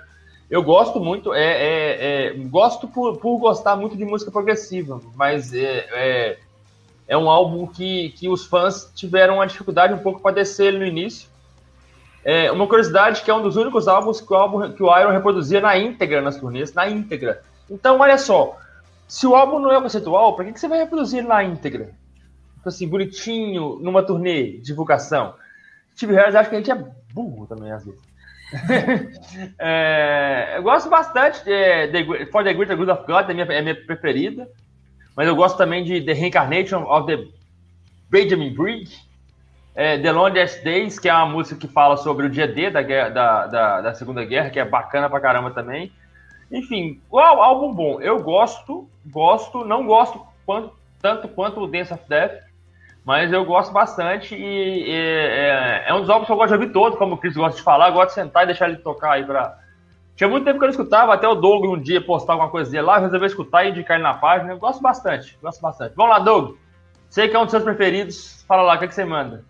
[0.50, 5.54] eu gosto muito, é, é, é, gosto por, por gostar muito de música progressiva, mas
[5.54, 6.38] é, é,
[7.08, 10.86] é um álbum que, que os fãs tiveram uma dificuldade um pouco para descer no
[10.86, 11.30] início.
[12.24, 15.12] É, uma curiosidade que é um dos únicos álbuns que o, álbum, que o Iron
[15.12, 17.42] reproduzia na íntegra nas turnês, na íntegra.
[17.70, 18.58] Então, olha só,
[19.08, 21.92] se o álbum não é conceitual, para que, que você vai reproduzir na íntegra?
[22.68, 25.36] Tipo assim, bonitinho, numa turnê, divulgação.
[25.96, 28.02] Steve Harris acho que a gente é burro também, às vezes.
[29.58, 33.62] é, eu gosto bastante de, de For the Greater Good of God, é minha, é
[33.62, 34.50] minha preferida.
[35.16, 37.26] Mas eu gosto também de The Reincarnation of the
[38.10, 39.08] Benjamin Briggs
[39.74, 42.82] é, The Longest Days, que é uma música que fala sobre o dia D da,
[42.82, 45.90] da, da, da, Segunda Guerra, que é bacana pra caramba também.
[46.52, 48.02] Enfim, o álbum bom.
[48.02, 52.47] Eu gosto, gosto, não gosto quanto, tanto quanto o Dance of Death,
[53.08, 56.54] mas eu gosto bastante e, e é, é, um dos álbuns que eu gosto de
[56.56, 58.80] ouvir todo, como o Chris gosta de falar, eu gosto de sentar e deixar ele
[58.80, 59.58] tocar aí pra...
[60.14, 62.70] Tinha muito tempo que eu não escutava, até o Doug um dia postar alguma coisa
[62.70, 64.52] dele lá, eu resolvi escutar e indicar ele na página.
[64.52, 65.96] Eu gosto bastante, gosto bastante.
[65.96, 66.58] Vamos lá, Doug.
[67.10, 68.44] Sei que é um dos seus preferidos.
[68.46, 69.46] Fala lá, o que, é que você manda?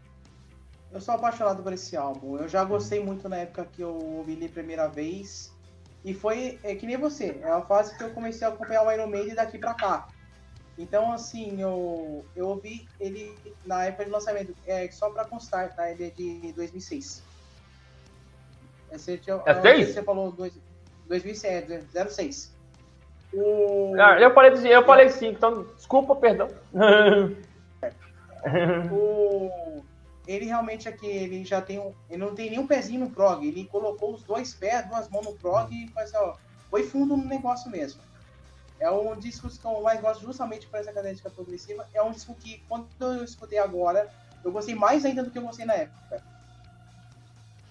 [0.93, 2.38] Eu sou apaixonado por esse álbum.
[2.38, 5.51] Eu já gostei muito na época que eu ouvi ele primeira vez.
[6.05, 7.39] E foi é, que nem você.
[7.41, 10.09] É a fase que eu comecei a acompanhar o Iron Maiden daqui pra cá.
[10.77, 13.35] Então, assim, eu, eu ouvi ele
[13.65, 14.53] na época de lançamento.
[14.65, 15.89] É, só pra constar, tá?
[15.89, 17.23] Ele é de 2006.
[18.91, 19.93] Esse, é 6?
[19.93, 20.53] Você falou dois,
[21.07, 22.55] 2006, é 06.
[23.33, 23.93] O...
[23.99, 26.49] Ah, eu falei, eu falei 5, então desculpa, perdão.
[28.91, 29.83] o
[30.27, 33.65] ele realmente aqui, ele já tem um, ele não tem nenhum pezinho no prog, ele
[33.65, 36.35] colocou os dois pés, duas mãos no prog e faz, ó,
[36.69, 38.01] foi fundo no negócio mesmo.
[38.79, 41.87] É um disco que eu mais gosto justamente por essa cadência progressiva.
[41.93, 44.11] É um disco que, quando eu escutei agora,
[44.43, 46.23] eu gostei mais ainda do que eu gostei na época.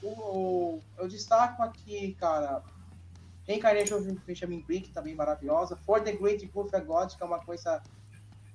[0.03, 2.63] O, eu destaco aqui, cara,
[3.47, 5.77] Reincarnation of Benjamin Brick, também maravilhosa.
[5.77, 7.81] For the Great Good God, que é uma coisa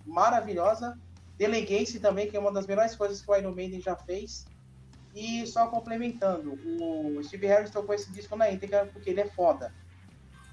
[0.05, 0.99] maravilhosa.
[1.37, 4.45] Delegacy também, que é uma das melhores coisas que o Iron Maiden já fez.
[5.15, 9.73] E só complementando, o Steve Harris tocou esse disco na íntegra porque ele é foda.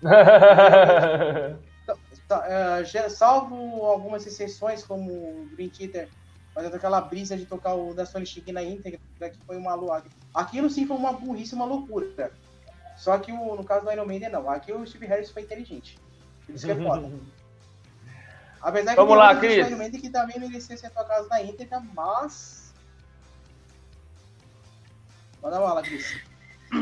[2.37, 6.09] uh, salvo algumas exceções, como o Green Theater,
[6.55, 10.05] fazendo aquela brisa de tocar o da Sony Chic na íntegra, que foi uma loucura.
[10.35, 12.33] Aquilo sim foi uma burrice, uma loucura.
[12.97, 14.51] Só que o, no caso do Iron Maiden, não.
[14.51, 15.99] Aqui o Steve Harris foi inteligente.
[16.49, 17.11] Isso que é foda.
[18.61, 19.73] Apesar Vamos que lá, Cris.
[19.73, 22.75] Um que também merecia ser tua casa da íntegra, mas.
[25.41, 26.21] Manda bala, Cris.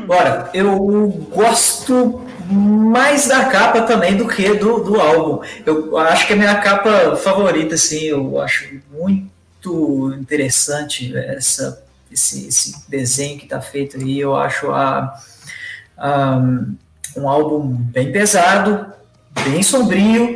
[0.06, 5.44] Bora, eu gosto mais da capa também do que do, do álbum.
[5.64, 12.48] Eu acho que é a minha capa favorita, assim, eu acho muito interessante essa, esse,
[12.48, 14.18] esse desenho que está feito aí.
[14.18, 15.16] Eu acho a,
[15.96, 16.40] a,
[17.16, 18.86] um álbum bem pesado,
[19.44, 20.35] bem sombrio,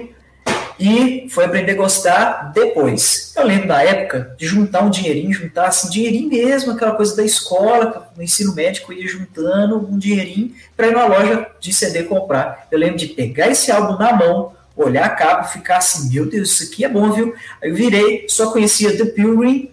[0.80, 3.34] e foi aprender a gostar depois.
[3.36, 7.22] Eu lembro da época de juntar um dinheirinho, juntar assim, dinheirinho mesmo, aquela coisa da
[7.22, 12.66] escola, no ensino médico, ia juntando um dinheirinho para ir na loja de CD comprar.
[12.70, 16.52] Eu lembro de pegar esse álbum na mão, olhar a capa, ficar assim, meu Deus,
[16.52, 17.34] isso aqui é bom, viu?
[17.62, 19.70] Aí eu virei, só conhecia The Pilgrim,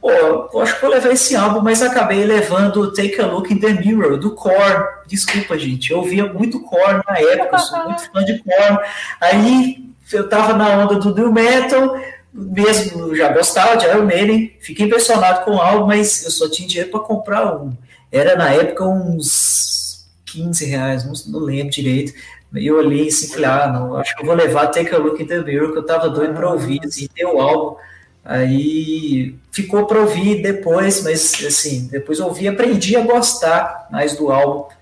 [0.00, 3.58] pô, eu acho que vou levar esse álbum, mas acabei levando Take a Look in
[3.58, 4.82] the Mirror, do Korn.
[5.06, 8.78] Desculpa, gente, eu ouvia muito Korn na época, eu sou muito fã de Korn.
[9.20, 11.96] Aí eu tava na onda do New Metal,
[12.32, 16.66] mesmo já gostava de Iron Maiden, fiquei impressionado com o álbum, mas eu só tinha
[16.66, 17.72] dinheiro para comprar um.
[18.10, 22.12] Era na época uns 15 reais, não, não lembro direito.
[22.54, 25.22] E eu olhei assim, falei, ah, não, acho que eu vou levar Take a Look
[25.22, 27.76] in the Mirror, que eu tava doido para ouvir, assim, ter o álbum.
[28.24, 34.72] Aí ficou para ouvir depois, mas assim, depois ouvi aprendi a gostar mais do álbum.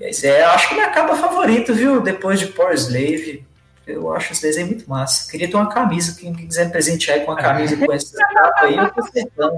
[0.00, 2.00] Mas é, acho que minha capa favorita, viu?
[2.00, 3.44] Depois de Power Slave,
[3.86, 5.30] eu acho esse desenho muito massa.
[5.30, 8.76] Queria ter uma camisa, quem quiser me presentear com uma camisa com essa capa aí,
[8.76, 9.56] eu tô acertando.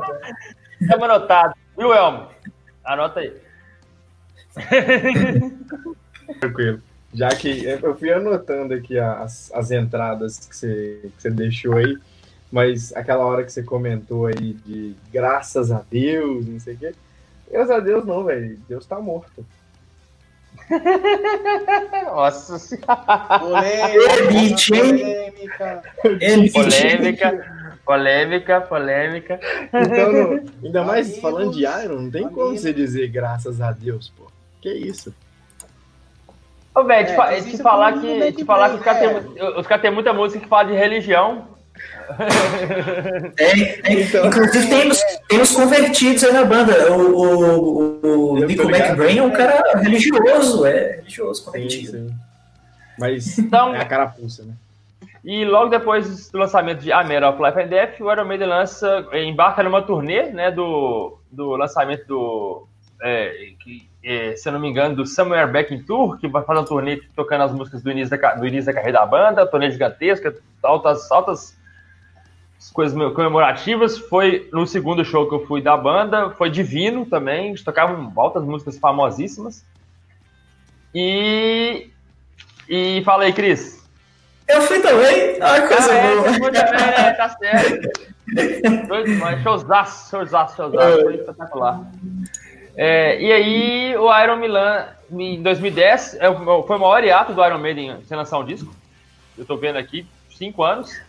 [0.81, 0.95] Né?
[1.03, 2.29] anotado, viu, Elmo?
[2.85, 3.33] Anota aí.
[6.41, 6.83] Tranquilo.
[7.13, 11.97] Já que eu fui anotando aqui as, as entradas que você, que você deixou aí,
[12.51, 16.95] mas aquela hora que você comentou aí de graças a Deus, não sei o quê.
[17.51, 18.59] Graças a Deus não, velho.
[18.69, 19.47] Deus tá morto.
[22.07, 23.41] Nossa senhora.
[23.41, 24.75] Polêmica.
[26.53, 27.55] Polêmica.
[27.85, 29.41] Polêmica, polêmica.
[29.69, 32.43] Então, não, ainda mais amigos, falando de Iron, não tem amigos.
[32.43, 34.25] como você dizer graças a Deus, pô.
[34.63, 35.15] Que isso?
[36.75, 38.83] Ô, velho, é, te, te falar que, te falar que os
[39.67, 41.47] caras têm muita música que fala de religião.
[43.39, 46.93] É, é, então, inclusive tem os, tem os convertidos aí na banda.
[46.93, 51.91] O, o, o Nico McBrain é um cara religioso, é religioso, convertido.
[51.91, 52.15] Sim, sim.
[52.99, 54.55] Mas então, é a carapuça, né?
[55.25, 58.47] E logo depois do lançamento de A Matter of Life and Death, o Iron Maiden
[58.47, 62.69] lança, embarca numa turnê, né, do, do lançamento do,
[63.03, 66.43] é, que, é, se eu não me engano, do Somewhere Back in Tour, que vai
[66.45, 69.47] fazer uma turnê tocando as músicas do início da, do início da carreira da banda,
[69.47, 71.57] turnê gigantesca, altas, altas
[72.71, 73.99] coisas comemorativas.
[73.99, 78.45] Foi no segundo show que eu fui da banda, foi divino também, eles tocavam altas
[78.45, 79.65] músicas famosíssimas.
[80.95, 81.91] E.
[82.69, 83.85] E fala aí, Cris.
[84.49, 85.39] Eu fui também.
[85.41, 86.23] Ah, coisa ah, é, boa.
[86.23, 87.13] Você foi também, né?
[87.13, 88.15] Tá certo.
[89.05, 89.43] Demais.
[89.43, 91.03] Showzaço, showzaço, showzaço.
[91.03, 91.81] Foi espetacular.
[92.77, 97.59] É, e aí, o Iron Milan, em 2010, é foi o maior hiato do Iron
[97.59, 98.75] Maiden sem lançar um disco.
[99.37, 101.01] Eu tô vendo aqui, cinco anos.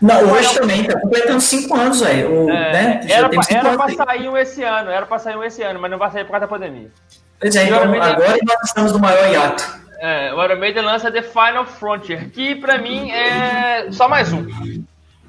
[0.00, 2.50] Não, hoje também, tá completando cinco anos, velho.
[2.50, 3.00] É, né?
[3.08, 5.90] Era, pra, era pra sair um esse ano, era pra sair um esse ano, mas
[5.90, 6.90] não vai sair por causa da pandemia.
[7.40, 9.86] Pois é, então, agora nós estamos no maior hiato.
[9.98, 14.44] É, o Iron Maiden lança The Final Frontier, que pra mim é só mais um.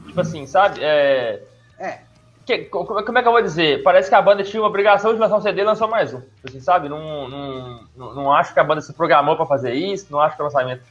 [0.07, 0.83] Tipo assim, sabe?
[0.83, 1.41] É.
[1.79, 1.99] é.
[2.45, 3.83] Que, como é que eu vou dizer?
[3.83, 6.21] Parece que a banda tinha uma obrigação de lançar um CD e lançou mais um.
[6.45, 6.87] Assim, sabe?
[6.87, 10.35] Não, não, não, não acho que a banda se programou para fazer isso, não acho
[10.35, 10.81] que o lançamento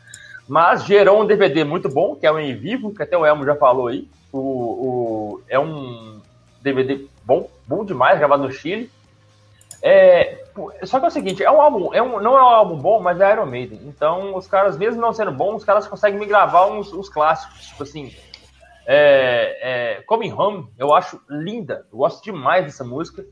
[0.48, 3.44] mas gerou um DVD muito bom, que é o Em Vivo, que até o Elmo
[3.44, 4.08] já falou aí.
[4.32, 6.20] O, o, é um
[6.62, 8.90] DVD bom, bom demais, gravado no Chile.
[9.82, 10.44] É,
[10.84, 13.00] só que é o seguinte, é um álbum, é um, não é um álbum bom,
[13.00, 13.80] mas é Iron Maiden.
[13.84, 17.66] Então, os caras, mesmo não sendo bons, os caras conseguem me gravar uns, uns clássicos,
[17.66, 18.14] tipo assim.
[18.88, 23.24] É, é, Coming Home, eu acho linda, eu gosto demais dessa música.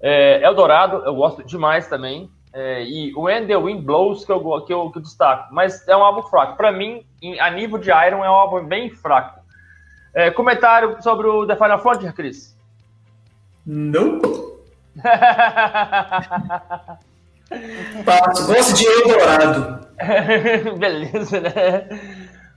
[0.00, 2.30] É, Eldorado, eu gosto demais também.
[2.52, 5.86] É, e o When the Wind Blows que eu, que eu, que eu destaco, mas
[5.86, 6.56] é um álbum fraco.
[6.56, 9.40] Para mim, em, a nível de Iron, é um álbum bem fraco.
[10.12, 12.56] É, comentário sobre o The Final Frontier, Chris?
[13.64, 14.20] Não.
[18.04, 19.86] Passo, gosto de Eldorado.
[20.78, 21.88] Beleza, né?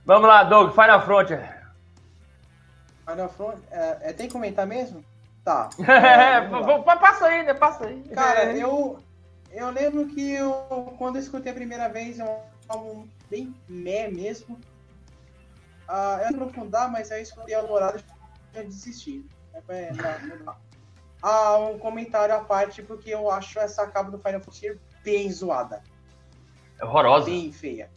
[0.04, 1.62] Vamos lá, Doug, Final Frontier.
[3.08, 5.04] Final Frontier, é, é tem que comentar mesmo?
[5.44, 5.68] Tá.
[5.78, 6.40] É,
[6.96, 7.54] passa aí, né?
[7.54, 8.02] Passa aí.
[8.14, 8.98] Cara, eu,
[9.54, 10.52] eu lembro que eu,
[10.98, 14.58] quando eu escutei a primeira vez, é um álbum bem meh mesmo.
[15.88, 19.24] Ah, eu não aprofundar, mas aí escutei a Dourado e já desisti.
[19.68, 20.56] É, não, não
[21.22, 25.82] Ah, um comentário à parte, porque eu acho essa capa do Final Fantasy bem zoada.
[26.80, 27.26] É horrorosa.
[27.26, 27.90] Bem feia.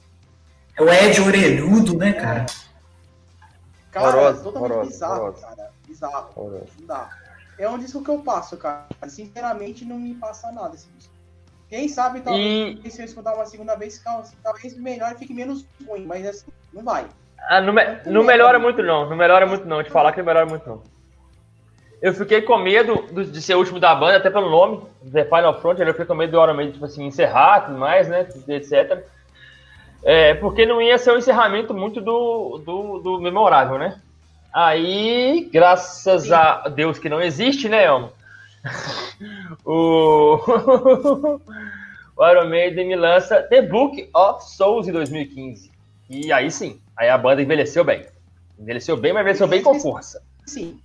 [0.75, 2.45] É o Ed orelhudo, né, cara?
[3.91, 5.47] Cara, horrorosa, é totalmente horrorosa, bizarro, horrorosa.
[5.47, 5.73] cara.
[5.87, 6.29] Bizarro.
[6.35, 6.71] Horrorosa.
[6.79, 7.09] Não dá.
[7.57, 8.87] É um disco que eu passo, cara.
[9.07, 11.16] Sinceramente, não me passa nada esse disco.
[11.69, 12.89] Quem sabe, talvez, e...
[12.89, 14.01] se eu escutar uma segunda vez,
[14.41, 17.05] talvez melhor fique menos ruim, mas assim, não vai.
[17.49, 17.83] Ah, não, me...
[18.05, 20.81] não melhora muito não, não melhora muito não, te falar que não melhora muito não.
[22.01, 25.59] Eu fiquei com medo de ser o último da banda, até pelo nome, The Final
[25.59, 29.03] Front, eu fiquei com medo do Iron Maiden, tipo assim, encerrar tudo mais, né, etc.
[30.03, 33.99] É, porque não ia ser um encerramento muito do, do, do memorável, né?
[34.53, 36.33] Aí, graças Sim.
[36.33, 38.11] a Deus que não existe, né, Elmo?
[39.65, 40.37] o...
[42.17, 45.71] o Iron Maiden me lança The Book of Souls em 2015.
[46.09, 48.05] E aí sim, aí a banda envelheceu bem.
[48.57, 50.21] Envelheceu bem, mas envelheceu bem com força.
[50.45, 50.79] Sim.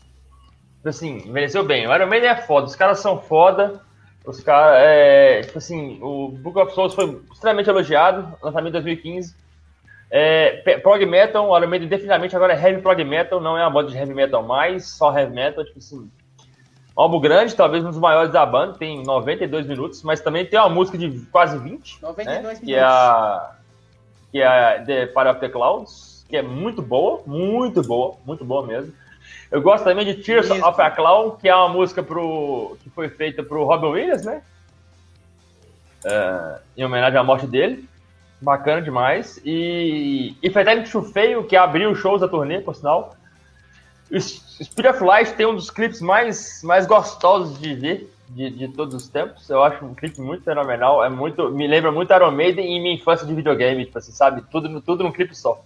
[0.76, 1.86] Tipo assim, envelheceu bem.
[1.86, 3.80] O Iron Maiden é foda, os caras são foda.
[4.24, 9.34] Os caras, é, tipo assim, o Book of Souls foi extremamente elogiado, lançamento em 2015.
[10.10, 13.70] É, prog Metal, o Iron Maiden definitivamente agora é Heavy Prog Metal, não é uma
[13.70, 16.10] banda de Heavy Metal mais, só Heavy Metal, tipo assim.
[16.96, 20.58] Um álbum grande, talvez um dos maiores da banda, tem 92 minutos, mas também tem
[20.58, 22.64] uma música de quase 20, 92 né, minutos.
[22.64, 23.52] que é a
[24.30, 28.44] que é a The Fire of the Clouds, que é muito boa, muito boa, muito
[28.44, 28.92] boa mesmo.
[29.50, 30.64] Eu gosto também de Tears Isso.
[30.64, 34.42] of a Clown, que é uma música pro, que foi feita pro Robin Williams, né?
[36.04, 37.86] É, em homenagem à morte dele.
[38.40, 39.38] Bacana demais.
[39.44, 43.14] E, e Frederic Feio, que abriu os shows da turnê, por sinal.
[44.64, 48.94] Spirit of Light tem um dos clipes mais, mais gostosos de ver de, de todos
[48.94, 49.48] os tempos.
[49.48, 51.04] Eu acho um clipe muito fenomenal.
[51.04, 54.42] É muito, me lembra muito Iron Maiden e minha infância de videogame, tipo assim, sabe?
[54.50, 55.62] Tudo, tudo num clipe só.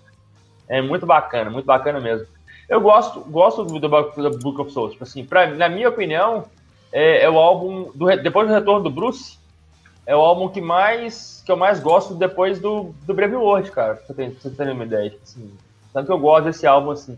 [0.68, 2.26] É muito bacana, muito bacana mesmo.
[2.68, 4.92] Eu gosto, gosto do, do Book of Souls.
[4.92, 6.44] Tipo assim, pra, na minha opinião,
[6.92, 9.38] é, é o álbum do, depois do retorno do Bruce,
[10.04, 13.94] é o álbum que mais que eu mais gosto depois do, do Brave World, cara.
[13.94, 15.10] Pra você, ter, você uma ideia.
[15.10, 15.52] Tipo assim,
[15.92, 17.16] tanto que eu gosto desse álbum assim.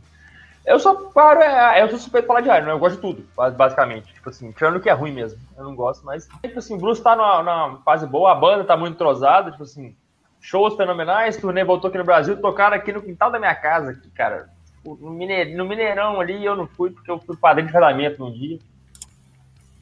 [0.68, 3.26] Eu só paro, é, eu sou suspeito de falar de Iron, eu gosto de tudo,
[3.56, 4.12] basicamente.
[4.12, 5.40] Tipo assim, tirando o que é ruim mesmo.
[5.56, 6.28] Eu não gosto, mas.
[6.42, 9.62] Tipo assim, o Bruce tá numa, numa fase boa, a banda tá muito entrosada, tipo
[9.62, 9.96] assim,
[10.42, 14.10] shows fenomenais, turnê voltou aqui no Brasil, tocaram aqui no quintal da minha casa, aqui,
[14.10, 14.50] cara.
[14.84, 18.30] No, Mineirão, no Mineirão ali eu não fui, porque eu fui padrinho de casamento num
[18.30, 18.58] dia.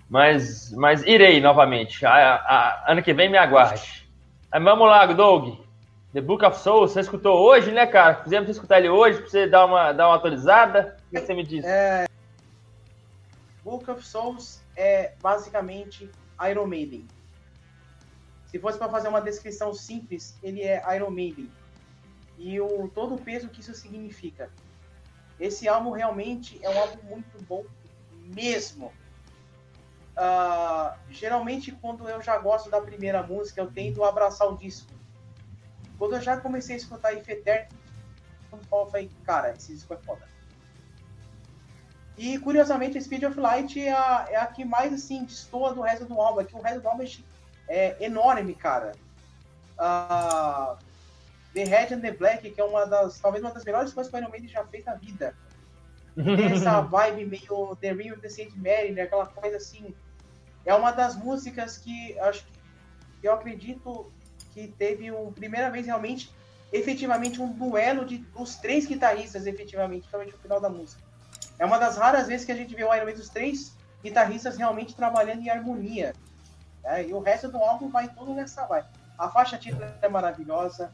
[0.09, 2.07] Mas, mas irei novamente.
[2.07, 4.09] A, a, ano que vem me aguarde.
[4.53, 5.65] Aí, vamos lá, Doug.
[6.16, 8.22] The Book of Souls, você escutou hoje, né, cara?
[8.24, 10.97] Fizemos escutar ele hoje pra você dar uma, dar uma atualizada.
[11.09, 11.68] O que você me disse?
[11.68, 12.06] É...
[13.62, 16.10] Book of Souls é basicamente
[16.51, 17.06] Iron Maiden.
[18.47, 21.52] Se fosse para fazer uma descrição simples, ele é Iron Maiden.
[22.38, 24.48] E o, todo o peso que isso significa.
[25.38, 27.62] Esse álbum realmente é um álbum muito bom
[28.34, 28.90] mesmo.
[30.16, 34.95] Uh, geralmente, quando eu já gosto da primeira música, eu tento abraçar o disco
[35.98, 37.68] quando eu já comecei a escutar If Eterno,
[38.52, 40.27] eu falei, cara, esse disco é foda.
[42.16, 46.06] E curiosamente, Speed of Light é a, é a que mais assim destoa do resto
[46.06, 47.05] do álbum, é que o resto do álbum
[47.68, 48.93] é enorme, cara.
[49.78, 50.77] Uh,
[51.52, 54.16] the Red and the Black, que é uma das, talvez uma das melhores coisas que
[54.16, 55.35] o Iron Maiden já fez na vida.
[56.14, 59.02] Tem essa vibe meio The Ring of the Saint Mary, né?
[59.02, 59.94] Aquela coisa assim.
[60.64, 64.10] É uma das músicas que acho que eu acredito
[64.57, 66.35] que teve um primeira vez realmente
[66.73, 71.03] efetivamente um duelo de os três guitarristas efetivamente, no final da música.
[71.59, 74.57] É uma das raras vezes que a gente vê o Iron Maiden os três guitarristas
[74.57, 76.15] realmente trabalhando em harmonia.
[76.83, 77.09] Né?
[77.09, 78.89] E o resto do álbum vai todo nessa vibe.
[79.19, 80.91] A faixa título é maravilhosa.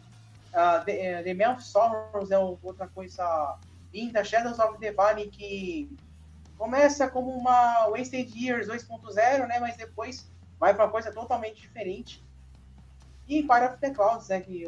[0.52, 3.58] Uh, The, uh, The Man of Sorrows é outra coisa
[3.94, 4.24] linda.
[4.24, 5.96] Shadows of the Valley que
[6.58, 9.60] começa como uma Wasted Years 2.0, né?
[9.60, 10.28] Mas depois
[10.58, 12.22] vai para coisa totalmente diferente.
[13.38, 14.64] E of the Clouds, né, que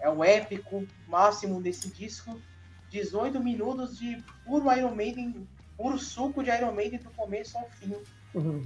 [0.00, 2.40] é o épico máximo desse disco.
[2.90, 7.96] 18 minutos de puro Iron Maiden, puro suco de Iron Maiden do começo ao fim.
[8.34, 8.62] Uhum.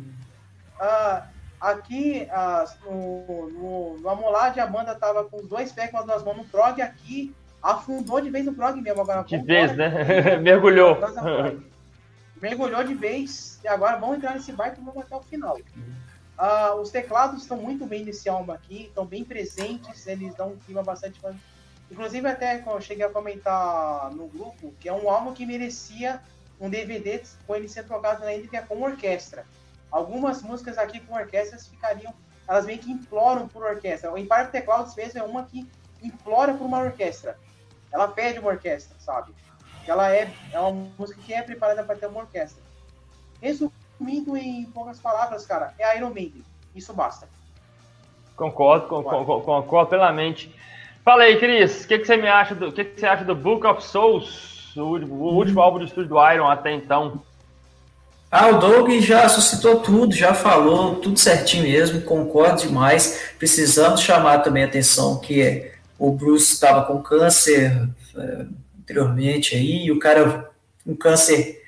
[0.80, 1.22] Uh,
[1.60, 6.04] aqui uh, no, no, no Amolade a banda tava com os dois pés com as
[6.04, 9.00] duas mãos no prog, aqui afundou de vez no prog mesmo.
[9.00, 10.36] Agora, de vez, né?
[10.42, 10.96] Mergulhou.
[12.40, 13.58] Mergulhou de vez.
[13.64, 15.56] E agora vamos entrar nesse barco e vamos até o final.
[15.56, 16.07] Uhum.
[16.38, 20.56] Uh, os teclados estão muito bem nesse álbum aqui, estão bem presentes, eles dão um
[20.56, 21.20] clima bastante.
[21.90, 26.22] Inclusive, até eu cheguei a comentar no grupo que é um álbum que merecia
[26.60, 29.44] um DVD com ele ser trocado na íntegra com orquestra.
[29.90, 32.14] Algumas músicas aqui com orquestras ficariam,
[32.46, 34.12] elas meio que imploram por orquestra.
[34.12, 35.68] O Empire Clouds mesmo é uma que
[36.02, 37.36] implora por uma orquestra.
[37.90, 39.34] Ela pede uma orquestra, sabe?
[39.86, 42.62] Ela é, é uma música que é preparada para ter uma orquestra.
[43.40, 46.44] Resumindo, Resumindo em poucas palavras, cara, é Iron Maiden.
[46.74, 47.28] Isso basta.
[48.36, 50.54] Concordo, concordo, concordo plenamente.
[51.04, 53.34] Fala aí, Cris, o que, que, você me acha do que, que, você acha do
[53.34, 57.20] Book of Souls, o, o último álbum de estúdio do Iron até então?
[58.30, 63.32] Ah, o Doug já suscitou tudo, já falou tudo certinho mesmo, concordo demais.
[63.38, 68.46] Precisamos chamar também a atenção que o Bruce estava com câncer é,
[68.78, 70.50] anteriormente aí, e o cara
[70.86, 71.62] um câncer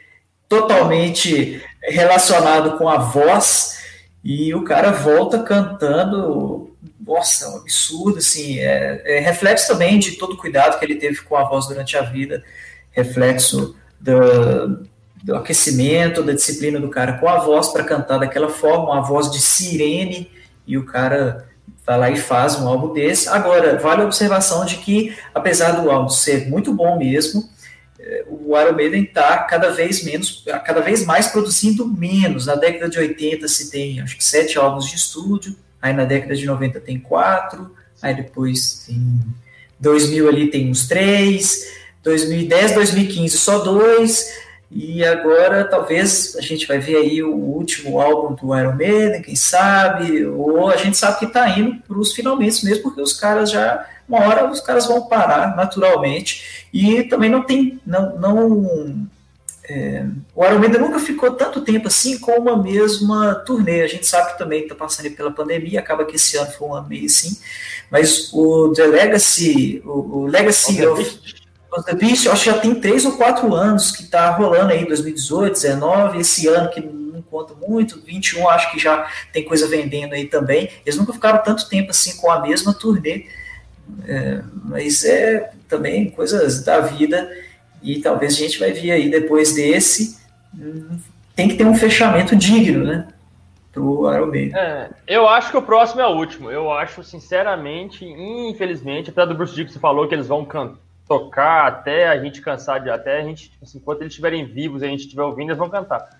[0.51, 3.78] totalmente relacionado com a voz
[4.22, 10.35] E o cara volta cantando, nossa, um absurdo, assim, é, é reflexo também de todo
[10.35, 12.44] o cuidado que ele teve com a voz durante a vida,
[12.90, 14.86] reflexo do,
[15.22, 19.31] do aquecimento, da disciplina do cara com a voz para cantar daquela forma, uma voz
[19.31, 20.31] de sirene,
[20.66, 21.48] e o cara
[21.86, 23.27] vai lá e faz um álbum desse.
[23.31, 27.48] Agora, vale a observação de que, apesar do álbum ser muito bom mesmo,
[28.28, 32.47] o Iron Maiden está cada vez menos, cada vez mais produzindo menos.
[32.47, 36.35] Na década de 80 se tem, acho que sete álbuns de estúdio, aí na década
[36.35, 39.20] de 90 tem quatro, aí depois tem
[39.78, 41.66] 2000 ali tem uns três,
[42.02, 44.31] 2010, 2015 só dois,
[44.70, 49.35] e agora talvez a gente vai ver aí o último álbum do Iron Maiden, quem
[49.35, 53.51] sabe, ou a gente sabe que está indo para os finalmente mesmo, porque os caras
[53.51, 59.09] já uma hora os caras vão parar naturalmente e também não tem, não, não
[59.70, 60.05] é,
[60.35, 63.82] o Iron Maiden nunca ficou tanto tempo assim com uma mesma turnê.
[63.82, 66.74] A gente sabe que também está passando pela pandemia, acaba que esse ano foi um
[66.74, 67.39] ano meio assim,
[67.89, 71.20] mas o The Legacy, o, o Legacy of,
[71.73, 74.85] of The Beast, acho que já tem três ou quatro anos que está rolando aí,
[74.85, 80.15] 2018, 19, esse ano que não conta muito, 21 acho que já tem coisa vendendo
[80.15, 80.69] aí também.
[80.85, 83.27] Eles nunca ficaram tanto tempo assim com a mesma turnê.
[84.07, 87.31] É, mas é também coisas da vida
[87.83, 90.19] e talvez a gente vai ver aí depois desse
[90.55, 90.99] hum,
[91.35, 93.09] tem que ter um fechamento digno, né?
[93.73, 94.33] Pro Iron.
[94.35, 96.51] É, eu acho que o próximo é o último.
[96.51, 100.47] Eu acho, sinceramente, infelizmente, até do Bruce Dixon falou que eles vão
[101.09, 104.85] tocar até a gente cansar de até a gente, assim, enquanto eles estiverem vivos e
[104.85, 106.20] a gente estiver ouvindo, eles vão cantar.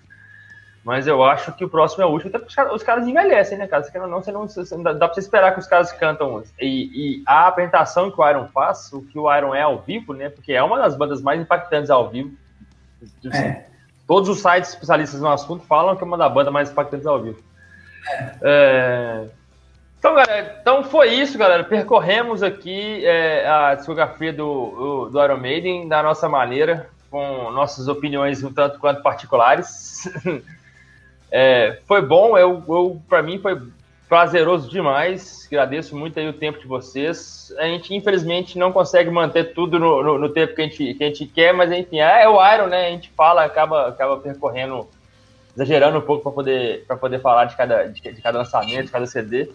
[0.83, 3.67] Mas eu acho que o próximo é o último, até porque os caras, envelhecem, né,
[3.67, 3.83] cara?
[3.83, 6.43] Você não, você não, você não, dá pra você esperar que os caras cantam.
[6.59, 10.13] E, e, a apresentação que o Iron faz, o que o Iron é ao vivo,
[10.13, 10.29] né?
[10.29, 12.35] Porque é uma das bandas mais impactantes ao vivo.
[13.31, 13.65] É.
[14.07, 17.21] Todos os sites especialistas no assunto falam que é uma das bandas mais impactantes ao
[17.21, 17.39] vivo.
[18.41, 19.27] É...
[19.99, 21.63] Então, galera, então foi isso, galera.
[21.63, 28.43] Percorremos aqui é, a discografia do, do Iron Maiden da nossa maneira, com nossas opiniões
[28.43, 30.09] um tanto quanto particulares.
[31.31, 33.57] É, foi bom, eu, eu para mim foi
[34.11, 35.47] prazeroso demais.
[35.47, 37.53] Agradeço muito aí o tempo de vocês.
[37.57, 41.01] A gente, infelizmente, não consegue manter tudo no, no, no tempo que a, gente, que
[41.01, 42.87] a gente quer, mas enfim, é, é, o Iron, né?
[42.87, 44.85] A gente fala, acaba, acaba percorrendo,
[45.55, 49.05] exagerando um pouco para poder, poder falar de cada, de, de cada lançamento, de cada
[49.05, 49.49] CD.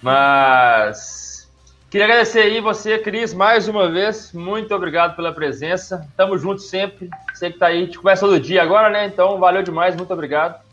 [0.00, 1.46] Mas
[1.90, 4.32] queria agradecer aí você, Cris, mais uma vez.
[4.32, 6.08] Muito obrigado pela presença.
[6.16, 7.10] Tamo junto sempre.
[7.34, 9.04] Você que tá aí, a gente começa todo dia agora, né?
[9.04, 10.63] Então, valeu demais, muito obrigado.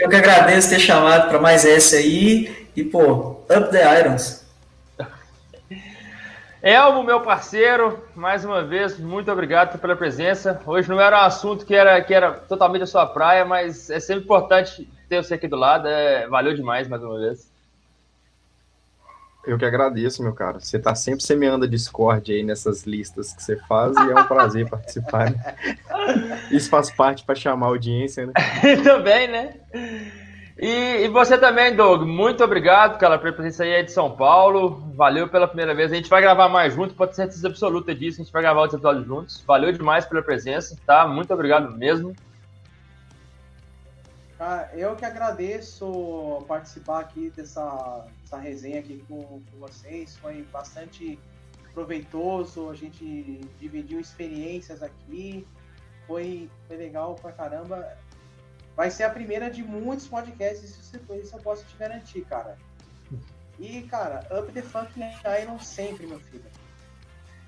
[0.00, 2.68] Eu que agradeço ter chamado para mais essa aí.
[2.74, 4.48] E, pô, Up the Irons.
[6.62, 10.58] Elmo, meu parceiro, mais uma vez, muito obrigado pela presença.
[10.64, 14.00] Hoje não era um assunto que era, que era totalmente a sua praia, mas é
[14.00, 15.86] sempre importante ter você aqui do lado.
[15.86, 17.49] É, valeu demais mais uma vez.
[19.46, 20.60] Eu que agradeço, meu cara.
[20.60, 24.24] Você tá sempre semeando a Discord aí nessas listas que você faz e é um
[24.24, 25.30] prazer participar.
[25.30, 25.56] Né?
[26.50, 28.32] Isso faz parte para chamar a audiência, né?
[28.84, 29.54] também, né?
[30.58, 32.02] E, e, você também, Doug.
[32.02, 34.92] Muito obrigado pela presença aí de São Paulo.
[34.94, 35.90] Valeu pela primeira vez.
[35.90, 38.20] A gente vai gravar mais junto, pode ter certeza absoluta disso.
[38.20, 39.42] A gente vai gravar outros episódios juntos.
[39.46, 41.08] Valeu demais pela presença, tá?
[41.08, 42.14] Muito obrigado mesmo.
[44.42, 50.16] Ah, eu que agradeço participar aqui dessa, dessa resenha aqui com, com, vocês.
[50.16, 51.18] Foi bastante
[51.74, 52.70] proveitoso.
[52.70, 55.46] A gente dividiu experiências aqui.
[56.06, 57.98] Foi, foi legal pra caramba.
[58.74, 62.56] Vai ser a primeira de muitos podcasts, isso, isso eu posso te garantir, cara.
[63.58, 65.02] E, cara, Up the Fucking
[65.42, 66.46] Iron sempre, meu filho.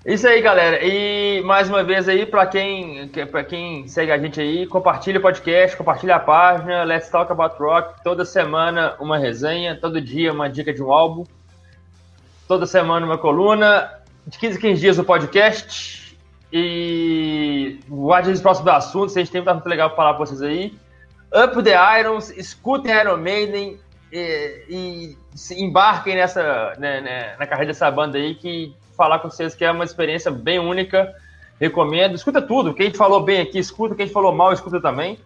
[0.05, 0.85] Isso aí, galera.
[0.85, 3.09] E mais uma vez aí, para quem,
[3.47, 8.03] quem segue a gente aí, compartilha o podcast, compartilha a página, Let's Talk About Rock.
[8.03, 11.23] Toda semana uma resenha, todo dia uma dica de um álbum.
[12.49, 13.93] Toda semana uma coluna,
[14.27, 16.17] de 15 a 15 dias o podcast.
[16.51, 20.77] E guarde os próximos assuntos, a gente tem muito legal para falar para vocês aí.
[21.33, 23.79] Up the Irons, escutem Iron Maiden
[24.11, 29.53] e, e embarquem nessa, né, né, na carreira dessa banda aí que falar com vocês
[29.53, 31.13] que é uma experiência bem única.
[31.59, 32.15] Recomendo.
[32.15, 32.73] Escuta tudo.
[32.73, 33.95] Quem falou bem aqui, escuta.
[33.95, 35.19] Quem falou mal, escuta também.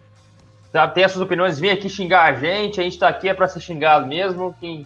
[0.72, 0.88] Tá?
[0.88, 1.60] Tem essas opiniões.
[1.60, 2.80] Vem aqui xingar a gente.
[2.80, 4.54] A gente está aqui é para ser xingado mesmo.
[4.58, 4.84] Quem,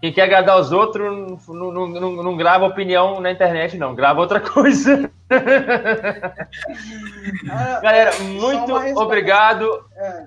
[0.00, 3.94] quem quer agradar os outros não, não, não, não, grava opinião na internet, não.
[3.94, 5.10] Grava outra coisa.
[7.50, 9.84] Ah, Galera, muito obrigado.
[9.96, 10.26] É.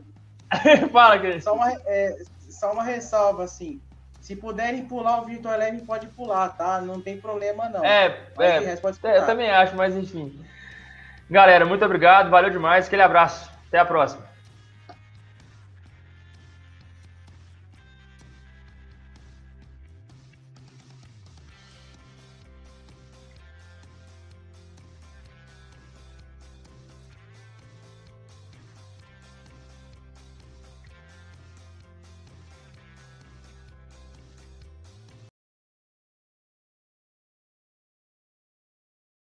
[0.92, 1.44] Fala, Cris.
[1.44, 2.18] Só uma, é,
[2.50, 3.80] só uma ressalva, assim.
[4.26, 6.82] Se puderem pular o Virtual Eleven, pode pular, tá?
[6.82, 7.86] Não tem problema, não.
[7.86, 10.44] É, é, é eu também acho, mas enfim.
[11.30, 13.52] Galera, muito obrigado, valeu demais, aquele abraço.
[13.68, 14.26] Até a próxima.